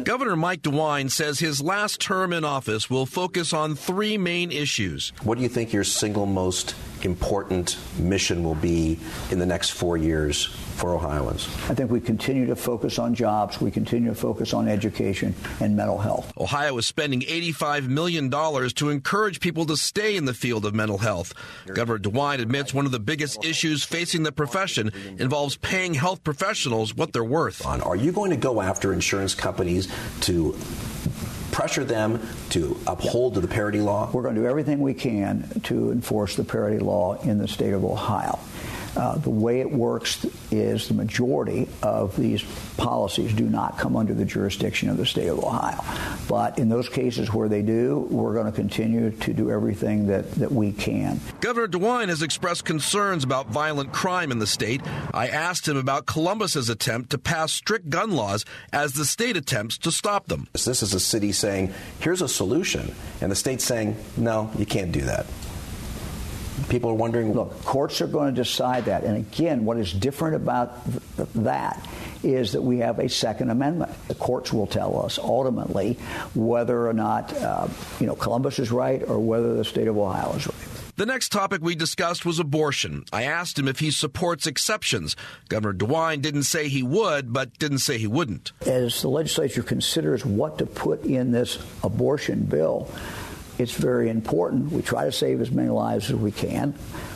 Governor 0.04 0.36
Mike 0.36 0.64
DeWine 0.64 1.10
says 1.10 1.40
his 1.40 1.62
last 1.62 2.02
term 2.02 2.34
in 2.34 2.44
office 2.44 2.90
will 2.90 3.06
focus 3.06 3.54
on 3.54 3.76
three 3.76 4.18
main 4.18 4.52
issues. 4.52 5.14
What 5.24 5.38
do 5.38 5.44
you 5.44 5.50
think 5.50 5.72
your 5.72 5.86
single 5.86 6.26
most 6.26 6.76
important 7.06 7.78
mission 7.98 8.44
will 8.44 8.56
be 8.56 9.00
in 9.30 9.40
the 9.40 9.46
next 9.46 9.72
four 9.72 9.98
years 9.98 10.46
for 10.46 10.94
Ohioans? 10.94 11.48
I 11.70 11.74
think 11.74 11.92
we 11.92 12.00
continue 12.00 12.46
to 12.48 12.56
focus 12.56 13.00
on 13.00 13.14
jobs, 13.14 13.62
we 13.62 13.72
continue 13.72 14.10
to 14.10 14.16
focus 14.16 14.54
on 14.54 14.68
education 14.68 15.36
and 15.60 15.76
mental 15.76 15.98
health. 15.98 16.32
Ohio 16.38 16.78
is 16.78 16.88
spending 16.88 17.22
$85 17.22 17.88
million 17.88 18.30
to 18.30 18.90
encourage 18.90 19.40
people 19.40 19.66
to 19.66 19.78
stay 19.78 20.16
in 20.16 20.26
the 20.26 20.34
field 20.34 20.66
of 20.66 20.74
mental 20.74 20.98
health. 20.98 21.34
Governor 21.68 22.00
DeWine 22.00 22.40
admits 22.40 22.74
one 22.74 22.86
of 22.86 22.92
the 22.92 23.00
biggest 23.00 23.44
issues 23.44 23.84
facing 23.84 24.24
the 24.24 24.32
profession 24.32 24.92
involves 25.18 25.58
paying 25.58 25.94
health 25.94 26.24
professionals 26.24 26.96
what 26.96 27.14
they're 27.14 27.24
worth. 27.24 27.66
Are 27.66 27.96
you 27.96 28.12
going 28.12 28.32
to 28.32 28.38
go 28.38 28.62
after 28.62 28.94
insurance 28.94 29.36
companies 29.36 29.88
to 30.22 30.56
pressure 31.52 31.84
them 31.84 32.26
to 32.50 32.80
uphold 32.88 33.36
the 33.36 33.48
parity 33.48 33.80
law? 33.80 34.10
We're 34.12 34.24
going 34.24 34.36
to 34.36 34.42
do 34.42 34.48
everything 34.48 34.80
we 34.80 34.94
can 34.94 35.62
to 35.64 35.92
enforce 35.92 36.36
the 36.36 36.44
parity 36.44 36.80
law 36.80 37.22
in 37.22 37.38
the 37.38 37.48
state 37.48 37.74
of 37.74 37.84
Ohio. 37.84 38.40
Uh, 38.96 39.18
the 39.18 39.30
way 39.30 39.62
it 39.62 39.72
works 39.72 40.26
is 40.52 40.88
the 40.88 40.94
majority 40.94 41.68
of 41.82 42.16
these 42.18 42.44
policies 42.78 43.34
do 43.34 43.46
not 43.46 43.78
come 43.78 43.96
under 43.96 44.14
the 44.14 44.26
jurisdiction 44.26 44.90
of 44.90 44.98
the 44.98 45.06
state 45.06 45.28
of 45.28 45.40
Ohio. 45.40 45.82
But 46.28 46.60
in 46.60 46.70
those 46.70 46.90
cases 46.90 47.34
where 47.34 47.48
they 47.48 47.62
do, 47.62 48.08
we're 48.10 48.34
going 48.34 48.48
to 48.48 48.52
continue 48.52 49.12
to 49.12 49.34
do 49.34 49.50
everything 49.50 50.08
that, 50.08 50.30
that 50.34 50.52
we 50.52 50.72
can. 50.74 51.20
Governor 51.40 51.68
DeWine 51.68 52.10
has 52.10 52.22
expressed 52.22 52.66
concerns 52.66 53.24
about 53.24 53.48
violent 53.48 53.94
crime 53.94 54.32
in 54.32 54.40
the 54.40 54.48
state. 54.48 54.82
I 55.14 55.28
asked 55.28 55.68
him 55.68 55.78
about 55.78 56.06
Columbus's 56.06 56.70
attempt 56.70 57.12
to 57.12 57.18
pass 57.18 57.52
strict 57.52 57.90
gun 57.90 58.12
laws 58.12 58.46
as 58.74 58.94
the 58.94 59.06
state 59.06 59.38
attempts 59.38 59.78
to 59.80 59.92
stop 59.92 60.28
them. 60.28 60.48
This 60.54 60.84
is 60.84 60.94
a 60.94 61.00
city 61.00 61.32
saying, 61.32 61.74
here's 62.00 62.22
a 62.22 62.28
solution, 62.28 62.94
and 63.22 63.32
the 63.32 63.36
state 63.36 63.62
saying, 63.62 63.96
no, 64.18 64.52
you 64.58 64.66
can't 64.66 64.92
do 64.92 65.02
that 65.02 65.26
people 66.70 66.90
are 66.90 66.96
wondering. 66.96 67.34
Look, 67.34 67.64
courts 67.64 68.02
are 68.02 68.08
going 68.08 68.34
to 68.34 68.42
decide 68.42 68.86
that. 68.86 69.04
And 69.04 69.18
again, 69.18 69.66
what 69.66 69.78
is 69.78 69.94
different 69.94 70.36
about 70.36 70.84
th- 71.18 71.30
that 71.36 71.88
is 72.24 72.52
that 72.54 72.62
we 72.62 72.80
have 72.80 73.00
a 73.00 73.10
Second 73.10 73.50
Amendment. 73.50 73.92
The 74.08 74.16
courts 74.16 74.54
will 74.54 74.68
tell 74.68 75.04
us 75.04 75.18
ultimately 75.18 75.94
whether 76.36 76.88
or 76.88 76.94
not 76.94 77.34
uh, 77.36 77.68
you 78.00 78.08
know 78.08 78.16
Columbus 78.16 78.60
is 78.60 78.72
right 78.72 79.02
or 79.04 79.20
whether 79.20 79.56
the 79.56 79.66
state 79.66 79.88
of 79.88 79.98
Ohio 79.98 80.34
is 80.34 80.48
right. 80.48 80.82
The 80.98 81.06
next 81.06 81.30
topic 81.30 81.64
we 81.64 81.74
discussed 81.74 82.26
was 82.26 82.38
abortion. 82.38 83.06
I 83.12 83.24
asked 83.24 83.58
him 83.58 83.68
if 83.68 83.80
he 83.80 83.90
supports 83.90 84.46
exceptions. 84.46 85.16
Governor 85.50 85.74
DeWine 85.74 86.22
didn't 86.22 86.44
say 86.44 86.68
he 86.68 86.84
would, 86.84 87.34
but 87.34 87.58
didn't 87.58 87.80
say 87.80 87.98
he 87.98 88.06
wouldn't. 88.06 88.52
As 88.68 89.02
the 89.02 89.10
legislature 89.10 89.64
considers 89.64 90.24
what 90.26 90.60
to 90.60 90.68
put 90.68 91.04
in 91.04 91.32
this 91.32 91.58
abortion 91.82 92.44
bill, 92.44 92.88
it's 93.62 93.74
very 93.74 94.10
important. 94.10 94.72
We 94.72 94.82
try 94.82 95.06
to 95.06 95.12
save 95.12 95.42
as 95.42 95.52
many 95.52 95.70
lives 95.70 96.10
as 96.10 96.16
we 96.16 96.32
can, 96.32 96.74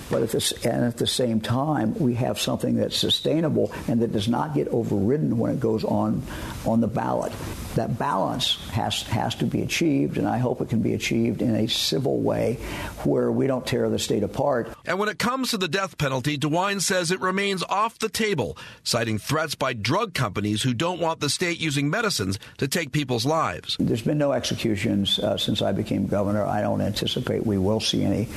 but 0.09 0.21
at 0.23 0.29
this, 0.29 0.51
and 0.63 0.85
at 0.85 0.97
the 0.97 1.07
same 1.07 1.41
time, 1.41 1.95
we 1.95 2.15
have 2.15 2.39
something 2.39 2.75
that's 2.75 2.97
sustainable 2.97 3.71
and 3.87 4.01
that 4.01 4.11
does 4.11 4.27
not 4.27 4.53
get 4.53 4.67
overridden 4.69 5.37
when 5.37 5.51
it 5.51 5.59
goes 5.59 5.83
on 5.83 6.21
on 6.65 6.81
the 6.81 6.87
ballot 6.87 7.33
that 7.75 7.97
balance 7.97 8.57
has 8.71 9.03
has 9.03 9.35
to 9.35 9.45
be 9.45 9.61
achieved, 9.61 10.17
and 10.17 10.27
I 10.27 10.37
hope 10.37 10.61
it 10.61 10.69
can 10.69 10.81
be 10.81 10.93
achieved 10.93 11.41
in 11.41 11.55
a 11.55 11.67
civil 11.67 12.19
way 12.19 12.55
where 13.03 13.31
we 13.31 13.47
don't 13.47 13.65
tear 13.65 13.89
the 13.89 13.99
state 13.99 14.23
apart. 14.23 14.73
And 14.85 14.99
when 14.99 15.09
it 15.09 15.19
comes 15.19 15.51
to 15.51 15.57
the 15.57 15.67
death 15.67 15.97
penalty, 15.97 16.37
DeWine 16.37 16.81
says 16.81 17.11
it 17.11 17.21
remains 17.21 17.63
off 17.63 17.99
the 17.99 18.09
table, 18.09 18.57
citing 18.83 19.17
threats 19.17 19.55
by 19.55 19.73
drug 19.73 20.13
companies 20.13 20.63
who 20.63 20.73
don't 20.73 20.99
want 20.99 21.19
the 21.19 21.29
state 21.29 21.59
using 21.59 21.89
medicines 21.89 22.39
to 22.57 22.67
take 22.67 22.91
people's 22.91 23.25
lives. 23.25 23.77
There's 23.79 24.01
been 24.01 24.17
no 24.17 24.31
executions 24.31 25.19
uh, 25.19 25.37
since 25.37 25.61
I 25.61 25.71
became 25.71 26.07
governor. 26.07 26.45
I 26.45 26.61
don't 26.61 26.81
anticipate 26.81 27.45
we 27.45 27.57
will 27.57 27.79
see 27.79 28.03
any 28.03 28.27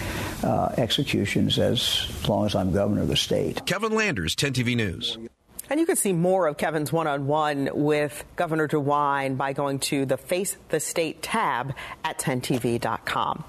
uh, 0.42 0.74
executions 0.77 1.59
as 1.59 2.09
long 2.29 2.46
as 2.46 2.55
I'm 2.55 2.72
governor 2.72 3.03
of 3.03 3.09
the 3.09 3.16
state. 3.16 3.64
Kevin 3.66 3.92
Landers, 3.92 4.35
10 4.35 4.53
TV 4.53 4.77
News. 4.77 5.18
And 5.70 5.78
you 5.78 5.87
can 5.87 5.96
see 5.96 6.12
more 6.12 6.46
of 6.46 6.57
Kevin's 6.57 6.92
one 6.92 7.07
on 7.07 7.26
one 7.26 7.68
with 7.72 8.24
Governor 8.37 8.68
DeWine 8.68 9.37
by 9.37 9.52
going 9.52 9.81
to 9.81 10.07
the 10.07 10.16
Face 10.16 10.57
the 10.70 10.81
State 10.81 11.22
tab 11.22 11.74
at 12.04 12.18
10tv.com. 12.18 13.44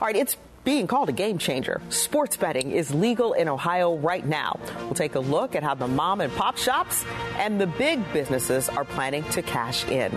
All 0.00 0.06
right, 0.06 0.16
it's 0.16 0.36
being 0.64 0.86
called 0.86 1.08
a 1.08 1.12
game 1.12 1.38
changer. 1.38 1.80
Sports 1.88 2.36
betting 2.36 2.72
is 2.72 2.92
legal 2.92 3.32
in 3.32 3.48
Ohio 3.48 3.96
right 3.96 4.26
now. 4.26 4.58
We'll 4.80 4.94
take 4.94 5.14
a 5.14 5.20
look 5.20 5.54
at 5.54 5.62
how 5.62 5.74
the 5.74 5.88
mom 5.88 6.20
and 6.20 6.32
pop 6.34 6.58
shops 6.58 7.04
and 7.36 7.60
the 7.60 7.66
big 7.66 8.00
businesses 8.12 8.68
are 8.68 8.84
planning 8.84 9.24
to 9.30 9.42
cash 9.42 9.84
in. 9.86 10.12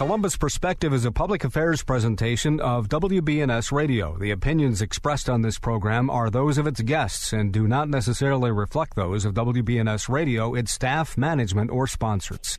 Columbus 0.00 0.34
Perspective 0.34 0.94
is 0.94 1.04
a 1.04 1.12
public 1.12 1.44
affairs 1.44 1.82
presentation 1.82 2.58
of 2.58 2.88
WBNS 2.88 3.70
Radio. 3.70 4.16
The 4.16 4.30
opinions 4.30 4.80
expressed 4.80 5.28
on 5.28 5.42
this 5.42 5.58
program 5.58 6.08
are 6.08 6.30
those 6.30 6.56
of 6.56 6.66
its 6.66 6.80
guests 6.80 7.34
and 7.34 7.52
do 7.52 7.68
not 7.68 7.90
necessarily 7.90 8.50
reflect 8.50 8.96
those 8.96 9.26
of 9.26 9.34
WBNS 9.34 10.08
Radio, 10.08 10.54
its 10.54 10.72
staff, 10.72 11.18
management, 11.18 11.70
or 11.70 11.86
sponsors. 11.86 12.58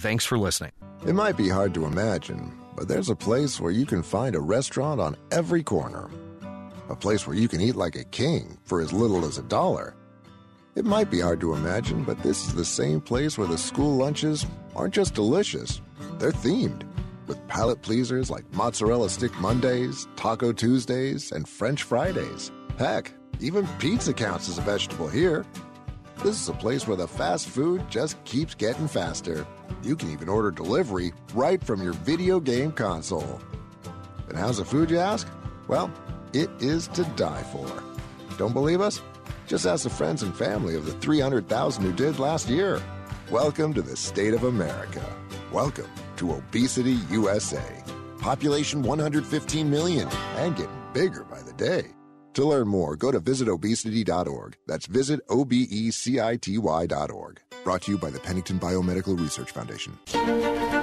thanks 0.00 0.24
for 0.24 0.38
listening. 0.38 0.72
It 1.06 1.14
might 1.14 1.36
be 1.36 1.48
hard 1.48 1.74
to 1.74 1.84
imagine, 1.84 2.52
but 2.76 2.88
there's 2.88 3.10
a 3.10 3.16
place 3.16 3.60
where 3.60 3.72
you 3.72 3.86
can 3.86 4.02
find 4.02 4.34
a 4.34 4.40
restaurant 4.40 5.00
on 5.00 5.16
every 5.30 5.62
corner. 5.62 6.10
a 6.88 6.96
place 6.96 7.24
where 7.24 7.36
you 7.36 7.46
can 7.46 7.60
eat 7.60 7.76
like 7.76 7.94
a 7.94 8.02
king 8.04 8.58
for 8.64 8.80
as 8.80 8.92
little 8.92 9.24
as 9.24 9.38
a 9.38 9.42
dollar. 9.44 9.94
It 10.74 10.84
might 10.84 11.08
be 11.08 11.20
hard 11.20 11.40
to 11.40 11.54
imagine, 11.54 12.02
but 12.02 12.20
this 12.20 12.48
is 12.48 12.54
the 12.54 12.64
same 12.64 13.00
place 13.00 13.38
where 13.38 13.46
the 13.46 13.56
school 13.56 13.96
lunches 13.96 14.44
aren't 14.74 14.94
just 14.94 15.14
delicious, 15.14 15.80
they're 16.18 16.32
themed 16.32 16.82
with 17.28 17.46
palate 17.46 17.80
pleasers 17.80 18.28
like 18.28 18.44
mozzarella 18.52 19.08
stick 19.08 19.32
Mondays, 19.40 20.08
Taco 20.16 20.52
Tuesdays, 20.52 21.30
and 21.30 21.48
French 21.48 21.84
Fridays. 21.84 22.50
Heck, 22.76 23.12
even 23.38 23.68
pizza 23.78 24.12
counts 24.12 24.48
as 24.48 24.58
a 24.58 24.62
vegetable 24.62 25.06
here. 25.08 25.46
This 26.22 26.42
is 26.42 26.50
a 26.50 26.52
place 26.52 26.86
where 26.86 26.98
the 26.98 27.08
fast 27.08 27.48
food 27.48 27.82
just 27.88 28.22
keeps 28.24 28.54
getting 28.54 28.86
faster. 28.86 29.46
You 29.82 29.96
can 29.96 30.10
even 30.10 30.28
order 30.28 30.50
delivery 30.50 31.14
right 31.32 31.64
from 31.64 31.82
your 31.82 31.94
video 31.94 32.38
game 32.38 32.72
console. 32.72 33.40
And 34.28 34.36
how's 34.36 34.58
the 34.58 34.64
food, 34.66 34.90
you 34.90 34.98
ask? 34.98 35.26
Well, 35.66 35.90
it 36.34 36.50
is 36.58 36.88
to 36.88 37.04
die 37.16 37.42
for. 37.44 37.82
Don't 38.36 38.52
believe 38.52 38.82
us? 38.82 39.00
Just 39.46 39.64
ask 39.64 39.84
the 39.84 39.88
friends 39.88 40.22
and 40.22 40.36
family 40.36 40.74
of 40.74 40.84
the 40.84 40.92
300,000 40.92 41.82
who 41.82 41.92
did 41.94 42.18
last 42.18 42.50
year. 42.50 42.82
Welcome 43.30 43.72
to 43.72 43.80
the 43.80 43.96
state 43.96 44.34
of 44.34 44.44
America. 44.44 45.02
Welcome 45.50 45.88
to 46.16 46.34
Obesity 46.34 46.98
USA. 47.08 47.82
Population 48.18 48.82
115 48.82 49.70
million 49.70 50.06
and 50.36 50.54
getting 50.54 50.82
bigger 50.92 51.24
by 51.24 51.40
the 51.40 51.54
day. 51.54 51.94
To 52.34 52.44
learn 52.44 52.68
more, 52.68 52.96
go 52.96 53.10
to 53.10 53.20
visitobesity.org. 53.20 54.56
That's 54.66 54.86
visit 54.86 55.20
O-B-E-C-I-T-Y.org. 55.28 57.40
Brought 57.64 57.82
to 57.82 57.92
you 57.92 57.98
by 57.98 58.10
the 58.10 58.20
Pennington 58.20 58.58
Biomedical 58.58 59.18
Research 59.18 59.50
Foundation. 59.50 59.98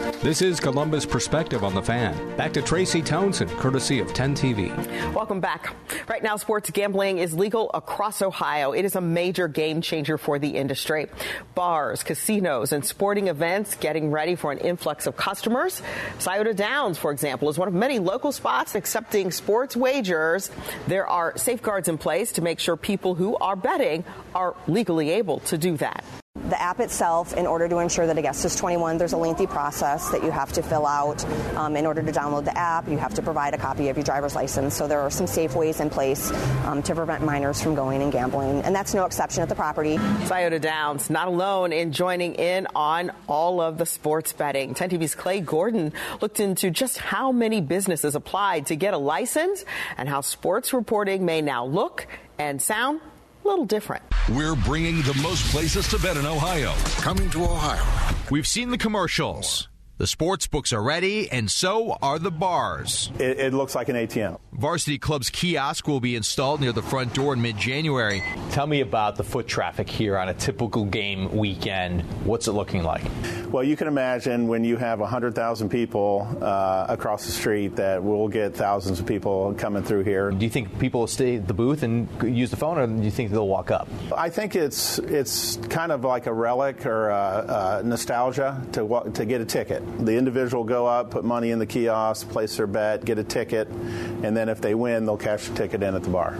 This 0.07 0.41
is 0.41 0.59
Columbus 0.59 1.05
Perspective 1.05 1.63
on 1.63 1.75
the 1.75 1.81
Fan. 1.81 2.35
Back 2.37 2.53
to 2.53 2.61
Tracy 2.61 3.01
Townsend, 3.01 3.51
courtesy 3.51 3.99
of 3.99 4.13
10 4.13 4.35
TV. 4.35 5.13
Welcome 5.13 5.39
back. 5.39 5.73
Right 6.07 6.23
now, 6.23 6.37
sports 6.37 6.69
gambling 6.71 7.17
is 7.17 7.33
legal 7.33 7.69
across 7.73 8.21
Ohio. 8.21 8.71
It 8.71 8.85
is 8.85 8.95
a 8.95 9.01
major 9.01 9.47
game 9.47 9.81
changer 9.81 10.17
for 10.17 10.39
the 10.39 10.49
industry. 10.55 11.07
Bars, 11.55 12.03
casinos, 12.03 12.71
and 12.71 12.85
sporting 12.85 13.27
events 13.27 13.75
getting 13.75 14.09
ready 14.09 14.35
for 14.35 14.51
an 14.51 14.59
influx 14.59 15.07
of 15.07 15.17
customers. 15.17 15.81
Scioto 16.19 16.53
Downs, 16.53 16.97
for 16.97 17.11
example, 17.11 17.49
is 17.49 17.57
one 17.57 17.67
of 17.67 17.73
many 17.73 17.99
local 17.99 18.31
spots 18.31 18.75
accepting 18.75 19.29
sports 19.31 19.75
wagers. 19.75 20.49
There 20.87 21.05
are 21.05 21.37
safeguards 21.37 21.89
in 21.89 21.97
place 21.97 22.31
to 22.33 22.41
make 22.41 22.59
sure 22.59 22.77
people 22.77 23.13
who 23.13 23.35
are 23.37 23.55
betting 23.55 24.05
are 24.33 24.55
legally 24.67 25.11
able 25.11 25.41
to 25.41 25.57
do 25.57 25.77
that. 25.77 26.03
The 26.49 26.61
app 26.61 26.79
itself, 26.79 27.33
in 27.33 27.45
order 27.45 27.67
to 27.67 27.79
ensure 27.79 28.07
that 28.07 28.17
a 28.17 28.21
guest 28.21 28.45
is 28.45 28.55
21, 28.55 28.97
there's 28.97 29.13
a 29.13 29.17
lengthy 29.17 29.47
process 29.47 30.09
that 30.11 30.23
you 30.23 30.31
have 30.31 30.53
to 30.53 30.61
fill 30.61 30.85
out. 30.85 31.25
Um, 31.55 31.75
in 31.75 31.85
order 31.85 32.01
to 32.01 32.11
download 32.11 32.45
the 32.45 32.57
app, 32.57 32.87
you 32.87 32.97
have 32.97 33.13
to 33.15 33.21
provide 33.21 33.53
a 33.53 33.57
copy 33.57 33.89
of 33.89 33.97
your 33.97 34.03
driver's 34.03 34.35
license. 34.35 34.75
So 34.75 34.87
there 34.87 35.01
are 35.01 35.09
some 35.09 35.27
safe 35.27 35.55
ways 35.55 35.79
in 35.79 35.89
place 35.89 36.31
um, 36.65 36.81
to 36.83 36.95
prevent 36.95 37.23
minors 37.23 37.61
from 37.61 37.75
going 37.75 38.01
and 38.01 38.11
gambling, 38.11 38.61
and 38.61 38.73
that's 38.73 38.93
no 38.93 39.05
exception 39.05 39.43
at 39.43 39.49
the 39.49 39.55
property. 39.55 39.97
Scioto 40.25 40.59
Downs 40.59 41.09
not 41.09 41.27
alone 41.27 41.73
in 41.73 41.91
joining 41.91 42.35
in 42.35 42.67
on 42.75 43.11
all 43.27 43.59
of 43.59 43.77
the 43.77 43.85
sports 43.85 44.33
betting. 44.33 44.73
10 44.73 44.91
TV's 44.91 45.15
Clay 45.15 45.39
Gordon 45.41 45.93
looked 46.21 46.39
into 46.39 46.69
just 46.69 46.97
how 46.97 47.31
many 47.31 47.61
businesses 47.61 48.15
applied 48.15 48.67
to 48.67 48.75
get 48.75 48.93
a 48.93 48.97
license 48.97 49.65
and 49.97 50.07
how 50.07 50.21
sports 50.21 50.73
reporting 50.73 51.25
may 51.25 51.41
now 51.41 51.65
look 51.65 52.07
and 52.37 52.61
sound 52.61 53.01
a 53.47 53.49
little 53.49 53.65
different. 53.65 54.03
We're 54.29 54.55
bringing 54.55 55.01
the 55.03 55.17
most 55.23 55.49
places 55.51 55.87
to 55.89 55.99
bet 55.99 56.17
in 56.17 56.25
Ohio. 56.25 56.73
Coming 57.01 57.29
to 57.29 57.45
Ohio. 57.45 57.85
We've 58.29 58.47
seen 58.47 58.69
the 58.69 58.77
commercials. 58.77 59.69
The 59.99 60.05
sports 60.05 60.45
books 60.45 60.73
are 60.73 60.83
ready, 60.83 61.31
and 61.31 61.49
so 61.49 61.97
are 62.03 62.19
the 62.19 62.29
bars. 62.29 63.09
It, 63.17 63.39
it, 63.39 63.53
looks 63.55 63.73
like 63.73 63.89
an 63.89 63.95
ATM. 63.95 64.37
Varsity 64.53 64.99
Club's 64.99 65.31
kiosk 65.31 65.87
will 65.87 65.99
be 65.99 66.15
installed 66.15 66.61
near 66.61 66.71
the 66.71 66.83
front 66.83 67.15
door 67.15 67.33
in 67.33 67.41
mid 67.41 67.57
January. 67.57 68.21
Tell 68.51 68.67
me 68.67 68.81
about 68.81 69.15
the 69.15 69.23
foot 69.23 69.47
traffic 69.47 69.89
here 69.89 70.15
on 70.15 70.29
a 70.29 70.35
typical 70.35 70.85
game 70.85 71.35
weekend. 71.35 72.03
What's 72.25 72.47
it 72.47 72.51
looking 72.51 72.83
like? 72.83 73.01
Well, 73.49 73.63
you 73.63 73.75
can 73.75 73.87
imagine 73.87 74.47
when 74.47 74.63
you 74.63 74.77
have 74.77 74.99
100,000 74.99 75.69
people 75.69 76.27
uh, 76.41 76.85
across 76.89 77.25
the 77.25 77.31
street 77.31 77.75
that 77.77 78.03
we'll 78.03 78.27
get 78.27 78.53
thousands 78.53 78.99
of 78.99 79.07
people 79.07 79.55
coming 79.57 79.81
through 79.81 80.03
here. 80.03 80.29
Do 80.29 80.45
you 80.45 80.51
think 80.51 80.77
people 80.77 80.99
will 80.99 81.07
stay 81.07 81.37
at 81.37 81.47
the 81.47 81.55
booth 81.55 81.81
and 81.81 82.07
use 82.21 82.51
the 82.51 82.57
phone, 82.57 82.77
or 82.77 82.85
do 82.85 83.01
you 83.01 83.09
think 83.09 83.31
they'll 83.31 83.47
walk 83.47 83.71
up? 83.71 83.87
I 84.15 84.29
think 84.29 84.55
it's 84.55 84.99
it's 84.99 85.57
kind 85.69 85.91
of 85.91 86.03
like 86.03 86.27
a 86.27 86.33
relic 86.33 86.85
or 86.85 87.09
a, 87.09 87.79
a 87.81 87.83
nostalgia 87.83 88.61
to, 88.73 89.11
to 89.15 89.25
get 89.25 89.41
a 89.41 89.45
ticket 89.45 89.81
the 89.99 90.15
individual 90.15 90.63
go 90.63 90.85
up, 90.85 91.11
put 91.11 91.23
money 91.23 91.51
in 91.51 91.59
the 91.59 91.65
kiosk, 91.65 92.29
place 92.29 92.57
their 92.57 92.67
bet, 92.67 93.05
get 93.05 93.17
a 93.17 93.23
ticket, 93.23 93.67
and 93.67 94.35
then 94.35 94.49
if 94.49 94.61
they 94.61 94.75
win, 94.75 95.05
they'll 95.05 95.17
cash 95.17 95.47
the 95.47 95.55
ticket 95.55 95.83
in 95.83 95.95
at 95.95 96.03
the 96.03 96.09
bar. 96.09 96.37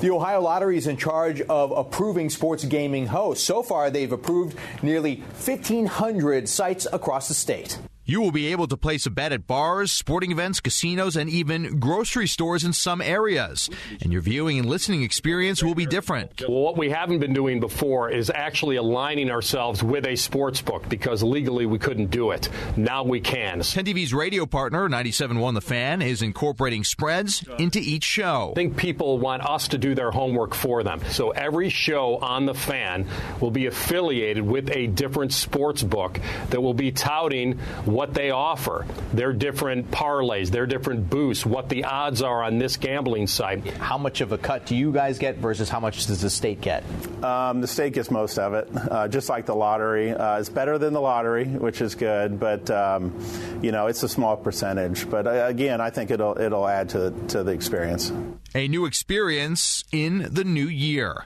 The 0.00 0.10
Ohio 0.10 0.40
Lottery 0.40 0.76
is 0.76 0.86
in 0.86 0.96
charge 0.96 1.40
of 1.42 1.70
approving 1.72 2.30
sports 2.30 2.64
gaming 2.64 3.06
hosts. 3.06 3.44
So 3.44 3.62
far, 3.62 3.90
they've 3.90 4.10
approved 4.10 4.58
nearly 4.82 5.16
1,500 5.44 6.48
sites 6.48 6.86
across 6.92 7.28
the 7.28 7.34
state. 7.34 7.78
You 8.06 8.20
will 8.20 8.32
be 8.32 8.48
able 8.48 8.66
to 8.68 8.76
place 8.76 9.06
a 9.06 9.10
bet 9.10 9.32
at 9.32 9.46
bars, 9.46 9.90
sporting 9.90 10.30
events, 10.30 10.60
casinos, 10.60 11.16
and 11.16 11.30
even 11.30 11.80
grocery 11.80 12.26
stores 12.26 12.62
in 12.62 12.74
some 12.74 13.00
areas. 13.00 13.70
And 14.02 14.12
your 14.12 14.20
viewing 14.20 14.58
and 14.58 14.68
listening 14.68 15.02
experience 15.02 15.62
will 15.62 15.74
be 15.74 15.86
different. 15.86 16.42
Well, 16.46 16.60
what 16.60 16.76
we 16.76 16.90
haven't 16.90 17.20
been 17.20 17.32
doing 17.32 17.60
before 17.60 18.10
is 18.10 18.28
actually 18.28 18.76
aligning 18.76 19.30
ourselves 19.30 19.82
with 19.82 20.06
a 20.06 20.16
sports 20.16 20.60
book 20.60 20.86
because 20.88 21.22
legally 21.22 21.64
we 21.64 21.78
couldn't 21.78 22.10
do 22.10 22.32
it. 22.32 22.50
Now 22.76 23.04
we 23.04 23.20
can. 23.20 23.60
10 23.62 23.84
TV's 23.86 24.12
radio 24.12 24.44
partner, 24.44 24.86
97.1 24.86 25.54
The 25.54 25.60
Fan, 25.62 26.02
is 26.02 26.20
incorporating 26.20 26.84
spreads 26.84 27.42
into 27.58 27.78
each 27.78 28.04
show. 28.04 28.50
I 28.50 28.54
think 28.54 28.76
people 28.76 29.18
want 29.18 29.48
us 29.48 29.68
to 29.68 29.78
do 29.78 29.94
their 29.94 30.10
homework 30.10 30.54
for 30.54 30.82
them. 30.82 31.00
So 31.10 31.30
every 31.30 31.70
show 31.70 32.18
on 32.18 32.44
The 32.44 32.54
Fan 32.54 33.08
will 33.40 33.50
be 33.50 33.64
affiliated 33.64 34.44
with 34.44 34.70
a 34.70 34.88
different 34.88 35.32
sports 35.32 35.82
book 35.82 36.20
that 36.50 36.60
will 36.60 36.74
be 36.74 36.92
touting 36.92 37.58
what 37.94 38.12
they 38.12 38.30
offer, 38.32 38.84
their 39.12 39.32
different 39.32 39.88
parlays, 39.92 40.50
their 40.50 40.66
different 40.66 41.08
boosts, 41.08 41.46
what 41.46 41.68
the 41.68 41.84
odds 41.84 42.22
are 42.22 42.42
on 42.42 42.58
this 42.58 42.76
gambling 42.76 43.28
site. 43.28 43.64
How 43.74 43.96
much 43.96 44.20
of 44.20 44.32
a 44.32 44.38
cut 44.38 44.66
do 44.66 44.74
you 44.74 44.90
guys 44.90 45.18
get 45.18 45.36
versus 45.36 45.68
how 45.68 45.78
much 45.78 46.06
does 46.06 46.20
the 46.20 46.28
state 46.28 46.60
get? 46.60 46.82
Um, 47.22 47.60
the 47.60 47.68
state 47.68 47.92
gets 47.92 48.10
most 48.10 48.36
of 48.36 48.52
it, 48.54 48.68
uh, 48.74 49.06
just 49.06 49.28
like 49.28 49.46
the 49.46 49.54
lottery. 49.54 50.10
Uh, 50.10 50.40
it's 50.40 50.48
better 50.48 50.76
than 50.76 50.92
the 50.92 51.00
lottery, 51.00 51.46
which 51.46 51.80
is 51.80 51.94
good, 51.94 52.40
but 52.40 52.68
um, 52.68 53.14
you 53.62 53.70
know 53.70 53.86
it's 53.86 54.02
a 54.02 54.08
small 54.08 54.36
percentage. 54.36 55.08
But 55.08 55.28
uh, 55.28 55.46
again, 55.46 55.80
I 55.80 55.90
think 55.90 56.10
it'll 56.10 56.36
it'll 56.36 56.66
add 56.66 56.88
to 56.90 57.14
to 57.28 57.44
the 57.44 57.52
experience. 57.52 58.10
A 58.56 58.66
new 58.66 58.86
experience 58.86 59.84
in 59.92 60.28
the 60.32 60.42
new 60.42 60.66
year. 60.66 61.24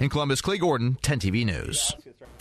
In 0.00 0.08
Columbus, 0.08 0.40
Clay 0.40 0.58
Gordon, 0.58 0.96
10 1.02 1.18
TV 1.18 1.44
News. 1.44 1.92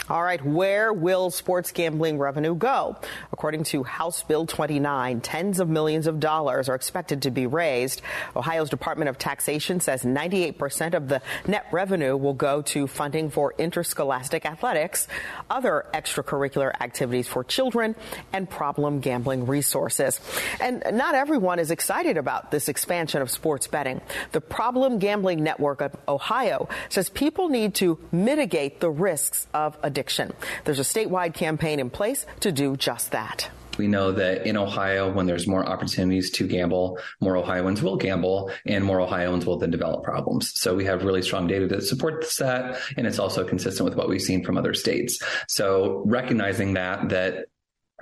All 0.09 0.23
right, 0.23 0.41
where 0.41 0.93
will 0.93 1.31
sports 1.31 1.73
gambling 1.73 2.17
revenue 2.17 2.55
go? 2.55 2.95
According 3.33 3.65
to 3.65 3.83
House 3.83 4.23
Bill 4.23 4.45
29, 4.45 5.19
tens 5.19 5.59
of 5.59 5.67
millions 5.67 6.07
of 6.07 6.21
dollars 6.21 6.69
are 6.69 6.75
expected 6.75 7.23
to 7.23 7.31
be 7.31 7.45
raised. 7.45 8.01
Ohio's 8.33 8.69
Department 8.69 9.09
of 9.09 9.17
Taxation 9.17 9.81
says 9.81 10.03
98% 10.03 10.93
of 10.93 11.09
the 11.09 11.21
net 11.45 11.65
revenue 11.73 12.15
will 12.15 12.33
go 12.33 12.61
to 12.61 12.87
funding 12.87 13.29
for 13.29 13.53
interscholastic 13.57 14.45
athletics, 14.45 15.09
other 15.49 15.85
extracurricular 15.93 16.71
activities 16.79 17.27
for 17.27 17.43
children, 17.43 17.93
and 18.31 18.49
problem 18.49 19.01
gambling 19.01 19.45
resources. 19.45 20.21
And 20.61 20.83
not 20.93 21.15
everyone 21.15 21.59
is 21.59 21.69
excited 21.69 22.15
about 22.15 22.49
this 22.49 22.69
expansion 22.69 23.21
of 23.21 23.29
sports 23.29 23.67
betting. 23.67 23.99
The 24.31 24.39
Problem 24.39 24.99
Gambling 24.99 25.43
Network 25.43 25.81
of 25.81 25.97
Ohio 26.07 26.69
says 26.87 27.09
people 27.09 27.49
need 27.49 27.75
to 27.75 27.99
mitigate 28.13 28.79
the 28.79 28.89
risks 28.89 29.47
of 29.53 29.77
addiction 29.83 29.96
addiction. 29.97 30.31
There's 30.63 30.79
a 30.79 30.83
statewide 30.83 31.33
campaign 31.33 31.79
in 31.79 31.89
place 31.89 32.27
to 32.41 32.51
do 32.51 32.77
just 32.77 33.11
that. 33.11 33.49
We 33.79 33.87
know 33.87 34.11
that 34.11 34.47
in 34.47 34.57
Ohio, 34.57 35.11
when 35.11 35.25
there's 35.25 35.47
more 35.47 35.65
opportunities 35.65 36.31
to 36.31 36.47
gamble, 36.47 36.99
more 37.19 37.35
Ohioans 37.37 37.81
will 37.81 37.95
gamble 37.95 38.51
and 38.65 38.83
more 38.83 39.01
Ohioans 39.01 39.45
will 39.45 39.57
then 39.57 39.71
develop 39.71 40.03
problems. 40.03 40.51
So 40.59 40.75
we 40.75 40.85
have 40.85 41.03
really 41.03 41.21
strong 41.21 41.47
data 41.47 41.67
that 41.67 41.83
supports 41.83 42.37
that. 42.37 42.79
And 42.95 43.05
it's 43.05 43.19
also 43.19 43.43
consistent 43.43 43.85
with 43.87 43.95
what 43.95 44.09
we've 44.09 44.21
seen 44.21 44.43
from 44.43 44.57
other 44.57 44.73
states. 44.73 45.19
So 45.47 46.03
recognizing 46.05 46.73
that, 46.73 47.09
that 47.09 47.45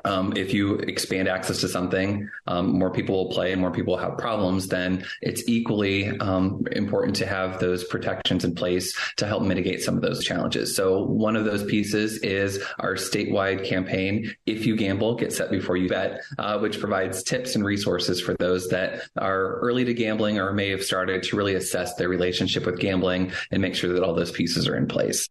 um, 0.06 0.34
if 0.36 0.54
you 0.54 0.76
expand 0.76 1.28
access 1.28 1.60
to 1.62 1.68
something, 1.68 2.30
um, 2.48 2.78
more 2.78 2.92
people 2.92 3.16
will 3.16 3.32
play 3.32 3.52
and 3.52 3.60
more 3.60 3.72
people 3.72 3.94
will 3.94 4.02
have 4.02 4.18
problems, 4.18 4.68
then 4.68 5.06
it's 5.22 5.48
equally 5.48 6.18
um, 6.20 6.66
important 6.72 7.16
to 7.18 7.26
have 7.26 7.60
those 7.60 7.84
protections 7.84 8.46
in 8.46 8.56
place 8.56 8.96
to 9.18 9.26
help 9.26 9.44
mitigate 9.44 9.82
some 9.82 9.96
of 9.96 10.02
those 10.02 10.24
challenges. 10.24 10.76
So 10.76 11.04
one 11.04 11.36
of 11.36 11.46
those 11.46 11.64
pieces 11.64 12.20
is 12.20 12.64
our 12.80 12.96
statewide 12.96 13.66
campaign, 13.66 14.34
If 14.46 14.66
You 14.66 14.76
Gamble, 14.76 15.16
Get 15.16 15.34
Set 15.34 15.50
Before 15.50 15.76
You 15.76 15.90
Bet, 15.90 16.22
uh, 16.38 16.60
which 16.60 16.80
provides 16.80 17.24
tips 17.24 17.56
and 17.56 17.66
resources 17.66 18.22
for 18.22 18.36
those 18.36 18.70
that 18.70 19.02
are 19.18 19.60
early 19.60 19.86
to 19.86 19.94
gambling 19.94 20.40
or 20.40 20.54
may 20.54 20.70
have 20.70 20.84
started 20.84 21.24
to 21.24 21.36
really 21.36 21.56
assess 21.56 21.96
their 21.96 22.10
relationship 22.10 22.66
with 22.66 22.80
gambling 22.80 23.32
and 23.52 23.62
make 23.62 23.76
sure 23.76 23.92
that 23.94 24.04
all 24.04 24.14
those 24.14 24.32
pieces 24.32 24.68
are 24.68 24.76
in 24.76 24.88
place. 24.88 25.28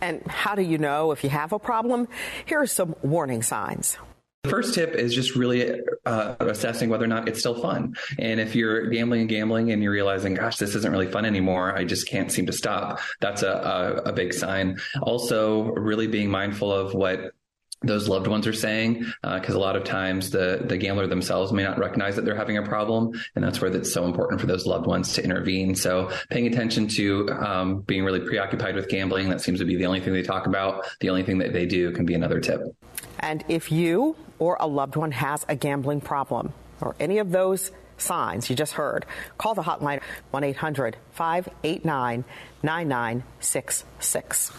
And 0.00 0.24
how 0.26 0.54
do 0.54 0.62
you 0.62 0.78
know 0.78 1.12
if 1.12 1.24
you 1.24 1.30
have 1.30 1.52
a 1.52 1.58
problem? 1.58 2.08
Here 2.46 2.60
are 2.60 2.66
some 2.66 2.94
warning 3.02 3.42
signs. 3.42 3.96
First 4.44 4.74
tip 4.74 4.94
is 4.94 5.14
just 5.14 5.34
really 5.34 5.80
uh, 6.06 6.36
assessing 6.40 6.90
whether 6.90 7.04
or 7.04 7.08
not 7.08 7.28
it's 7.28 7.40
still 7.40 7.60
fun. 7.60 7.96
And 8.18 8.38
if 8.38 8.54
you're 8.54 8.86
gambling 8.86 9.22
and 9.22 9.28
gambling 9.28 9.72
and 9.72 9.82
you're 9.82 9.92
realizing, 9.92 10.34
gosh, 10.34 10.56
this 10.56 10.74
isn't 10.76 10.92
really 10.92 11.10
fun 11.10 11.24
anymore, 11.24 11.76
I 11.76 11.84
just 11.84 12.08
can't 12.08 12.30
seem 12.30 12.46
to 12.46 12.52
stop, 12.52 13.00
that's 13.20 13.42
a, 13.42 13.50
a, 13.50 14.10
a 14.10 14.12
big 14.12 14.32
sign. 14.32 14.78
Also, 15.02 15.64
really 15.64 16.06
being 16.06 16.30
mindful 16.30 16.72
of 16.72 16.94
what 16.94 17.32
those 17.82 18.08
loved 18.08 18.26
ones 18.26 18.46
are 18.46 18.52
saying 18.52 19.06
because 19.22 19.54
uh, 19.54 19.58
a 19.58 19.60
lot 19.60 19.76
of 19.76 19.84
times 19.84 20.30
the 20.30 20.64
the 20.64 20.76
gambler 20.76 21.06
themselves 21.06 21.52
may 21.52 21.62
not 21.62 21.78
recognize 21.78 22.16
that 22.16 22.24
they're 22.24 22.34
having 22.34 22.56
a 22.56 22.62
problem 22.62 23.12
and 23.36 23.44
that's 23.44 23.60
where 23.60 23.72
it's 23.72 23.92
so 23.92 24.04
important 24.04 24.40
for 24.40 24.48
those 24.48 24.66
loved 24.66 24.86
ones 24.86 25.12
to 25.12 25.22
intervene 25.22 25.76
so 25.76 26.10
paying 26.28 26.48
attention 26.48 26.88
to 26.88 27.28
um, 27.30 27.80
being 27.82 28.02
really 28.02 28.18
preoccupied 28.18 28.74
with 28.74 28.88
gambling 28.88 29.28
that 29.28 29.40
seems 29.40 29.60
to 29.60 29.64
be 29.64 29.76
the 29.76 29.86
only 29.86 30.00
thing 30.00 30.12
they 30.12 30.22
talk 30.22 30.48
about 30.48 30.84
the 30.98 31.08
only 31.08 31.22
thing 31.22 31.38
that 31.38 31.52
they 31.52 31.66
do 31.66 31.92
can 31.92 32.04
be 32.04 32.14
another 32.14 32.40
tip 32.40 32.60
and 33.20 33.44
if 33.48 33.72
you 33.72 34.16
or 34.38 34.56
a 34.60 34.66
loved 34.66 34.96
one 34.96 35.12
has 35.12 35.44
a 35.48 35.56
gambling 35.56 36.00
problem 36.00 36.52
or 36.80 36.94
any 37.00 37.18
of 37.18 37.30
those 37.30 37.70
signs 37.96 38.48
you 38.48 38.56
just 38.56 38.74
heard, 38.74 39.04
call 39.36 39.54
the 39.54 39.62
hotline 39.62 40.00
1 40.30 40.44
800 40.44 40.96
589 41.12 42.24
9966. 42.62 44.52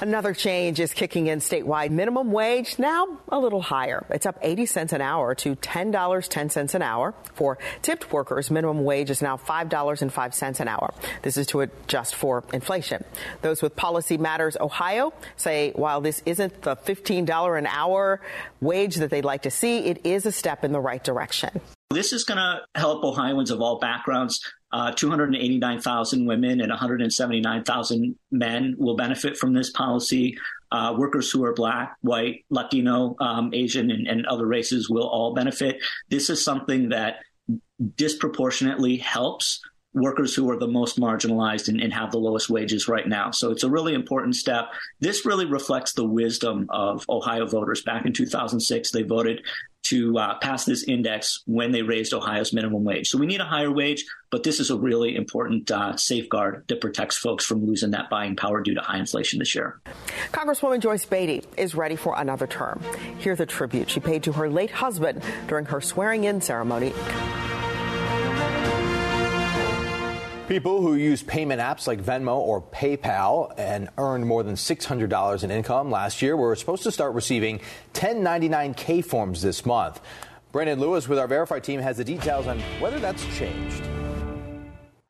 Another 0.00 0.34
change 0.34 0.80
is 0.80 0.92
kicking 0.92 1.28
in 1.28 1.38
statewide. 1.38 1.90
Minimum 1.90 2.32
wage 2.32 2.78
now 2.78 3.20
a 3.28 3.38
little 3.38 3.62
higher. 3.62 4.04
It's 4.10 4.26
up 4.26 4.36
80 4.42 4.66
cents 4.66 4.92
an 4.92 5.00
hour 5.00 5.34
to 5.36 5.54
$10.10 5.56 6.74
an 6.74 6.82
hour. 6.82 7.14
For 7.34 7.58
tipped 7.80 8.12
workers, 8.12 8.50
minimum 8.50 8.84
wage 8.84 9.10
is 9.10 9.22
now 9.22 9.36
$5.05 9.36 10.60
an 10.60 10.68
hour. 10.68 10.92
This 11.22 11.36
is 11.36 11.46
to 11.48 11.60
adjust 11.60 12.16
for 12.16 12.44
inflation. 12.52 13.04
Those 13.42 13.62
with 13.62 13.76
Policy 13.76 14.18
Matters 14.18 14.56
Ohio 14.60 15.12
say 15.36 15.72
while 15.76 16.00
this 16.00 16.22
isn't 16.26 16.62
the 16.62 16.76
$15 16.76 17.58
an 17.58 17.66
hour 17.66 18.20
wage 18.60 18.96
that 18.96 19.10
they'd 19.10 19.24
like 19.24 19.42
to 19.42 19.50
see, 19.50 19.78
it 19.78 20.04
is 20.04 20.26
a 20.26 20.32
step 20.32 20.64
in 20.64 20.72
the 20.72 20.80
right 20.80 21.02
direction. 21.02 21.60
This 21.90 22.12
is 22.12 22.24
going 22.24 22.38
to 22.38 22.62
help 22.74 23.04
Ohioans 23.04 23.52
of 23.52 23.60
all 23.60 23.78
backgrounds. 23.78 24.40
Uh, 24.74 24.90
289,000 24.90 26.26
women 26.26 26.60
and 26.60 26.68
179,000 26.68 28.18
men 28.32 28.74
will 28.76 28.96
benefit 28.96 29.36
from 29.38 29.54
this 29.54 29.70
policy. 29.70 30.36
Uh, 30.72 30.92
workers 30.98 31.30
who 31.30 31.44
are 31.44 31.52
black, 31.52 31.96
white, 32.00 32.44
Latino, 32.50 33.14
um, 33.20 33.54
Asian, 33.54 33.92
and, 33.92 34.08
and 34.08 34.26
other 34.26 34.46
races 34.46 34.90
will 34.90 35.06
all 35.06 35.32
benefit. 35.32 35.76
This 36.10 36.28
is 36.28 36.42
something 36.42 36.88
that 36.88 37.18
disproportionately 37.94 38.96
helps 38.96 39.60
workers 39.92 40.34
who 40.34 40.50
are 40.50 40.58
the 40.58 40.66
most 40.66 40.98
marginalized 40.98 41.68
and, 41.68 41.80
and, 41.80 41.92
have 41.92 42.10
the 42.10 42.18
lowest 42.18 42.50
wages 42.50 42.88
right 42.88 43.06
now. 43.06 43.30
So 43.30 43.52
it's 43.52 43.62
a 43.62 43.70
really 43.70 43.94
important 43.94 44.34
step. 44.34 44.72
This 44.98 45.24
really 45.24 45.46
reflects 45.46 45.92
the 45.92 46.04
wisdom 46.04 46.66
of 46.70 47.06
Ohio 47.08 47.46
voters. 47.46 47.84
Back 47.84 48.06
in 48.06 48.12
2006, 48.12 48.90
they 48.90 49.02
voted 49.02 49.40
to 49.84 50.18
uh, 50.18 50.38
pass 50.38 50.64
this 50.64 50.84
index 50.84 51.42
when 51.46 51.72
they 51.72 51.82
raised 51.82 52.12
Ohio's 52.12 52.52
minimum 52.52 52.84
wage. 52.84 53.08
So 53.08 53.18
we 53.18 53.26
need 53.26 53.40
a 53.40 53.44
higher 53.44 53.70
wage, 53.70 54.04
but 54.30 54.42
this 54.42 54.60
is 54.60 54.70
a 54.70 54.76
really 54.76 55.14
important 55.14 55.70
uh, 55.70 55.96
safeguard 55.96 56.64
that 56.68 56.80
protects 56.80 57.16
folks 57.16 57.44
from 57.44 57.64
losing 57.66 57.92
that 57.92 58.10
buying 58.10 58.36
power 58.36 58.60
due 58.60 58.74
to 58.74 58.80
high 58.80 58.98
inflation 58.98 59.38
this 59.38 59.54
year. 59.54 59.80
Congresswoman 60.32 60.80
Joyce 60.80 61.04
Beatty 61.04 61.42
is 61.56 61.74
ready 61.74 61.96
for 61.96 62.14
another 62.16 62.46
term. 62.46 62.82
Hear 63.18 63.36
the 63.36 63.46
tribute 63.46 63.90
she 63.90 64.00
paid 64.00 64.22
to 64.24 64.32
her 64.32 64.48
late 64.48 64.70
husband 64.70 65.22
during 65.48 65.66
her 65.66 65.80
swearing 65.80 66.24
in 66.24 66.40
ceremony. 66.40 66.92
People 70.48 70.82
who 70.82 70.94
use 70.94 71.22
payment 71.22 71.58
apps 71.58 71.86
like 71.86 72.02
Venmo 72.02 72.36
or 72.36 72.60
PayPal 72.60 73.54
and 73.56 73.88
earned 73.96 74.26
more 74.26 74.42
than 74.42 74.56
$600 74.56 75.42
in 75.42 75.50
income 75.50 75.90
last 75.90 76.20
year 76.20 76.36
were 76.36 76.54
supposed 76.54 76.82
to 76.82 76.92
start 76.92 77.14
receiving 77.14 77.60
1099K 77.94 79.02
forms 79.02 79.40
this 79.40 79.64
month. 79.64 80.02
Brandon 80.52 80.78
Lewis 80.78 81.08
with 81.08 81.18
our 81.18 81.26
Verified 81.26 81.64
team 81.64 81.80
has 81.80 81.96
the 81.96 82.04
details 82.04 82.46
on 82.46 82.60
whether 82.78 82.98
that's 82.98 83.24
changed. 83.38 83.82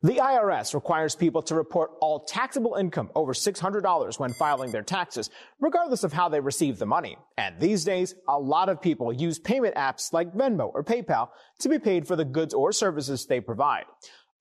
The 0.03 0.19
IRS 0.21 0.73
requires 0.73 1.15
people 1.15 1.41
to 1.41 1.55
report 1.55 1.91
all 1.99 2.21
taxable 2.21 2.75
income 2.75 3.09
over 3.13 3.33
$600 3.33 4.19
when 4.19 4.31
filing 4.35 4.71
their 4.71 4.83
taxes, 4.83 5.29
regardless 5.59 6.05
of 6.05 6.13
how 6.13 6.29
they 6.29 6.39
receive 6.39 6.79
the 6.79 6.85
money. 6.85 7.17
And 7.37 7.59
these 7.59 7.83
days, 7.83 8.15
a 8.29 8.39
lot 8.39 8.69
of 8.69 8.81
people 8.81 9.11
use 9.11 9.37
payment 9.37 9.75
apps 9.75 10.13
like 10.13 10.33
Venmo 10.33 10.71
or 10.73 10.81
PayPal 10.81 11.29
to 11.59 11.67
be 11.67 11.77
paid 11.77 12.07
for 12.07 12.15
the 12.15 12.23
goods 12.23 12.53
or 12.53 12.71
services 12.71 13.25
they 13.25 13.41
provide. 13.41 13.83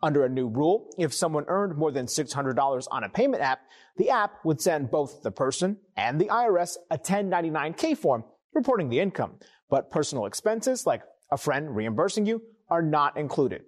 Under 0.05 0.27
a 0.27 0.29
new 0.29 0.49
rule, 0.49 0.95
if 0.99 1.15
someone 1.15 1.47
earned 1.49 1.79
more 1.79 1.91
than 1.91 2.05
$600 2.05 2.87
on 2.91 3.05
a 3.05 3.09
payment 3.09 3.43
app, 3.43 3.63
the 3.97 4.11
app 4.11 4.45
would 4.45 4.61
send 4.61 4.91
both 4.91 5.23
the 5.23 5.31
person 5.31 5.79
and 5.97 6.21
the 6.21 6.27
IRS 6.27 6.77
a 6.91 6.99
1099K 6.99 7.97
form 7.97 8.23
reporting 8.53 8.91
the 8.91 9.01
income. 9.01 9.37
But 9.71 9.91
personal 9.91 10.27
expenses, 10.27 10.85
like 10.85 11.01
a 11.33 11.39
friend 11.39 11.75
reimbursing 11.75 12.27
you, 12.27 12.43
are 12.69 12.83
not 12.83 13.17
included. 13.17 13.63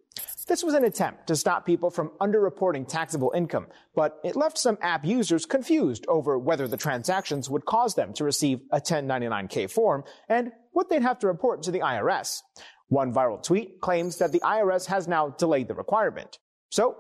This 0.46 0.62
was 0.62 0.74
an 0.74 0.84
attempt 0.84 1.26
to 1.28 1.36
stop 1.36 1.64
people 1.64 1.90
from 1.90 2.10
underreporting 2.20 2.86
taxable 2.86 3.32
income, 3.34 3.66
but 3.94 4.20
it 4.22 4.36
left 4.36 4.58
some 4.58 4.76
app 4.82 5.06
users 5.06 5.46
confused 5.46 6.04
over 6.06 6.38
whether 6.38 6.68
the 6.68 6.76
transactions 6.76 7.48
would 7.48 7.64
cause 7.64 7.94
them 7.94 8.12
to 8.12 8.24
receive 8.24 8.60
a 8.70 8.80
1099K 8.80 9.70
form 9.70 10.04
and 10.28 10.52
what 10.72 10.90
they'd 10.90 11.02
have 11.02 11.18
to 11.20 11.26
report 11.26 11.62
to 11.62 11.70
the 11.70 11.80
IRS. 11.80 12.42
One 12.88 13.12
viral 13.12 13.42
tweet 13.42 13.80
claims 13.80 14.18
that 14.18 14.32
the 14.32 14.40
IRS 14.40 14.86
has 14.86 15.08
now 15.08 15.30
delayed 15.30 15.68
the 15.68 15.74
requirement. 15.74 16.38
So 16.70 16.96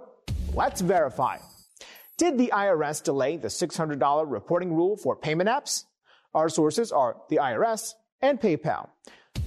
let's 0.54 0.80
verify. 0.80 1.38
Did 2.18 2.38
the 2.38 2.50
IRS 2.52 3.02
delay 3.02 3.36
the 3.36 3.48
$600 3.48 4.24
reporting 4.30 4.74
rule 4.74 4.96
for 4.96 5.14
payment 5.14 5.48
apps? 5.48 5.84
Our 6.34 6.48
sources 6.48 6.90
are 6.90 7.16
the 7.28 7.36
IRS 7.36 7.92
and 8.20 8.40
PayPal. 8.40 8.88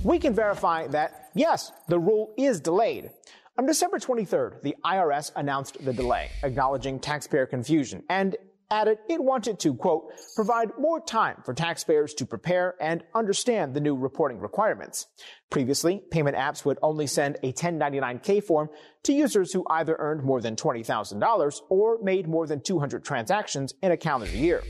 We 0.03 0.19
can 0.19 0.33
verify 0.33 0.87
that, 0.87 1.29
yes, 1.35 1.71
the 1.87 1.99
rule 1.99 2.33
is 2.37 2.61
delayed. 2.61 3.09
On 3.57 3.65
December 3.65 3.99
23rd, 3.99 4.61
the 4.61 4.75
IRS 4.85 5.31
announced 5.35 5.83
the 5.83 5.91
delay, 5.91 6.29
acknowledging 6.43 6.99
taxpayer 6.99 7.45
confusion 7.45 8.03
and 8.09 8.37
added 8.71 8.99
it 9.09 9.21
wanted 9.23 9.59
to, 9.59 9.73
quote, 9.73 10.11
provide 10.35 10.69
more 10.77 11.01
time 11.01 11.41
for 11.43 11.53
taxpayers 11.53 12.13
to 12.15 12.25
prepare 12.25 12.75
and 12.79 13.03
understand 13.15 13.73
the 13.73 13.81
new 13.81 13.95
reporting 13.95 14.39
requirements. 14.39 15.07
Previously, 15.49 16.03
payment 16.11 16.37
apps 16.37 16.65
would 16.65 16.77
only 16.81 17.07
send 17.07 17.37
a 17.41 17.51
1099K 17.51 18.43
form 18.43 18.69
to 19.03 19.13
users 19.13 19.51
who 19.51 19.65
either 19.69 19.95
earned 19.97 20.23
more 20.23 20.41
than 20.41 20.55
$20,000 20.55 21.61
or 21.69 21.99
made 22.03 22.27
more 22.27 22.45
than 22.45 22.61
200 22.61 23.03
transactions 23.03 23.73
in 23.81 23.91
a 23.91 23.97
calendar 23.97 24.35
year. 24.35 24.61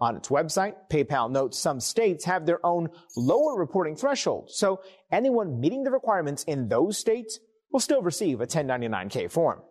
On 0.00 0.16
its 0.16 0.28
website, 0.28 0.74
PayPal 0.90 1.30
notes 1.30 1.58
some 1.58 1.80
states 1.80 2.24
have 2.24 2.44
their 2.44 2.64
own 2.66 2.88
lower 3.16 3.56
reporting 3.56 3.96
threshold, 3.96 4.50
so 4.50 4.80
anyone 5.10 5.58
meeting 5.58 5.84
the 5.84 5.90
requirements 5.90 6.44
in 6.44 6.68
those 6.68 6.98
states 6.98 7.38
will 7.72 7.80
still 7.80 8.02
receive 8.02 8.40
a 8.40 8.46
1099K 8.46 9.30
form. 9.30 9.62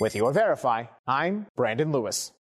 With 0.00 0.14
your 0.14 0.32
Verify, 0.32 0.84
I'm 1.06 1.46
Brandon 1.56 1.92
Lewis. 1.92 2.32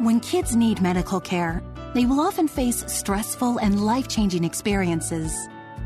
When 0.00 0.18
kids 0.20 0.56
need 0.56 0.80
medical 0.80 1.20
care, 1.20 1.62
they 1.92 2.06
will 2.06 2.20
often 2.20 2.48
face 2.48 2.82
stressful 2.86 3.58
and 3.58 3.84
life 3.84 4.08
changing 4.08 4.44
experiences. 4.44 5.30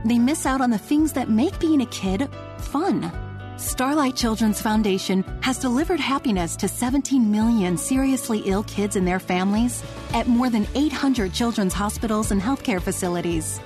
They 0.04 0.20
miss 0.20 0.46
out 0.46 0.60
on 0.60 0.70
the 0.70 0.78
things 0.78 1.12
that 1.14 1.28
make 1.28 1.58
being 1.58 1.80
a 1.80 1.86
kid 1.86 2.28
fun. 2.58 3.10
Starlight 3.56 4.14
Children's 4.14 4.60
Foundation 4.60 5.24
has 5.40 5.58
delivered 5.58 5.98
happiness 5.98 6.54
to 6.58 6.68
17 6.68 7.28
million 7.28 7.76
seriously 7.76 8.38
ill 8.44 8.62
kids 8.62 8.94
and 8.94 9.04
their 9.04 9.18
families 9.18 9.82
at 10.12 10.28
more 10.28 10.48
than 10.48 10.68
800 10.76 11.32
children's 11.32 11.74
hospitals 11.74 12.30
and 12.30 12.40
healthcare 12.40 12.80
facilities. 12.80 13.60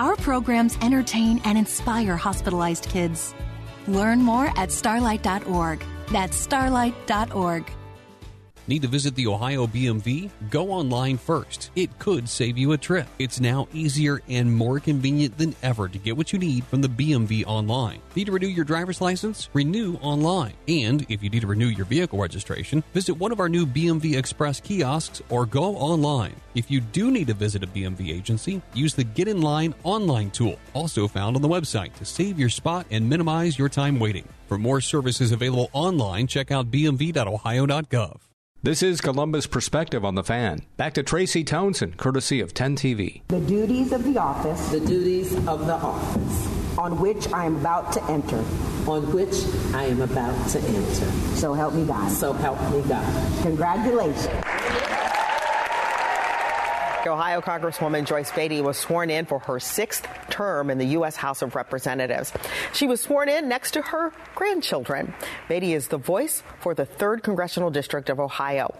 Our 0.00 0.16
programs 0.16 0.76
entertain 0.82 1.40
and 1.44 1.56
inspire 1.56 2.16
hospitalized 2.16 2.88
kids. 2.88 3.32
Learn 3.86 4.22
more 4.22 4.50
at 4.56 4.72
starlight.org. 4.72 5.84
That's 6.10 6.36
starlight.org. 6.36 7.70
Need 8.66 8.82
to 8.82 8.88
visit 8.88 9.14
the 9.14 9.26
Ohio 9.26 9.66
BMV? 9.66 10.30
Go 10.48 10.70
online 10.70 11.18
first. 11.18 11.70
It 11.76 11.98
could 11.98 12.26
save 12.26 12.56
you 12.56 12.72
a 12.72 12.78
trip. 12.78 13.06
It's 13.18 13.38
now 13.38 13.68
easier 13.74 14.22
and 14.26 14.50
more 14.50 14.80
convenient 14.80 15.36
than 15.36 15.54
ever 15.62 15.86
to 15.86 15.98
get 15.98 16.16
what 16.16 16.32
you 16.32 16.38
need 16.38 16.64
from 16.64 16.80
the 16.80 16.88
BMV 16.88 17.44
online. 17.46 18.00
Need 18.16 18.24
to 18.24 18.32
renew 18.32 18.46
your 18.46 18.64
driver's 18.64 19.02
license? 19.02 19.50
Renew 19.52 19.96
online. 19.96 20.54
And 20.66 21.04
if 21.10 21.22
you 21.22 21.28
need 21.28 21.42
to 21.42 21.46
renew 21.46 21.66
your 21.66 21.84
vehicle 21.84 22.18
registration, 22.18 22.82
visit 22.94 23.14
one 23.14 23.32
of 23.32 23.40
our 23.40 23.50
new 23.50 23.66
BMV 23.66 24.16
Express 24.16 24.60
kiosks 24.60 25.20
or 25.28 25.44
go 25.44 25.76
online. 25.76 26.34
If 26.54 26.70
you 26.70 26.80
do 26.80 27.10
need 27.10 27.26
to 27.26 27.34
visit 27.34 27.62
a 27.62 27.66
BMV 27.66 28.10
agency, 28.10 28.62
use 28.72 28.94
the 28.94 29.04
Get 29.04 29.28
in 29.28 29.42
Line 29.42 29.74
online 29.82 30.30
tool, 30.30 30.58
also 30.72 31.06
found 31.06 31.36
on 31.36 31.42
the 31.42 31.48
website 31.48 31.92
to 31.94 32.06
save 32.06 32.38
your 32.38 32.48
spot 32.48 32.86
and 32.90 33.06
minimize 33.06 33.58
your 33.58 33.68
time 33.68 33.98
waiting. 33.98 34.26
For 34.46 34.56
more 34.56 34.80
services 34.80 35.32
available 35.32 35.68
online, 35.74 36.26
check 36.26 36.50
out 36.50 36.70
bmv.ohio.gov. 36.70 38.20
This 38.64 38.82
is 38.82 39.02
Columbus 39.02 39.46
Perspective 39.46 40.06
on 40.06 40.14
the 40.14 40.24
Fan. 40.24 40.62
Back 40.78 40.94
to 40.94 41.02
Tracy 41.02 41.44
Townsend, 41.44 41.98
courtesy 41.98 42.40
of 42.40 42.54
10 42.54 42.76
TV. 42.76 43.20
The 43.28 43.40
duties 43.40 43.92
of 43.92 44.04
the 44.04 44.16
office. 44.16 44.68
The 44.70 44.80
duties 44.80 45.34
of 45.46 45.66
the 45.66 45.74
office. 45.74 46.78
On 46.78 46.98
which 46.98 47.30
I 47.30 47.44
am 47.44 47.56
about 47.56 47.92
to 47.92 48.02
enter. 48.04 48.38
On 48.88 49.12
which 49.12 49.34
I 49.74 49.84
am 49.84 50.00
about 50.00 50.48
to 50.48 50.60
enter. 50.60 51.10
So 51.36 51.52
help 51.52 51.74
me 51.74 51.84
God. 51.84 52.10
So 52.10 52.32
help 52.32 52.58
me 52.72 52.80
God. 52.88 53.42
Congratulations. 53.42 55.13
Ohio 57.06 57.40
Congresswoman 57.40 58.04
Joyce 58.04 58.30
Beatty 58.32 58.60
was 58.60 58.76
sworn 58.76 59.10
in 59.10 59.26
for 59.26 59.38
her 59.40 59.60
sixth 59.60 60.08
term 60.30 60.70
in 60.70 60.78
the 60.78 60.86
U.S. 60.98 61.16
House 61.16 61.42
of 61.42 61.54
Representatives. 61.54 62.32
She 62.72 62.86
was 62.86 63.00
sworn 63.00 63.28
in 63.28 63.48
next 63.48 63.72
to 63.72 63.82
her 63.82 64.12
grandchildren. 64.34 65.14
Beatty 65.48 65.74
is 65.74 65.88
the 65.88 65.98
voice 65.98 66.42
for 66.60 66.74
the 66.74 66.86
3rd 66.86 67.22
Congressional 67.22 67.70
District 67.70 68.08
of 68.08 68.20
Ohio. 68.20 68.74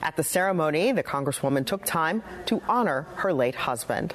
At 0.00 0.16
the 0.16 0.22
ceremony, 0.22 0.92
the 0.92 1.02
Congresswoman 1.02 1.66
took 1.66 1.84
time 1.84 2.22
to 2.46 2.62
honor 2.68 3.06
her 3.16 3.32
late 3.32 3.54
husband. 3.54 4.14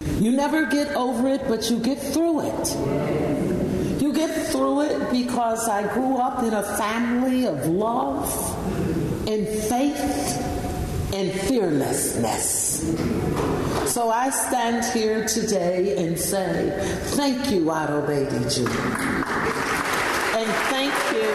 You 0.00 0.32
never 0.32 0.66
get 0.66 0.94
over 0.94 1.28
it, 1.28 1.42
but 1.48 1.70
you 1.70 1.78
get 1.78 1.98
through 1.98 2.40
it. 2.42 4.00
You 4.00 4.12
get 4.12 4.46
through 4.48 4.82
it 4.82 5.10
because 5.10 5.68
I 5.68 5.92
grew 5.92 6.16
up 6.16 6.42
in 6.42 6.54
a 6.54 6.62
family 6.76 7.46
of 7.46 7.66
love 7.66 8.28
and 9.28 9.46
faith 9.46 10.37
and 11.14 11.32
fearlessness. 11.32 12.80
So 13.92 14.10
I 14.10 14.30
stand 14.30 14.84
here 14.92 15.24
today 15.26 16.04
and 16.04 16.18
say, 16.18 16.78
thank 17.16 17.50
you, 17.50 17.70
Otto 17.70 18.06
Beatty 18.06 18.44
Jr. 18.48 18.68
And 20.36 20.48
thank 20.70 20.94
you 21.12 21.28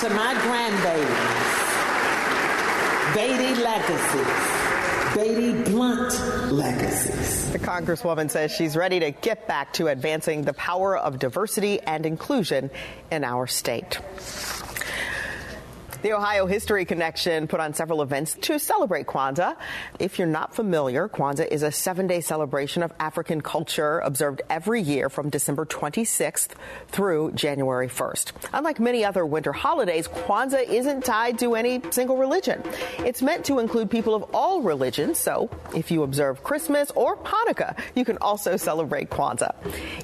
to 0.00 0.08
my 0.14 0.34
grandbabies, 0.44 1.54
baby 3.14 3.60
legacies. 3.60 4.60
Baby 5.14 5.62
Blunt 5.70 6.12
legacies. 6.52 7.52
The 7.52 7.60
Congresswoman 7.60 8.28
says 8.28 8.50
she's 8.50 8.76
ready 8.76 8.98
to 8.98 9.12
get 9.12 9.46
back 9.46 9.72
to 9.74 9.86
advancing 9.86 10.42
the 10.42 10.54
power 10.54 10.96
of 10.98 11.20
diversity 11.20 11.80
and 11.80 12.04
inclusion 12.04 12.68
in 13.12 13.22
our 13.22 13.46
state. 13.46 14.00
The 16.04 16.12
Ohio 16.12 16.44
History 16.44 16.84
Connection 16.84 17.48
put 17.48 17.60
on 17.60 17.72
several 17.72 18.02
events 18.02 18.34
to 18.42 18.58
celebrate 18.58 19.06
Kwanzaa. 19.06 19.56
If 19.98 20.18
you're 20.18 20.28
not 20.28 20.54
familiar, 20.54 21.08
Kwanzaa 21.08 21.48
is 21.48 21.62
a 21.62 21.72
seven 21.72 22.06
day 22.06 22.20
celebration 22.20 22.82
of 22.82 22.92
African 23.00 23.40
culture 23.40 24.00
observed 24.00 24.42
every 24.50 24.82
year 24.82 25.08
from 25.08 25.30
December 25.30 25.64
26th 25.64 26.48
through 26.88 27.32
January 27.32 27.88
1st. 27.88 28.32
Unlike 28.52 28.80
many 28.80 29.02
other 29.02 29.24
winter 29.24 29.54
holidays, 29.54 30.06
Kwanzaa 30.06 30.68
isn't 30.68 31.06
tied 31.06 31.38
to 31.38 31.54
any 31.54 31.80
single 31.90 32.18
religion. 32.18 32.62
It's 32.98 33.22
meant 33.22 33.46
to 33.46 33.58
include 33.58 33.88
people 33.90 34.14
of 34.14 34.24
all 34.34 34.60
religions, 34.60 35.18
so 35.18 35.48
if 35.74 35.90
you 35.90 36.02
observe 36.02 36.44
Christmas 36.44 36.90
or 36.94 37.16
Hanukkah, 37.16 37.78
you 37.94 38.04
can 38.04 38.18
also 38.18 38.58
celebrate 38.58 39.08
Kwanzaa. 39.08 39.54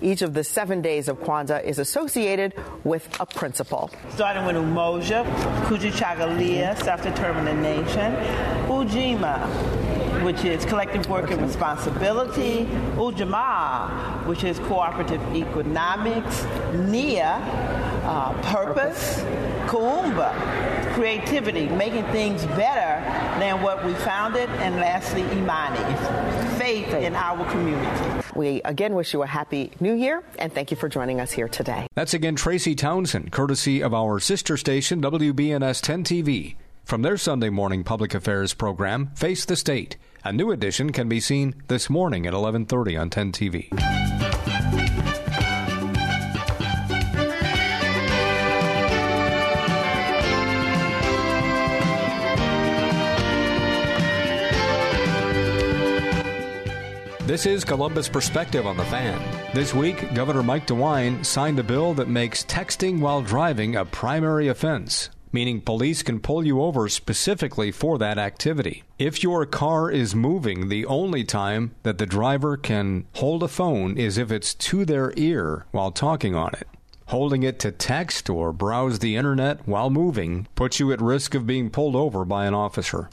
Each 0.01 0.23
of 0.23 0.33
the 0.33 0.45
seven 0.45 0.81
days 0.81 1.09
of 1.09 1.19
Kwanzaa 1.21 1.63
is 1.63 1.79
associated 1.79 2.55
with 2.85 3.07
a 3.21 3.27
principle. 3.27 3.91
Starting 4.15 4.47
with 4.47 4.57
Umoja, 4.57 5.27
Kuji 5.67 5.90
Chagalia, 5.91 6.81
self-determination, 6.83 8.15
Ujima, 8.69 9.47
which 10.23 10.45
is 10.45 10.65
collective 10.65 11.09
work 11.09 11.31
and 11.31 11.43
responsibility, 11.43 12.67
Ujamaa, 12.97 14.27
which 14.27 14.45
is 14.45 14.59
cooperative 14.61 15.23
economics, 15.35 16.45
Nia, 16.75 17.37
uh, 18.05 18.33
purpose, 18.53 19.21
Kuumba, 19.67 20.33
creativity, 20.95 21.69
making 21.69 22.05
things 22.13 22.45
better 22.47 23.03
than 23.41 23.63
what 23.63 23.85
we 23.85 23.95
found 23.95 24.37
it, 24.37 24.49
and 24.61 24.77
lastly, 24.77 25.23
Imani, 25.33 25.79
faith. 26.59 26.91
in 26.95 27.15
our 27.15 27.45
community. 27.51 28.30
We 28.35 28.63
again 28.63 28.95
wish 28.95 29.13
you 29.13 29.23
a 29.23 29.27
happy 29.27 29.73
new 29.81 29.95
year 29.95 30.23
and 30.39 30.53
thank 30.53 30.71
you 30.71 30.77
for 30.77 30.89
joining 30.89 31.21
us 31.21 31.31
here 31.31 31.49
today. 31.49 31.87
That's 31.95 32.15
again 32.15 32.37
Tracy 32.37 32.75
Townsend, 32.75 33.33
courtesy 33.33 33.83
of 33.83 33.95
our 33.95 34.21
sister 34.21 34.57
station, 34.57 35.01
WBNS 35.03 35.81
10 35.81 36.05
TV. 36.05 36.57
From 36.85 37.03
their 37.03 37.17
Sunday 37.17 37.51
morning 37.51 37.85
public 37.85 38.15
affairs 38.15 38.53
program, 38.55 39.11
Face 39.15 39.45
the 39.45 39.55
State. 39.57 39.97
A 40.25 40.33
new 40.33 40.51
edition 40.51 40.93
can 40.93 41.09
be 41.09 41.21
seen 41.21 41.55
this 41.69 41.89
morning 41.89 42.27
at 42.27 42.35
11:30 42.35 43.01
on 43.01 43.11
10 43.11 43.33
TV. 43.33 44.40
This 57.31 57.47
is 57.47 57.65
Columbus 57.65 58.09
Perspective 58.09 58.67
on 58.67 58.77
the 58.77 58.85
Fan. 58.87 59.23
This 59.55 59.73
week, 59.73 60.15
Governor 60.15 60.43
Mike 60.43 60.67
DeWine 60.67 61.25
signed 61.25 61.61
a 61.61 61.63
bill 61.63 61.95
that 61.95 62.09
makes 62.09 62.45
texting 62.45 62.99
while 62.99 63.23
driving 63.23 63.77
a 63.77 63.85
primary 63.85 64.49
offense, 64.49 65.11
meaning 65.31 65.61
police 65.61 66.03
can 66.03 66.19
pull 66.19 66.45
you 66.45 66.61
over 66.61 66.89
specifically 66.89 67.71
for 67.71 67.99
that 67.99 68.19
activity. 68.19 68.83
If 68.99 69.23
your 69.23 69.47
car 69.47 69.93
is 69.93 70.13
moving, 70.13 70.71
the 70.71 70.85
only 70.87 71.23
time 71.23 71.77
that 71.85 71.99
the 71.99 72.05
driver 72.05 72.57
can 72.57 73.07
hold 73.15 73.45
a 73.45 73.49
phone 73.49 73.97
is 73.97 74.19
if 74.19 74.33
it's 74.33 74.53
to 74.55 74.85
their 74.85 75.13
ear 75.17 75.67
while 75.71 75.93
talking 75.93 76.35
on 76.35 76.51
it. 76.55 76.67
Holding 77.07 77.45
it 77.45 77.61
to 77.61 77.71
text 77.71 78.29
or 78.29 78.53
browse 78.53 78.99
the 78.99 79.15
internet 79.15 79.69
while 79.69 79.89
moving 79.89 80.49
puts 80.57 80.81
you 80.81 80.91
at 80.93 81.01
risk 81.01 81.37
of 81.37 81.47
being 81.47 81.71
pulled 81.71 81.95
over 81.95 82.25
by 82.25 82.47
an 82.47 82.55
officer. 82.55 83.09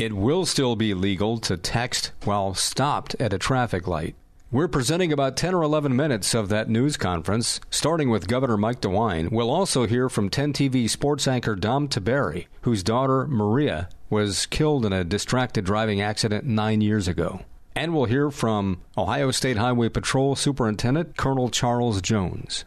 It 0.00 0.14
will 0.14 0.46
still 0.46 0.76
be 0.76 0.94
legal 0.94 1.36
to 1.40 1.58
text 1.58 2.12
while 2.24 2.54
stopped 2.54 3.14
at 3.20 3.34
a 3.34 3.38
traffic 3.38 3.86
light. 3.86 4.14
We're 4.50 4.66
presenting 4.66 5.12
about 5.12 5.36
10 5.36 5.52
or 5.52 5.62
11 5.62 5.94
minutes 5.94 6.32
of 6.32 6.48
that 6.48 6.70
news 6.70 6.96
conference, 6.96 7.60
starting 7.68 8.08
with 8.08 8.26
Governor 8.26 8.56
Mike 8.56 8.80
DeWine. 8.80 9.30
We'll 9.30 9.50
also 9.50 9.86
hear 9.86 10.08
from 10.08 10.30
10 10.30 10.54
TV 10.54 10.88
sports 10.88 11.28
anchor 11.28 11.54
Dom 11.54 11.86
Tiberi, 11.86 12.46
whose 12.62 12.82
daughter 12.82 13.26
Maria 13.26 13.90
was 14.08 14.46
killed 14.46 14.86
in 14.86 14.94
a 14.94 15.04
distracted 15.04 15.66
driving 15.66 16.00
accident 16.00 16.46
nine 16.46 16.80
years 16.80 17.06
ago. 17.06 17.42
And 17.76 17.92
we'll 17.92 18.06
hear 18.06 18.30
from 18.30 18.80
Ohio 18.96 19.30
State 19.32 19.58
Highway 19.58 19.90
Patrol 19.90 20.34
Superintendent 20.34 21.18
Colonel 21.18 21.50
Charles 21.50 22.00
Jones. 22.00 22.64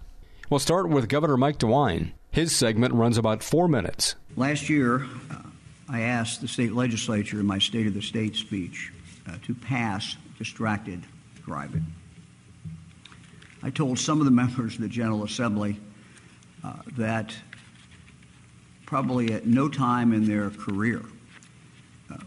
We'll 0.51 0.59
start 0.59 0.88
with 0.88 1.09
Governor 1.09 1.38
Mike 1.38 1.57
DeWine. 1.57 2.11
His 2.29 2.55
segment 2.55 2.93
runs 2.93 3.17
about 3.17 3.41
four 3.41 3.67
minutes. 3.67 4.13
Last 4.36 4.69
year, 4.69 5.07
uh, 5.31 5.38
I 5.89 6.01
asked 6.01 6.41
the 6.41 6.47
state 6.47 6.73
legislature 6.73 7.39
in 7.39 7.45
my 7.45 7.59
State 7.59 7.88
of 7.88 7.93
the 7.93 8.01
State 8.01 8.36
speech 8.36 8.91
uh, 9.27 9.38
to 9.45 9.53
pass 9.53 10.15
distracted 10.38 11.03
driving. 11.45 11.86
I 13.61 13.69
told 13.69 13.99
some 13.99 14.19
of 14.19 14.25
the 14.25 14.31
members 14.31 14.75
of 14.75 14.81
the 14.81 14.88
General 14.88 15.23
Assembly 15.23 15.79
uh, 16.63 16.73
that 16.97 17.36
probably 18.86 19.34
at 19.34 19.45
no 19.45 19.67
time 19.67 20.13
in 20.13 20.25
their 20.25 20.49
career 20.49 21.01
uh, 22.11 22.17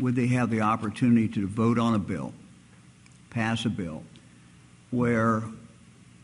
would 0.00 0.14
they 0.14 0.26
have 0.28 0.50
the 0.50 0.60
opportunity 0.60 1.28
to 1.28 1.46
vote 1.46 1.78
on 1.78 1.94
a 1.94 1.98
bill, 1.98 2.32
pass 3.30 3.64
a 3.64 3.70
bill, 3.70 4.02
where 4.90 5.42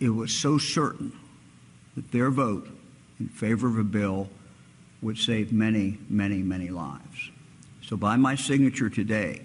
it 0.01 0.11
was 0.11 0.35
so 0.35 0.59
certain 0.59 1.13
that 1.95 2.11
their 2.13 2.31
vote 2.31 2.69
in 3.19 3.29
favor 3.29 3.69
of 3.69 3.79
a 3.79 3.85
bill 3.85 4.29
would 5.03 5.19
save 5.19 5.53
many, 5.53 5.99
many, 6.09 6.39
many 6.43 6.69
lives. 6.69 7.31
So, 7.83 7.97
by 7.97 8.17
my 8.17 8.35
signature 8.35 8.91
today, 8.91 9.43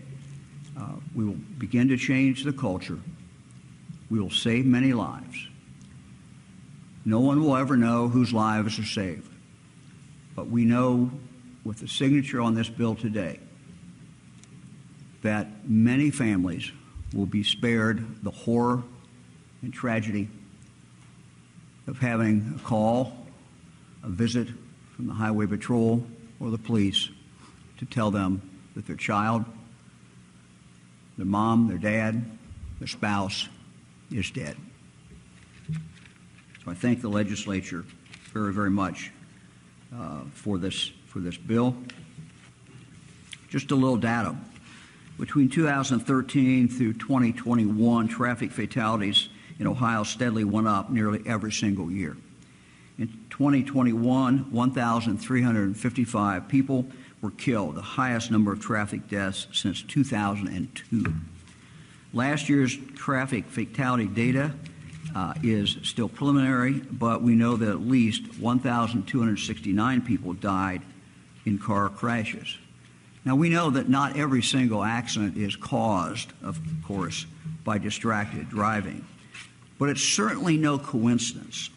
uh, 0.77 0.93
we 1.13 1.25
will 1.25 1.37
begin 1.57 1.89
to 1.89 1.97
change 1.97 2.43
the 2.43 2.53
culture. 2.53 2.99
We 4.09 4.19
will 4.19 4.31
save 4.31 4.65
many 4.65 4.93
lives. 4.93 5.47
No 7.05 7.19
one 7.19 7.41
will 7.41 7.55
ever 7.55 7.77
know 7.77 8.07
whose 8.07 8.33
lives 8.33 8.79
are 8.79 8.85
saved. 8.85 9.31
But 10.35 10.47
we 10.47 10.65
know 10.65 11.11
with 11.63 11.79
the 11.79 11.87
signature 11.87 12.41
on 12.41 12.55
this 12.55 12.69
bill 12.69 12.95
today 12.95 13.39
that 15.21 15.69
many 15.69 16.09
families 16.09 16.71
will 17.13 17.25
be 17.25 17.43
spared 17.43 18.23
the 18.23 18.31
horror 18.31 18.83
and 19.61 19.73
tragedy 19.73 20.29
of 21.87 21.99
having 21.99 22.53
a 22.55 22.67
call, 22.67 23.13
a 24.03 24.09
visit 24.09 24.47
from 25.01 25.07
the 25.07 25.15
Highway 25.15 25.47
Patrol 25.47 26.05
or 26.39 26.51
the 26.51 26.59
police 26.59 27.09
to 27.79 27.85
tell 27.85 28.11
them 28.11 28.39
that 28.75 28.85
their 28.85 28.95
child, 28.95 29.43
their 31.17 31.25
mom, 31.25 31.67
their 31.67 31.79
dad, 31.79 32.23
their 32.77 32.87
spouse 32.87 33.49
is 34.11 34.29
dead. 34.29 34.55
So 36.63 36.69
I 36.69 36.75
thank 36.75 37.01
the 37.01 37.09
legislature 37.09 37.83
very, 38.31 38.53
very 38.53 38.69
much 38.69 39.09
uh, 39.91 40.19
for 40.33 40.59
this 40.59 40.91
for 41.07 41.17
this 41.17 41.35
bill. 41.35 41.75
Just 43.49 43.71
a 43.71 43.75
little 43.75 43.97
data. 43.97 44.35
Between 45.17 45.49
2013 45.49 46.67
through 46.67 46.93
2021, 46.93 48.07
traffic 48.07 48.51
fatalities 48.51 49.29
in 49.57 49.65
Ohio 49.65 50.03
steadily 50.03 50.43
went 50.43 50.67
up 50.67 50.91
nearly 50.91 51.23
every 51.25 51.51
single 51.51 51.89
year. 51.89 52.15
In 53.41 53.47
2021, 53.65 54.51
1,355 54.51 56.47
people 56.47 56.85
were 57.23 57.31
killed, 57.31 57.73
the 57.73 57.81
highest 57.81 58.29
number 58.29 58.53
of 58.53 58.59
traffic 58.59 59.09
deaths 59.09 59.47
since 59.51 59.81
2002. 59.81 61.11
Last 62.13 62.49
year's 62.49 62.77
traffic 62.95 63.47
fatality 63.47 64.05
data 64.05 64.53
uh, 65.15 65.33
is 65.41 65.77
still 65.81 66.07
preliminary, 66.07 66.81
but 66.91 67.23
we 67.23 67.33
know 67.33 67.57
that 67.57 67.67
at 67.67 67.81
least 67.81 68.39
1,269 68.39 70.01
people 70.03 70.33
died 70.33 70.83
in 71.43 71.57
car 71.57 71.89
crashes. 71.89 72.59
Now, 73.25 73.35
we 73.35 73.49
know 73.49 73.71
that 73.71 73.89
not 73.89 74.17
every 74.17 74.43
single 74.43 74.83
accident 74.83 75.35
is 75.35 75.55
caused, 75.55 76.31
of 76.43 76.59
course, 76.85 77.25
by 77.63 77.79
distracted 77.79 78.49
driving, 78.49 79.03
but 79.79 79.89
it's 79.89 80.03
certainly 80.03 80.57
no 80.57 80.77
coincidence 80.77 81.71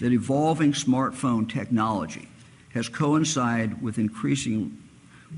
that 0.00 0.12
evolving 0.12 0.72
smartphone 0.72 1.48
technology 1.48 2.28
has 2.74 2.88
coincided 2.88 3.82
with 3.82 3.98
increasing 3.98 4.76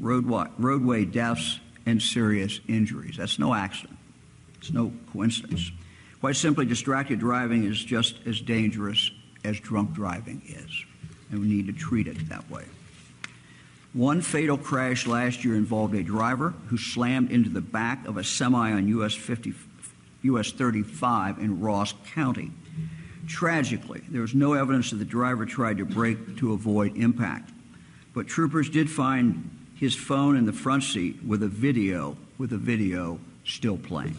roadway, 0.01 1.05
deaths 1.05 1.61
and 1.87 2.01
serious 2.01 2.61
injuries. 2.69 3.17
That's 3.17 3.39
no 3.39 3.55
accident. 3.55 3.99
It's 4.59 4.73
no 4.73 4.93
coincidence. 5.13 5.71
Quite 6.21 6.37
simply, 6.37 6.67
distracted 6.67 7.19
driving 7.19 7.65
is 7.65 7.83
just 7.83 8.17
as 8.27 8.41
dangerous 8.41 9.11
as 9.45 9.59
drunk 9.59 9.93
driving 9.93 10.43
is, 10.47 10.85
and 11.31 11.41
we 11.41 11.47
need 11.47 11.67
to 11.67 11.73
treat 11.73 12.07
it 12.07 12.29
that 12.29 12.49
way. 12.51 12.65
One 13.93 14.21
fatal 14.21 14.59
crash 14.59 15.07
last 15.07 15.45
year 15.45 15.57
involved 15.57 15.95
a 15.95 16.03
driver 16.03 16.55
who 16.69 16.79
slammed 16.79 17.33
into 17.33 17.49
the 17.49 17.61
back 17.61 18.07
of 18.07 18.19
a 18.19 18.23
semi 18.23 18.73
on 18.73 18.87
US 18.87 19.15
50, 19.15 19.55
US 20.23 20.53
35 20.53 21.39
in 21.39 21.61
Ross 21.61 21.95
County. 22.15 22.53
Tragically, 23.31 24.03
there 24.09 24.23
was 24.23 24.35
no 24.35 24.55
evidence 24.55 24.91
that 24.91 24.97
the 24.97 25.05
driver 25.05 25.47
tried 25.47 25.79
to 25.79 25.85
brake 25.85 26.39
to 26.39 26.53
avoid 26.53 26.97
impact, 26.97 27.51
but 28.13 28.27
troopers 28.27 28.69
did 28.69 28.91
find 28.91 29.49
his 29.77 29.95
phone 29.95 30.37
in 30.37 30.47
the 30.47 30.53
front 30.53 30.83
seat 30.83 31.23
with 31.25 31.43
a 31.45 31.49
video 31.49 32.17
with 32.39 32.53
a 32.53 32.59
video 32.59 33.21
still 33.45 33.77
playing. 33.77 34.17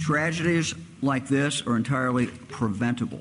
Tragedies 0.00 0.74
like 1.02 1.28
this 1.28 1.64
are 1.66 1.76
entirely 1.76 2.26
preventable. 2.26 3.20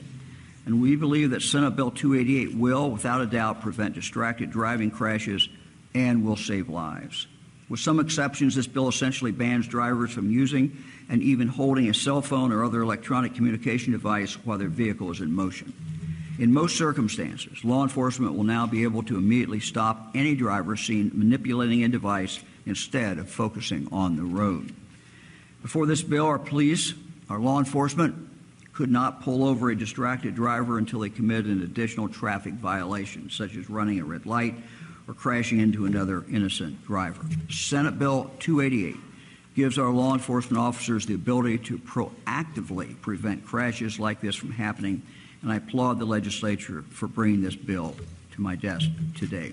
And 0.65 0.81
we 0.81 0.95
believe 0.95 1.31
that 1.31 1.41
Senate 1.41 1.75
Bill 1.75 1.91
288 1.91 2.55
will, 2.55 2.89
without 2.89 3.21
a 3.21 3.25
doubt, 3.25 3.61
prevent 3.61 3.93
distracted 3.93 4.49
driving 4.51 4.89
crashes 4.89 5.47
and 5.93 6.25
will 6.25 6.35
save 6.35 6.67
lives. 6.67 7.27
With 7.69 7.79
some 7.79 7.99
exceptions, 7.99 8.55
this 8.55 8.65
bill 8.65 8.89
essentially 8.89 9.31
bans 9.31 9.67
drivers 9.67 10.11
from 10.11 10.31
using 10.31 10.75
and 11.07 11.21
even 11.21 11.47
holding 11.47 11.87
a 11.87 11.93
cell 11.93 12.21
phone 12.21 12.51
or 12.51 12.63
other 12.63 12.81
electronic 12.81 13.35
communication 13.35 13.91
device 13.91 14.33
while 14.43 14.57
their 14.57 14.69
vehicle 14.69 15.11
is 15.11 15.21
in 15.21 15.31
motion. 15.31 15.71
In 16.39 16.51
most 16.51 16.77
circumstances, 16.77 17.63
law 17.63 17.83
enforcement 17.83 18.33
will 18.33 18.43
now 18.43 18.65
be 18.65 18.83
able 18.83 19.03
to 19.03 19.17
immediately 19.17 19.59
stop 19.59 20.11
any 20.15 20.35
driver 20.35 20.75
seen 20.75 21.11
manipulating 21.13 21.83
a 21.83 21.89
device 21.89 22.39
instead 22.65 23.19
of 23.19 23.29
focusing 23.29 23.87
on 23.91 24.15
the 24.15 24.23
road. 24.23 24.73
Before 25.61 25.85
this 25.85 26.01
bill, 26.01 26.25
our 26.25 26.39
police, 26.39 26.93
our 27.29 27.39
law 27.39 27.59
enforcement 27.59 28.15
could 28.73 28.89
not 28.89 29.21
pull 29.21 29.43
over 29.43 29.69
a 29.69 29.75
distracted 29.77 30.33
driver 30.33 30.77
until 30.77 31.01
they 31.01 31.09
committed 31.09 31.47
an 31.47 31.61
additional 31.61 32.07
traffic 32.07 32.53
violation, 32.53 33.29
such 33.29 33.57
as 33.57 33.69
running 33.69 33.99
a 33.99 34.05
red 34.05 34.25
light 34.25 34.55
or 35.09 35.13
crashing 35.15 35.59
into 35.59 35.87
another 35.87 36.23
innocent 36.31 36.85
driver. 36.85 37.25
Senate 37.49 37.97
Bill 37.97 38.29
288 38.39 38.95
gives 39.55 39.79
our 39.79 39.89
law 39.89 40.13
enforcement 40.13 40.61
officers 40.61 41.07
the 41.07 41.15
ability 41.15 41.57
to 41.57 41.79
proactively 41.79 42.99
prevent 43.01 43.43
crashes 43.43 43.99
like 43.99 44.21
this 44.21 44.35
from 44.35 44.51
happening, 44.51 45.01
and 45.41 45.51
I 45.51 45.55
applaud 45.55 45.97
the 45.97 46.05
legislature 46.05 46.83
for 46.91 47.07
bringing 47.07 47.41
this 47.41 47.55
bill 47.55 47.95
to 48.33 48.41
my 48.41 48.55
desk 48.55 48.87
today. 49.17 49.51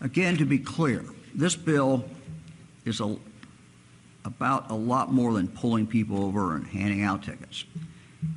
Again, 0.00 0.36
to 0.38 0.44
be 0.44 0.58
clear, 0.58 1.04
this 1.32 1.54
bill 1.54 2.04
is 2.84 3.00
a 3.00 3.16
about 4.24 4.70
a 4.70 4.74
lot 4.74 5.12
more 5.12 5.32
than 5.32 5.48
pulling 5.48 5.84
people 5.84 6.24
over 6.24 6.54
and 6.54 6.64
handing 6.64 7.02
out 7.02 7.24
tickets. 7.24 7.64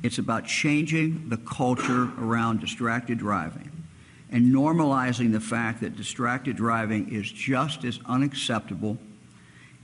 It's 0.02 0.18
about 0.18 0.44
changing 0.44 1.28
the 1.28 1.36
culture 1.36 2.10
around 2.18 2.60
distracted 2.60 3.18
driving 3.18 3.70
and 4.36 4.54
normalizing 4.54 5.32
the 5.32 5.40
fact 5.40 5.80
that 5.80 5.96
distracted 5.96 6.56
driving 6.56 7.10
is 7.10 7.32
just 7.32 7.84
as 7.84 7.98
unacceptable 8.04 8.98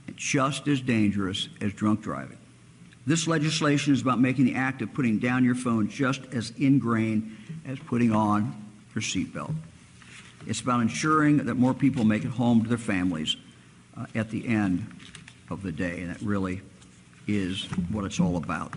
and 0.05 0.15
just 0.15 0.67
as 0.67 0.79
dangerous 0.79 1.49
as 1.59 1.73
drunk 1.73 2.01
driving. 2.01 2.37
This 3.07 3.25
legislation 3.25 3.93
is 3.93 4.03
about 4.03 4.19
making 4.19 4.45
the 4.45 4.53
act 4.53 4.83
of 4.83 4.93
putting 4.93 5.17
down 5.17 5.43
your 5.43 5.55
phone 5.55 5.89
just 5.89 6.21
as 6.31 6.51
ingrained 6.51 7.35
as 7.65 7.79
putting 7.79 8.13
on 8.13 8.55
your 8.93 9.01
seatbelt. 9.01 9.55
It's 10.45 10.61
about 10.61 10.81
ensuring 10.81 11.37
that 11.37 11.55
more 11.55 11.73
people 11.73 12.03
make 12.03 12.23
it 12.23 12.29
home 12.29 12.61
to 12.61 12.69
their 12.69 12.77
families 12.77 13.35
uh, 13.97 14.05
at 14.13 14.29
the 14.29 14.47
end 14.47 14.85
of 15.49 15.63
the 15.63 15.71
day. 15.71 16.01
And 16.01 16.11
that 16.11 16.21
really 16.21 16.61
is 17.27 17.63
what 17.89 18.05
it's 18.05 18.19
all 18.19 18.37
about. 18.37 18.75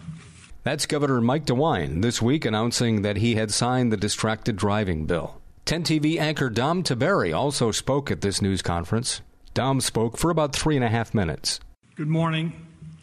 That's 0.62 0.86
Governor 0.86 1.20
Mike 1.20 1.44
DeWine 1.44 2.00
this 2.00 2.22
week 2.22 2.46
announcing 2.46 3.02
that 3.02 3.18
he 3.18 3.34
had 3.34 3.50
signed 3.50 3.92
the 3.92 3.98
distracted 3.98 4.56
driving 4.56 5.04
bill. 5.04 5.42
10 5.66 5.82
TV 5.82 6.16
anchor 6.20 6.48
Dom 6.48 6.84
Tiberi 6.84 7.36
also 7.36 7.72
spoke 7.72 8.08
at 8.12 8.20
this 8.20 8.40
news 8.40 8.62
conference. 8.62 9.20
Dom 9.52 9.80
spoke 9.80 10.16
for 10.16 10.30
about 10.30 10.54
three 10.54 10.76
and 10.76 10.84
a 10.84 10.88
half 10.88 11.12
minutes. 11.12 11.58
Good 11.96 12.06
morning. 12.06 12.52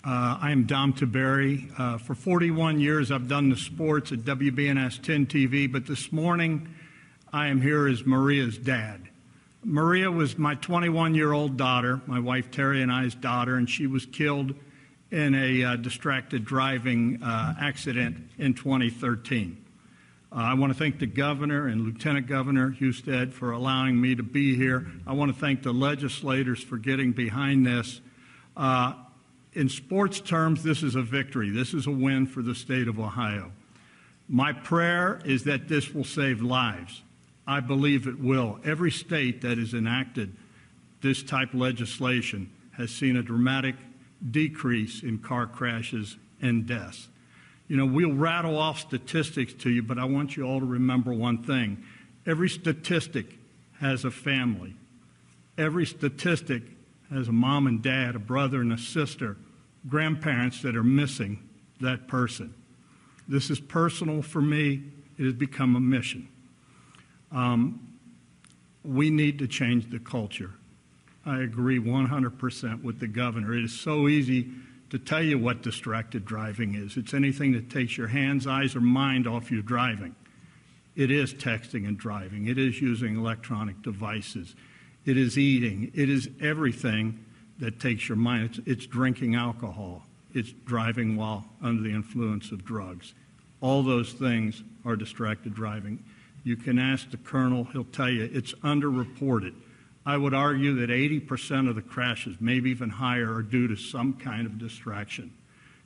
Uh, 0.06 0.38
I 0.40 0.52
am 0.52 0.64
Dom 0.64 0.94
Tiberi. 0.94 1.70
Uh, 1.78 1.98
for 1.98 2.16
41 2.16 2.80
years, 2.80 3.12
I've 3.12 3.28
done 3.28 3.50
the 3.50 3.58
sports 3.58 4.14
at 4.14 4.20
WBNS 4.20 5.04
10 5.04 5.26
TV, 5.26 5.70
but 5.70 5.88
this 5.88 6.14
morning 6.14 6.74
I 7.34 7.48
am 7.48 7.60
here 7.60 7.86
as 7.86 8.06
Maria's 8.06 8.58
dad. 8.58 9.10
Maria 9.66 10.10
was 10.10 10.38
my 10.38 10.56
21 10.56 11.16
year 11.16 11.34
old 11.34 11.58
daughter, 11.58 12.00
my 12.08 12.22
wife 12.22 12.50
Terry 12.50 12.82
and 12.82 12.94
I's 12.94 13.14
daughter, 13.14 13.58
and 13.58 13.70
she 13.70 13.88
was 13.88 14.06
killed 14.06 14.56
in 15.12 15.36
a 15.36 15.64
uh, 15.66 15.76
distracted 15.76 16.46
driving 16.46 17.22
uh, 17.22 17.56
accident 17.60 18.30
in 18.38 18.54
2013. 18.54 19.63
Uh, 20.36 20.38
I 20.38 20.54
want 20.56 20.74
to 20.74 20.80
thank 20.80 20.98
the 20.98 21.06
governor 21.06 21.68
and 21.68 21.82
Lieutenant 21.82 22.26
Governor 22.26 22.72
Husted 22.72 23.36
for 23.36 23.52
allowing 23.52 24.02
me 24.02 24.16
to 24.16 24.24
be 24.24 24.56
here. 24.56 24.88
I 25.06 25.14
want 25.14 25.32
to 25.32 25.40
thank 25.40 25.62
the 25.62 25.72
legislators 25.72 26.64
for 26.64 26.78
getting 26.78 27.12
behind 27.12 27.68
this. 27.68 28.02
Uh, 28.58 28.94
in 29.54 29.70
sports 29.70 30.20
terms, 30.20 30.64
this 30.64 30.82
is 30.82 30.96
a 30.96 31.04
victory. 31.04 31.52
This 31.52 31.76
is 31.76 31.86
a 31.86 31.92
win 31.92 32.26
for 32.26 32.42
the 32.42 32.56
state 32.56 32.88
of 32.88 33.00
Ohio. 33.00 33.52
My 34.28 34.54
prayer 34.54 35.22
is 35.24 35.44
that 35.44 35.68
this 35.68 35.94
will 35.94 36.04
save 36.04 36.42
lives. 36.42 37.04
I 37.46 37.60
believe 37.60 38.08
it 38.08 38.20
will. 38.20 38.60
Every 38.66 38.90
state 38.90 39.42
that 39.42 39.60
has 39.60 39.76
enacted 39.76 40.36
this 41.04 41.22
type 41.22 41.54
of 41.54 41.60
legislation 41.60 42.50
has 42.72 42.90
seen 42.90 43.18
a 43.18 43.22
dramatic 43.22 43.76
decrease 44.32 45.04
in 45.04 45.20
car 45.20 45.46
crashes 45.46 46.18
and 46.42 46.66
deaths. 46.66 47.08
You 47.68 47.78
know, 47.78 47.86
we'll 47.86 48.14
rattle 48.14 48.58
off 48.58 48.80
statistics 48.80 49.54
to 49.54 49.70
you, 49.70 49.82
but 49.84 49.98
I 49.98 50.06
want 50.06 50.36
you 50.36 50.44
all 50.44 50.60
to 50.60 50.66
remember 50.66 51.14
one 51.14 51.44
thing. 51.44 51.84
Every 52.26 52.50
statistic 52.50 53.38
has 53.80 54.06
a 54.06 54.12
family. 54.12 54.76
Every 55.58 55.86
statistic 55.86 56.64
has 57.12 57.28
a 57.28 57.32
mom 57.32 57.68
and 57.68 57.82
dad, 57.82 58.16
a 58.16 58.20
brother 58.20 58.62
and 58.62 58.74
a 58.74 58.78
sister, 58.78 59.38
grandparents 59.88 60.62
that 60.62 60.76
are 60.76 60.84
missing 60.84 61.40
that 61.80 62.08
person. 62.08 62.54
This 63.28 63.50
is 63.50 63.60
personal 63.60 64.22
for 64.22 64.42
me. 64.42 64.84
It 65.18 65.24
has 65.24 65.34
become 65.34 65.76
a 65.76 65.80
mission. 65.80 66.28
Um, 67.32 67.88
we 68.84 69.10
need 69.10 69.40
to 69.40 69.48
change 69.48 69.90
the 69.90 70.00
culture. 70.00 70.52
I 71.26 71.42
agree 71.42 71.80
100% 71.80 72.84
with 72.84 73.00
the 73.00 73.08
governor. 73.08 73.54
It 73.54 73.64
is 73.64 73.80
so 73.80 74.08
easy 74.08 74.50
to 74.94 75.00
tell 75.00 75.24
you 75.24 75.40
what 75.40 75.64
distracted 75.64 76.24
driving 76.24 76.76
is. 76.76 76.98
It's 76.98 77.16
anything 77.16 77.54
that 77.54 77.72
takes 77.72 77.98
your 77.98 78.10
hands, 78.10 78.46
eyes, 78.46 78.76
or 78.76 78.80
mind 78.80 79.26
off 79.26 79.50
your 79.50 79.64
driving. 79.64 80.16
It 80.96 81.10
is 81.10 81.34
texting 81.34 81.88
and 81.88 81.98
driving. 81.98 82.46
It 82.46 82.60
is 82.60 82.80
using 82.80 83.18
electronic 83.18 83.82
devices. 83.82 84.56
It 85.04 85.18
is 85.18 85.36
eating. 85.36 85.92
It 85.96 86.12
is 86.12 86.30
everything 86.40 87.26
that 87.58 87.80
takes 87.80 88.08
your 88.08 88.18
mind. 88.18 88.52
It's, 88.52 88.60
it's 88.68 88.86
drinking 88.86 89.34
alcohol. 89.34 90.04
It's 90.32 90.52
driving 90.52 91.16
while 91.16 91.44
under 91.60 91.82
the 91.82 91.90
influence 91.90 92.52
of 92.52 92.64
drugs. 92.64 93.16
All 93.62 93.82
those 93.82 94.14
things 94.14 94.62
are 94.86 94.96
distracted 94.96 95.56
driving. 95.56 96.04
You 96.44 96.56
can 96.56 96.78
ask 96.78 97.10
the 97.10 97.18
colonel, 97.18 97.64
he'll 97.64 97.86
tell 97.86 98.12
you 98.12 98.30
it's 98.32 98.54
underreported. 98.56 99.56
I 100.06 100.18
would 100.18 100.34
argue 100.34 100.76
that 100.76 100.90
80% 100.90 101.70
of 101.70 101.76
the 101.76 101.82
crashes, 101.82 102.36
maybe 102.40 102.70
even 102.72 102.90
higher, 102.90 103.34
are 103.34 103.42
due 103.42 103.68
to 103.70 103.76
some 103.76 104.14
kind 104.14 104.46
of 104.46 104.58
distraction. 104.58 105.34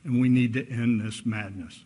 And 0.03 0.20
we 0.20 0.30
need 0.30 0.53
to 0.53 0.68
end 0.70 1.01
this 1.01 1.26
madness. 1.26 1.84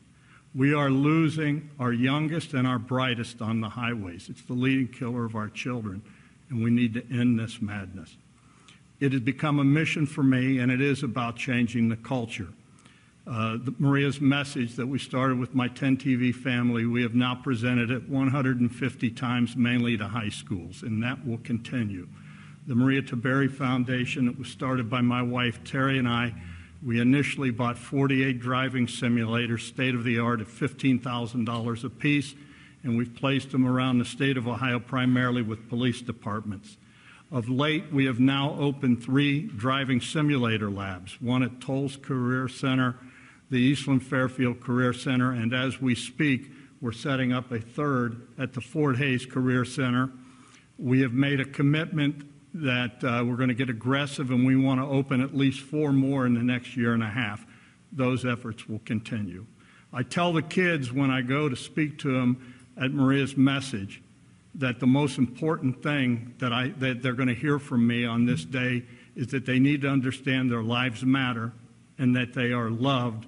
We 0.53 0.73
are 0.73 0.89
losing 0.89 1.69
our 1.79 1.93
youngest 1.93 2.53
and 2.53 2.67
our 2.67 2.79
brightest 2.79 3.41
on 3.41 3.61
the 3.61 3.69
highways. 3.69 4.29
It's 4.29 4.41
the 4.43 4.53
leading 4.53 4.87
killer 4.87 5.25
of 5.25 5.35
our 5.35 5.49
children, 5.49 6.01
and 6.49 6.63
we 6.63 6.71
need 6.71 6.93
to 6.93 7.03
end 7.11 7.39
this 7.39 7.61
madness. 7.61 8.15
It 8.99 9.13
has 9.13 9.21
become 9.21 9.59
a 9.59 9.63
mission 9.63 10.05
for 10.05 10.23
me, 10.23 10.59
and 10.59 10.71
it 10.71 10.81
is 10.81 11.03
about 11.03 11.35
changing 11.37 11.89
the 11.89 11.95
culture. 11.95 12.49
Uh, 13.25 13.57
the, 13.63 13.73
Maria's 13.77 14.19
message 14.19 14.75
that 14.75 14.87
we 14.87 14.99
started 14.99 15.39
with 15.39 15.55
my 15.55 15.67
10 15.67 15.97
TV 15.97 16.33
family, 16.33 16.85
we 16.85 17.01
have 17.01 17.15
now 17.15 17.35
presented 17.35 17.89
it 17.89 18.09
150 18.09 19.11
times, 19.11 19.55
mainly 19.55 19.97
to 19.97 20.07
high 20.07 20.29
schools, 20.29 20.83
and 20.83 21.01
that 21.03 21.25
will 21.25 21.37
continue. 21.39 22.07
The 22.67 22.75
Maria 22.75 23.01
Tiberi 23.01 23.51
Foundation, 23.51 24.27
it 24.27 24.37
was 24.37 24.47
started 24.47 24.87
by 24.87 25.01
my 25.01 25.23
wife 25.23 25.63
Terry 25.63 25.97
and 25.97 26.07
I. 26.07 26.35
We 26.85 27.01
initially 27.01 27.49
bought 27.49 27.75
48 27.75 28.39
driving 28.39 28.85
simulators, 28.85 29.61
state 29.61 29.95
of 29.95 30.03
the 30.03 30.19
art, 30.19 30.41
at 30.41 30.47
$15,000 30.47 31.83
apiece, 31.83 32.35
and 32.83 32.97
we've 32.97 33.15
placed 33.15 33.51
them 33.51 33.65
around 33.65 33.97
the 33.97 34.05
state 34.05 34.37
of 34.37 34.47
Ohio 34.47 34.79
primarily 34.79 35.41
with 35.41 35.69
police 35.69 36.01
departments. 36.01 36.77
Of 37.31 37.49
late, 37.49 37.91
we 37.91 38.05
have 38.05 38.19
now 38.19 38.55
opened 38.59 39.01
three 39.01 39.41
driving 39.41 39.99
simulator 39.99 40.69
labs 40.69 41.19
one 41.19 41.41
at 41.41 41.61
Tolles 41.61 41.97
Career 41.97 42.47
Center, 42.47 42.95
the 43.49 43.57
Eastland 43.57 44.05
Fairfield 44.05 44.59
Career 44.59 44.93
Center, 44.93 45.31
and 45.31 45.51
as 45.51 45.81
we 45.81 45.95
speak, 45.95 46.51
we're 46.79 46.91
setting 46.91 47.33
up 47.33 47.51
a 47.51 47.59
third 47.59 48.27
at 48.37 48.53
the 48.53 48.61
Fort 48.61 48.97
Hayes 48.97 49.25
Career 49.25 49.65
Center. 49.65 50.11
We 50.77 51.01
have 51.01 51.13
made 51.13 51.39
a 51.39 51.45
commitment 51.45 52.30
that 52.53 53.03
uh, 53.03 53.23
we're 53.25 53.37
going 53.37 53.49
to 53.49 53.55
get 53.55 53.69
aggressive 53.69 54.29
and 54.29 54.45
we 54.45 54.55
want 54.55 54.79
to 54.79 54.85
open 54.85 55.21
at 55.21 55.35
least 55.35 55.61
four 55.61 55.91
more 55.91 56.25
in 56.25 56.33
the 56.33 56.43
next 56.43 56.75
year 56.75 56.93
and 56.93 57.03
a 57.03 57.09
half. 57.09 57.45
Those 57.91 58.25
efforts 58.25 58.67
will 58.67 58.81
continue. 58.85 59.45
I 59.93 60.03
tell 60.03 60.33
the 60.33 60.41
kids 60.41 60.91
when 60.91 61.11
I 61.11 61.21
go 61.21 61.49
to 61.49 61.55
speak 61.55 61.99
to 61.99 62.13
them 62.13 62.53
at 62.77 62.91
Maria's 62.91 63.35
message 63.35 64.01
that 64.55 64.79
the 64.79 64.87
most 64.87 65.17
important 65.17 65.81
thing 65.81 66.33
that, 66.39 66.51
I, 66.51 66.69
that 66.79 67.01
they're 67.01 67.13
going 67.13 67.29
to 67.29 67.35
hear 67.35 67.59
from 67.59 67.87
me 67.87 68.05
on 68.05 68.25
this 68.25 68.43
day 68.43 68.83
is 69.15 69.27
that 69.27 69.45
they 69.45 69.59
need 69.59 69.81
to 69.81 69.89
understand 69.89 70.51
their 70.51 70.63
lives 70.63 71.03
matter 71.03 71.53
and 71.97 72.15
that 72.15 72.33
they 72.33 72.51
are 72.51 72.69
loved 72.69 73.27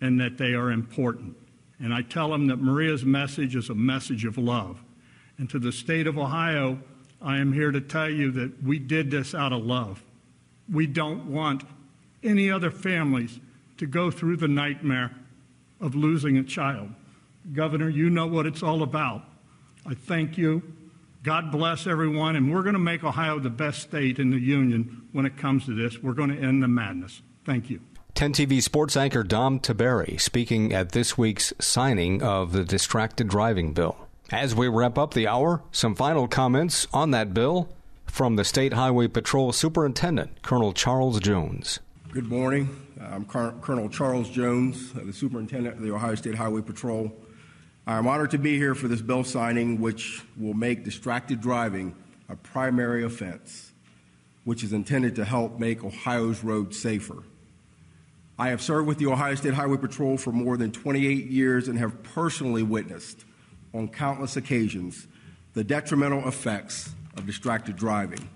and 0.00 0.20
that 0.20 0.38
they 0.38 0.54
are 0.54 0.70
important. 0.70 1.36
And 1.80 1.92
I 1.92 2.02
tell 2.02 2.30
them 2.30 2.46
that 2.48 2.58
Maria's 2.58 3.04
message 3.04 3.56
is 3.56 3.70
a 3.70 3.74
message 3.74 4.24
of 4.24 4.38
love. 4.38 4.82
And 5.38 5.50
to 5.50 5.58
the 5.58 5.72
state 5.72 6.06
of 6.06 6.16
Ohio, 6.16 6.78
I 7.26 7.38
am 7.38 7.52
here 7.52 7.72
to 7.72 7.80
tell 7.80 8.08
you 8.08 8.30
that 8.30 8.62
we 8.62 8.78
did 8.78 9.10
this 9.10 9.34
out 9.34 9.52
of 9.52 9.64
love. 9.64 10.00
We 10.72 10.86
don't 10.86 11.26
want 11.26 11.64
any 12.22 12.52
other 12.52 12.70
families 12.70 13.40
to 13.78 13.86
go 13.86 14.12
through 14.12 14.36
the 14.36 14.46
nightmare 14.46 15.10
of 15.80 15.96
losing 15.96 16.38
a 16.38 16.44
child. 16.44 16.90
Governor, 17.52 17.88
you 17.88 18.10
know 18.10 18.28
what 18.28 18.46
it's 18.46 18.62
all 18.62 18.84
about. 18.84 19.24
I 19.84 19.94
thank 19.94 20.38
you. 20.38 20.62
God 21.24 21.50
bless 21.50 21.88
everyone, 21.88 22.36
and 22.36 22.54
we're 22.54 22.62
going 22.62 22.74
to 22.74 22.78
make 22.78 23.02
Ohio 23.02 23.40
the 23.40 23.50
best 23.50 23.82
state 23.82 24.20
in 24.20 24.30
the 24.30 24.38
union 24.38 25.08
when 25.10 25.26
it 25.26 25.36
comes 25.36 25.66
to 25.66 25.74
this. 25.74 26.00
We're 26.00 26.12
going 26.12 26.30
to 26.30 26.40
end 26.40 26.62
the 26.62 26.68
madness. 26.68 27.22
Thank 27.44 27.70
you. 27.70 27.80
10 28.14 28.34
TV 28.34 28.62
sports 28.62 28.96
anchor 28.96 29.24
Dom 29.24 29.58
Tiberi 29.58 30.20
speaking 30.20 30.72
at 30.72 30.92
this 30.92 31.18
week's 31.18 31.52
signing 31.58 32.22
of 32.22 32.52
the 32.52 32.64
distracted 32.64 33.26
driving 33.26 33.72
bill. 33.72 34.05
As 34.32 34.56
we 34.56 34.66
wrap 34.66 34.98
up 34.98 35.14
the 35.14 35.28
hour, 35.28 35.62
some 35.70 35.94
final 35.94 36.26
comments 36.26 36.88
on 36.92 37.12
that 37.12 37.32
bill 37.32 37.68
from 38.06 38.34
the 38.34 38.42
State 38.42 38.72
Highway 38.72 39.06
Patrol 39.06 39.52
Superintendent, 39.52 40.42
Colonel 40.42 40.72
Charles 40.72 41.20
Jones. 41.20 41.78
Good 42.10 42.26
morning. 42.26 42.68
I'm 43.00 43.24
Colonel 43.24 43.88
Charles 43.88 44.28
Jones, 44.28 44.92
the 44.92 45.12
Superintendent 45.12 45.76
of 45.76 45.82
the 45.82 45.94
Ohio 45.94 46.16
State 46.16 46.34
Highway 46.34 46.62
Patrol. 46.62 47.12
I'm 47.86 48.08
honored 48.08 48.32
to 48.32 48.38
be 48.38 48.56
here 48.56 48.74
for 48.74 48.88
this 48.88 49.00
bill 49.00 49.22
signing, 49.22 49.80
which 49.80 50.24
will 50.36 50.54
make 50.54 50.82
distracted 50.82 51.40
driving 51.40 51.94
a 52.28 52.34
primary 52.34 53.04
offense, 53.04 53.70
which 54.42 54.64
is 54.64 54.72
intended 54.72 55.14
to 55.16 55.24
help 55.24 55.60
make 55.60 55.84
Ohio's 55.84 56.42
roads 56.42 56.76
safer. 56.76 57.22
I 58.40 58.48
have 58.48 58.60
served 58.60 58.88
with 58.88 58.98
the 58.98 59.06
Ohio 59.06 59.36
State 59.36 59.54
Highway 59.54 59.76
Patrol 59.76 60.18
for 60.18 60.32
more 60.32 60.56
than 60.56 60.72
28 60.72 61.26
years 61.26 61.68
and 61.68 61.78
have 61.78 62.02
personally 62.02 62.64
witnessed 62.64 63.24
on 63.76 63.88
countless 63.88 64.36
occasions 64.36 65.06
the 65.54 65.64
detrimental 65.64 66.26
effects 66.28 66.90
of 67.16 67.26
distracted 67.26 67.76
driving. 67.76 68.28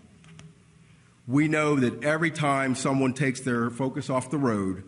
We 1.26 1.48
know 1.48 1.76
that 1.76 2.02
every 2.02 2.30
time 2.30 2.74
someone 2.74 3.14
takes 3.14 3.40
their 3.40 3.70
focus 3.70 4.10
off 4.10 4.30
the 4.30 4.38
road, 4.38 4.84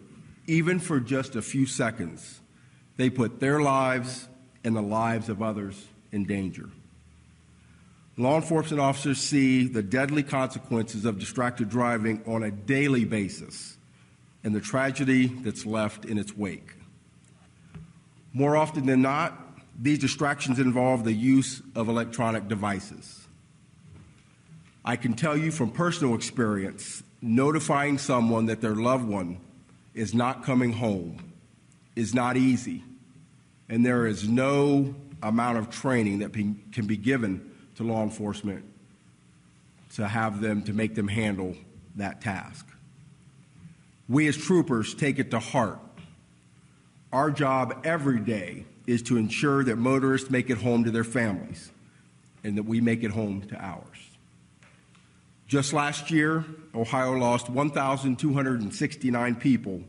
even 0.47 0.81
for 0.81 0.99
just 0.99 1.37
a 1.37 1.43
few 1.43 1.67
seconds, 1.67 2.41
they 2.97 3.11
put 3.11 3.39
their 3.39 3.61
lives 3.61 4.29
and 4.65 4.75
the 4.75 4.83
lives 4.83 5.29
of 5.29 5.43
others 5.43 5.87
in 6.11 6.25
danger. 6.25 6.69
Law 8.17 8.37
enforcement 8.37 8.81
officers 8.81 9.19
see 9.19 9.67
the 9.67 9.83
deadly 9.83 10.23
consequences 10.23 11.05
of 11.05 11.19
distracted 11.19 11.71
driving 11.71 12.23
on 12.27 12.43
a 12.43 12.51
daily 12.51 13.05
basis 13.05 13.77
and 14.45 14.55
the 14.55 14.61
tragedy 14.61 15.27
that's 15.27 15.65
left 15.65 16.05
in 16.05 16.19
its 16.19 16.37
wake. 16.37 16.75
More 18.35 18.57
often 18.57 18.87
than 18.87 19.03
not, 19.03 19.52
these 19.83 19.99
distractions 19.99 20.61
involve 20.61 21.03
the 21.03 21.13
use 21.13 21.61
of 21.75 21.89
electronic 21.89 22.47
devices. 22.47 23.27
I 24.85 24.95
can 24.95 25.15
tell 25.15 25.37
you 25.37 25.51
from 25.51 25.73
personal 25.73 26.15
experience, 26.15 27.03
notifying 27.21 27.99
someone 27.99 28.47
that 28.47 28.61
their 28.61 28.77
loved 28.77 29.09
one 29.09 29.41
is 29.93 30.15
not 30.15 30.45
coming 30.45 30.73
home 30.73 31.19
is 31.97 32.15
not 32.15 32.37
easy 32.37 32.83
and 33.69 33.85
there 33.85 34.07
is 34.07 34.29
no 34.29 34.95
amount 35.21 35.59
of 35.59 35.69
training 35.69 36.21
that 36.21 36.33
can 36.33 36.87
be 36.87 36.97
given 36.97 37.51
to 37.75 37.83
law 37.83 38.05
enforcement 38.05 38.65
to 39.97 40.07
have 40.07 40.41
them 40.41 40.63
to 40.63 40.73
make 40.73 40.95
them 40.95 41.09
handle 41.09 41.57
that 41.97 42.21
task. 42.21 42.67
We 44.09 44.29
as 44.29 44.37
troopers 44.37 44.95
take 44.95 45.19
it 45.19 45.33
to 45.33 45.41
heart. 45.41 45.81
Our 47.13 47.31
job 47.31 47.81
every 47.85 48.21
day 48.21 48.65
is 48.87 49.03
to 49.03 49.17
ensure 49.17 49.65
that 49.65 49.77
motorists 49.77 50.31
make 50.31 50.51
it 50.51 50.59
home 50.59 50.85
to 50.85 50.91
their 50.91 51.05
families 51.05 51.71
and 52.45 52.57
that 52.57 52.65
we 52.65 52.81
make 52.81 53.05
it 53.05 53.11
home 53.11 53.43
to 53.43 53.57
ours. 53.57 54.11
Just 55.47 55.73
last 55.73 56.11
year, 56.11 56.45
Ohio 56.75 57.13
lost 57.13 57.51
1,269 57.51 59.35
people 59.37 59.83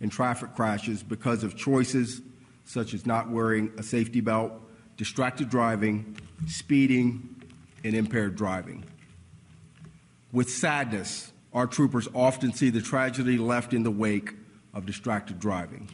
in 0.00 0.10
traffic 0.10 0.54
crashes 0.54 1.02
because 1.02 1.42
of 1.42 1.56
choices 1.56 2.20
such 2.64 2.92
as 2.94 3.06
not 3.06 3.30
wearing 3.30 3.72
a 3.78 3.82
safety 3.82 4.20
belt, 4.20 4.52
distracted 4.96 5.48
driving, 5.48 6.16
speeding, 6.46 7.34
and 7.84 7.94
impaired 7.94 8.36
driving. 8.36 8.84
With 10.32 10.50
sadness, 10.50 11.32
our 11.54 11.66
troopers 11.66 12.08
often 12.14 12.52
see 12.52 12.68
the 12.70 12.82
tragedy 12.82 13.38
left 13.38 13.72
in 13.72 13.84
the 13.84 13.90
wake 13.90 14.34
of 14.74 14.84
distracted 14.84 15.40
driving. 15.40 15.88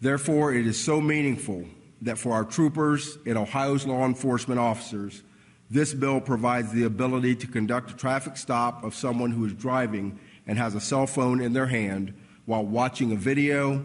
Therefore, 0.00 0.52
it 0.52 0.66
is 0.66 0.82
so 0.82 1.00
meaningful 1.00 1.64
that 2.02 2.18
for 2.18 2.32
our 2.32 2.44
troopers 2.44 3.18
and 3.26 3.36
Ohio's 3.36 3.86
law 3.86 4.04
enforcement 4.04 4.60
officers, 4.60 5.22
this 5.70 5.92
bill 5.92 6.20
provides 6.20 6.72
the 6.72 6.84
ability 6.84 7.34
to 7.36 7.46
conduct 7.46 7.90
a 7.90 7.96
traffic 7.96 8.36
stop 8.36 8.84
of 8.84 8.94
someone 8.94 9.32
who 9.32 9.44
is 9.44 9.52
driving 9.52 10.18
and 10.46 10.56
has 10.56 10.74
a 10.74 10.80
cell 10.80 11.06
phone 11.06 11.40
in 11.40 11.52
their 11.52 11.66
hand 11.66 12.14
while 12.46 12.64
watching 12.64 13.12
a 13.12 13.16
video 13.16 13.84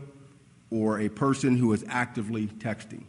or 0.72 1.00
a 1.00 1.10
person 1.10 1.58
who 1.58 1.74
is 1.74 1.84
actively 1.90 2.48
texting. 2.48 3.04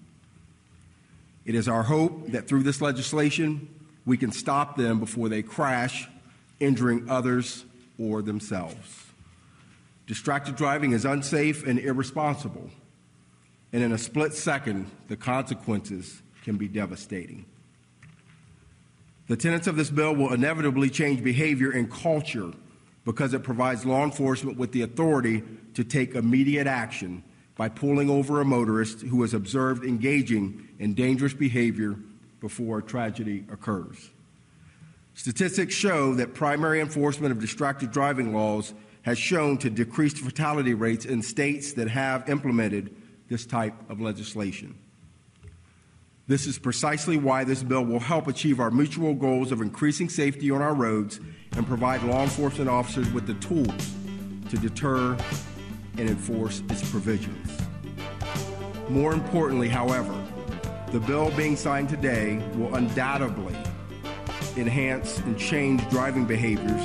It 1.45 1.55
is 1.55 1.69
our 1.69 1.83
hope 1.83 2.29
that 2.29 2.49
through 2.49 2.63
this 2.63 2.81
legislation, 2.81 3.69
we 4.07 4.17
can 4.17 4.33
stop 4.33 4.77
them 4.77 4.99
before 4.99 5.29
they 5.29 5.43
crash, 5.43 6.09
injuring 6.59 7.09
others 7.09 7.65
or 7.99 8.23
themselves. 8.23 9.07
Distracted 10.07 10.57
driving 10.57 10.93
is 10.93 11.05
unsafe 11.05 11.67
and 11.67 11.79
irresponsible, 11.79 12.71
and 13.75 13.83
in 13.83 13.91
a 13.91 13.99
split 13.99 14.33
second, 14.33 14.89
the 15.09 15.17
consequences 15.17 16.23
can 16.45 16.57
be 16.57 16.69
devastating. 16.69 17.45
The 19.27 19.37
tenets 19.37 19.67
of 19.67 19.75
this 19.75 19.91
bill 19.91 20.15
will 20.15 20.33
inevitably 20.33 20.91
change 20.91 21.25
behavior 21.25 21.73
and 21.73 21.91
culture 21.91 22.53
because 23.05 23.35
it 23.35 23.43
provides 23.43 23.85
law 23.85 24.05
enforcement 24.05 24.59
with 24.59 24.71
the 24.71 24.83
authority 24.83 25.43
to 25.75 25.83
take 25.83 26.15
immediate 26.15 26.69
action 26.69 27.25
by 27.57 27.69
pulling 27.69 28.09
over 28.09 28.41
a 28.41 28.45
motorist 28.45 29.01
who 29.01 29.17
was 29.17 29.35
observed 29.35 29.85
engaging 29.85 30.69
in 30.79 30.95
dangerous 30.95 31.35
behavior 31.35 31.97
before 32.41 32.79
a 32.79 32.83
tragedy 32.83 33.45
occurs. 33.51 34.13
Statistics 35.15 35.75
show 35.75 36.15
that 36.15 36.33
primary 36.33 36.81
enforcement 36.81 37.33
of 37.33 37.41
distracted 37.41 37.91
driving 37.91 38.33
laws 38.33 38.73
has 39.03 39.19
shown 39.19 39.59
to 39.59 39.69
decrease 39.69 40.17
fatality 40.17 40.75
rates 40.75 41.05
in 41.05 41.21
states 41.23 41.73
that 41.73 41.89
have 41.89 42.29
implemented 42.29 42.95
this 43.35 43.45
type 43.45 43.75
of 43.91 44.01
legislation. 44.01 44.79
This 46.29 46.47
is 46.47 46.57
precisely 46.57 47.17
why 47.17 47.43
this 47.43 47.65
bill 47.65 47.85
will 47.85 47.99
help 47.99 48.29
achieve 48.29 48.61
our 48.61 48.71
mutual 48.71 49.13
goals 49.13 49.51
of 49.51 49.61
increasing 49.61 50.09
safety 50.09 50.53
on 50.53 50.63
our 50.63 50.73
roads 50.73 51.19
and 51.57 51.67
provide 51.67 52.05
law 52.05 52.23
enforcement 52.23 52.71
officers 52.71 53.11
with 53.11 53.27
the 53.27 53.35
tools 53.35 53.93
to 54.51 54.57
deter 54.57 55.17
and 55.99 56.09
enforce 56.09 56.63
its 56.71 56.89
provisions. 56.89 57.61
More 58.89 59.13
importantly, 59.13 59.69
however, 59.69 60.15
the 60.93 61.01
bill 61.01 61.33
being 61.33 61.57
signed 61.57 61.89
today 61.89 62.41
will 62.55 62.73
undoubtedly 62.77 63.57
enhance 64.57 65.19
and 65.19 65.37
change 65.37 65.83
driving 65.91 66.25
behaviors, 66.25 66.83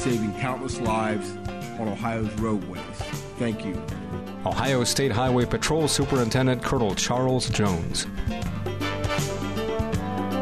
saving 0.00 0.32
countless 0.40 0.80
lives 0.80 1.30
on 1.78 1.88
Ohio's 1.88 2.32
roadways. 2.40 2.80
Thank 3.38 3.66
you. 3.66 3.99
Ohio 4.46 4.84
State 4.84 5.12
Highway 5.12 5.44
Patrol 5.44 5.86
Superintendent 5.86 6.62
Colonel 6.62 6.94
Charles 6.94 7.50
Jones. 7.50 8.06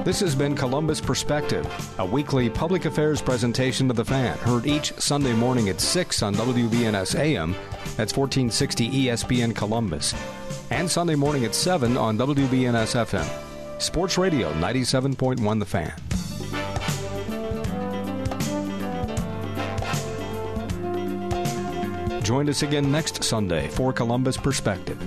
This 0.05 0.20
has 0.20 0.36
been 0.36 0.55
Columbus 0.55 1.01
Perspective, 1.01 1.66
a 1.99 2.07
weekly 2.07 2.49
public 2.49 2.84
affairs 2.84 3.20
presentation 3.20 3.90
of 3.90 3.96
the 3.96 4.05
fan, 4.05 4.38
heard 4.38 4.66
each 4.66 4.92
Sunday 4.94 5.34
morning 5.34 5.68
at 5.68 5.80
6 5.80 6.22
on 6.22 6.34
WBNS 6.36 7.18
AM. 7.18 7.53
That's 7.96 8.16
1460 8.16 8.88
ESPN 8.88 9.55
Columbus. 9.55 10.14
And 10.70 10.88
Sunday 10.88 11.16
morning 11.16 11.44
at 11.44 11.55
7 11.55 11.96
on 11.96 12.16
WBNS 12.16 13.05
FM. 13.05 13.82
Sports 13.82 14.16
Radio 14.16 14.53
97.1 14.55 15.59
The 15.59 15.66
Fan. 15.66 16.27
Join 22.28 22.46
us 22.50 22.62
again 22.62 22.92
next 22.92 23.24
Sunday 23.24 23.68
for 23.68 23.90
Columbus 23.90 24.36
Perspective. 24.36 24.98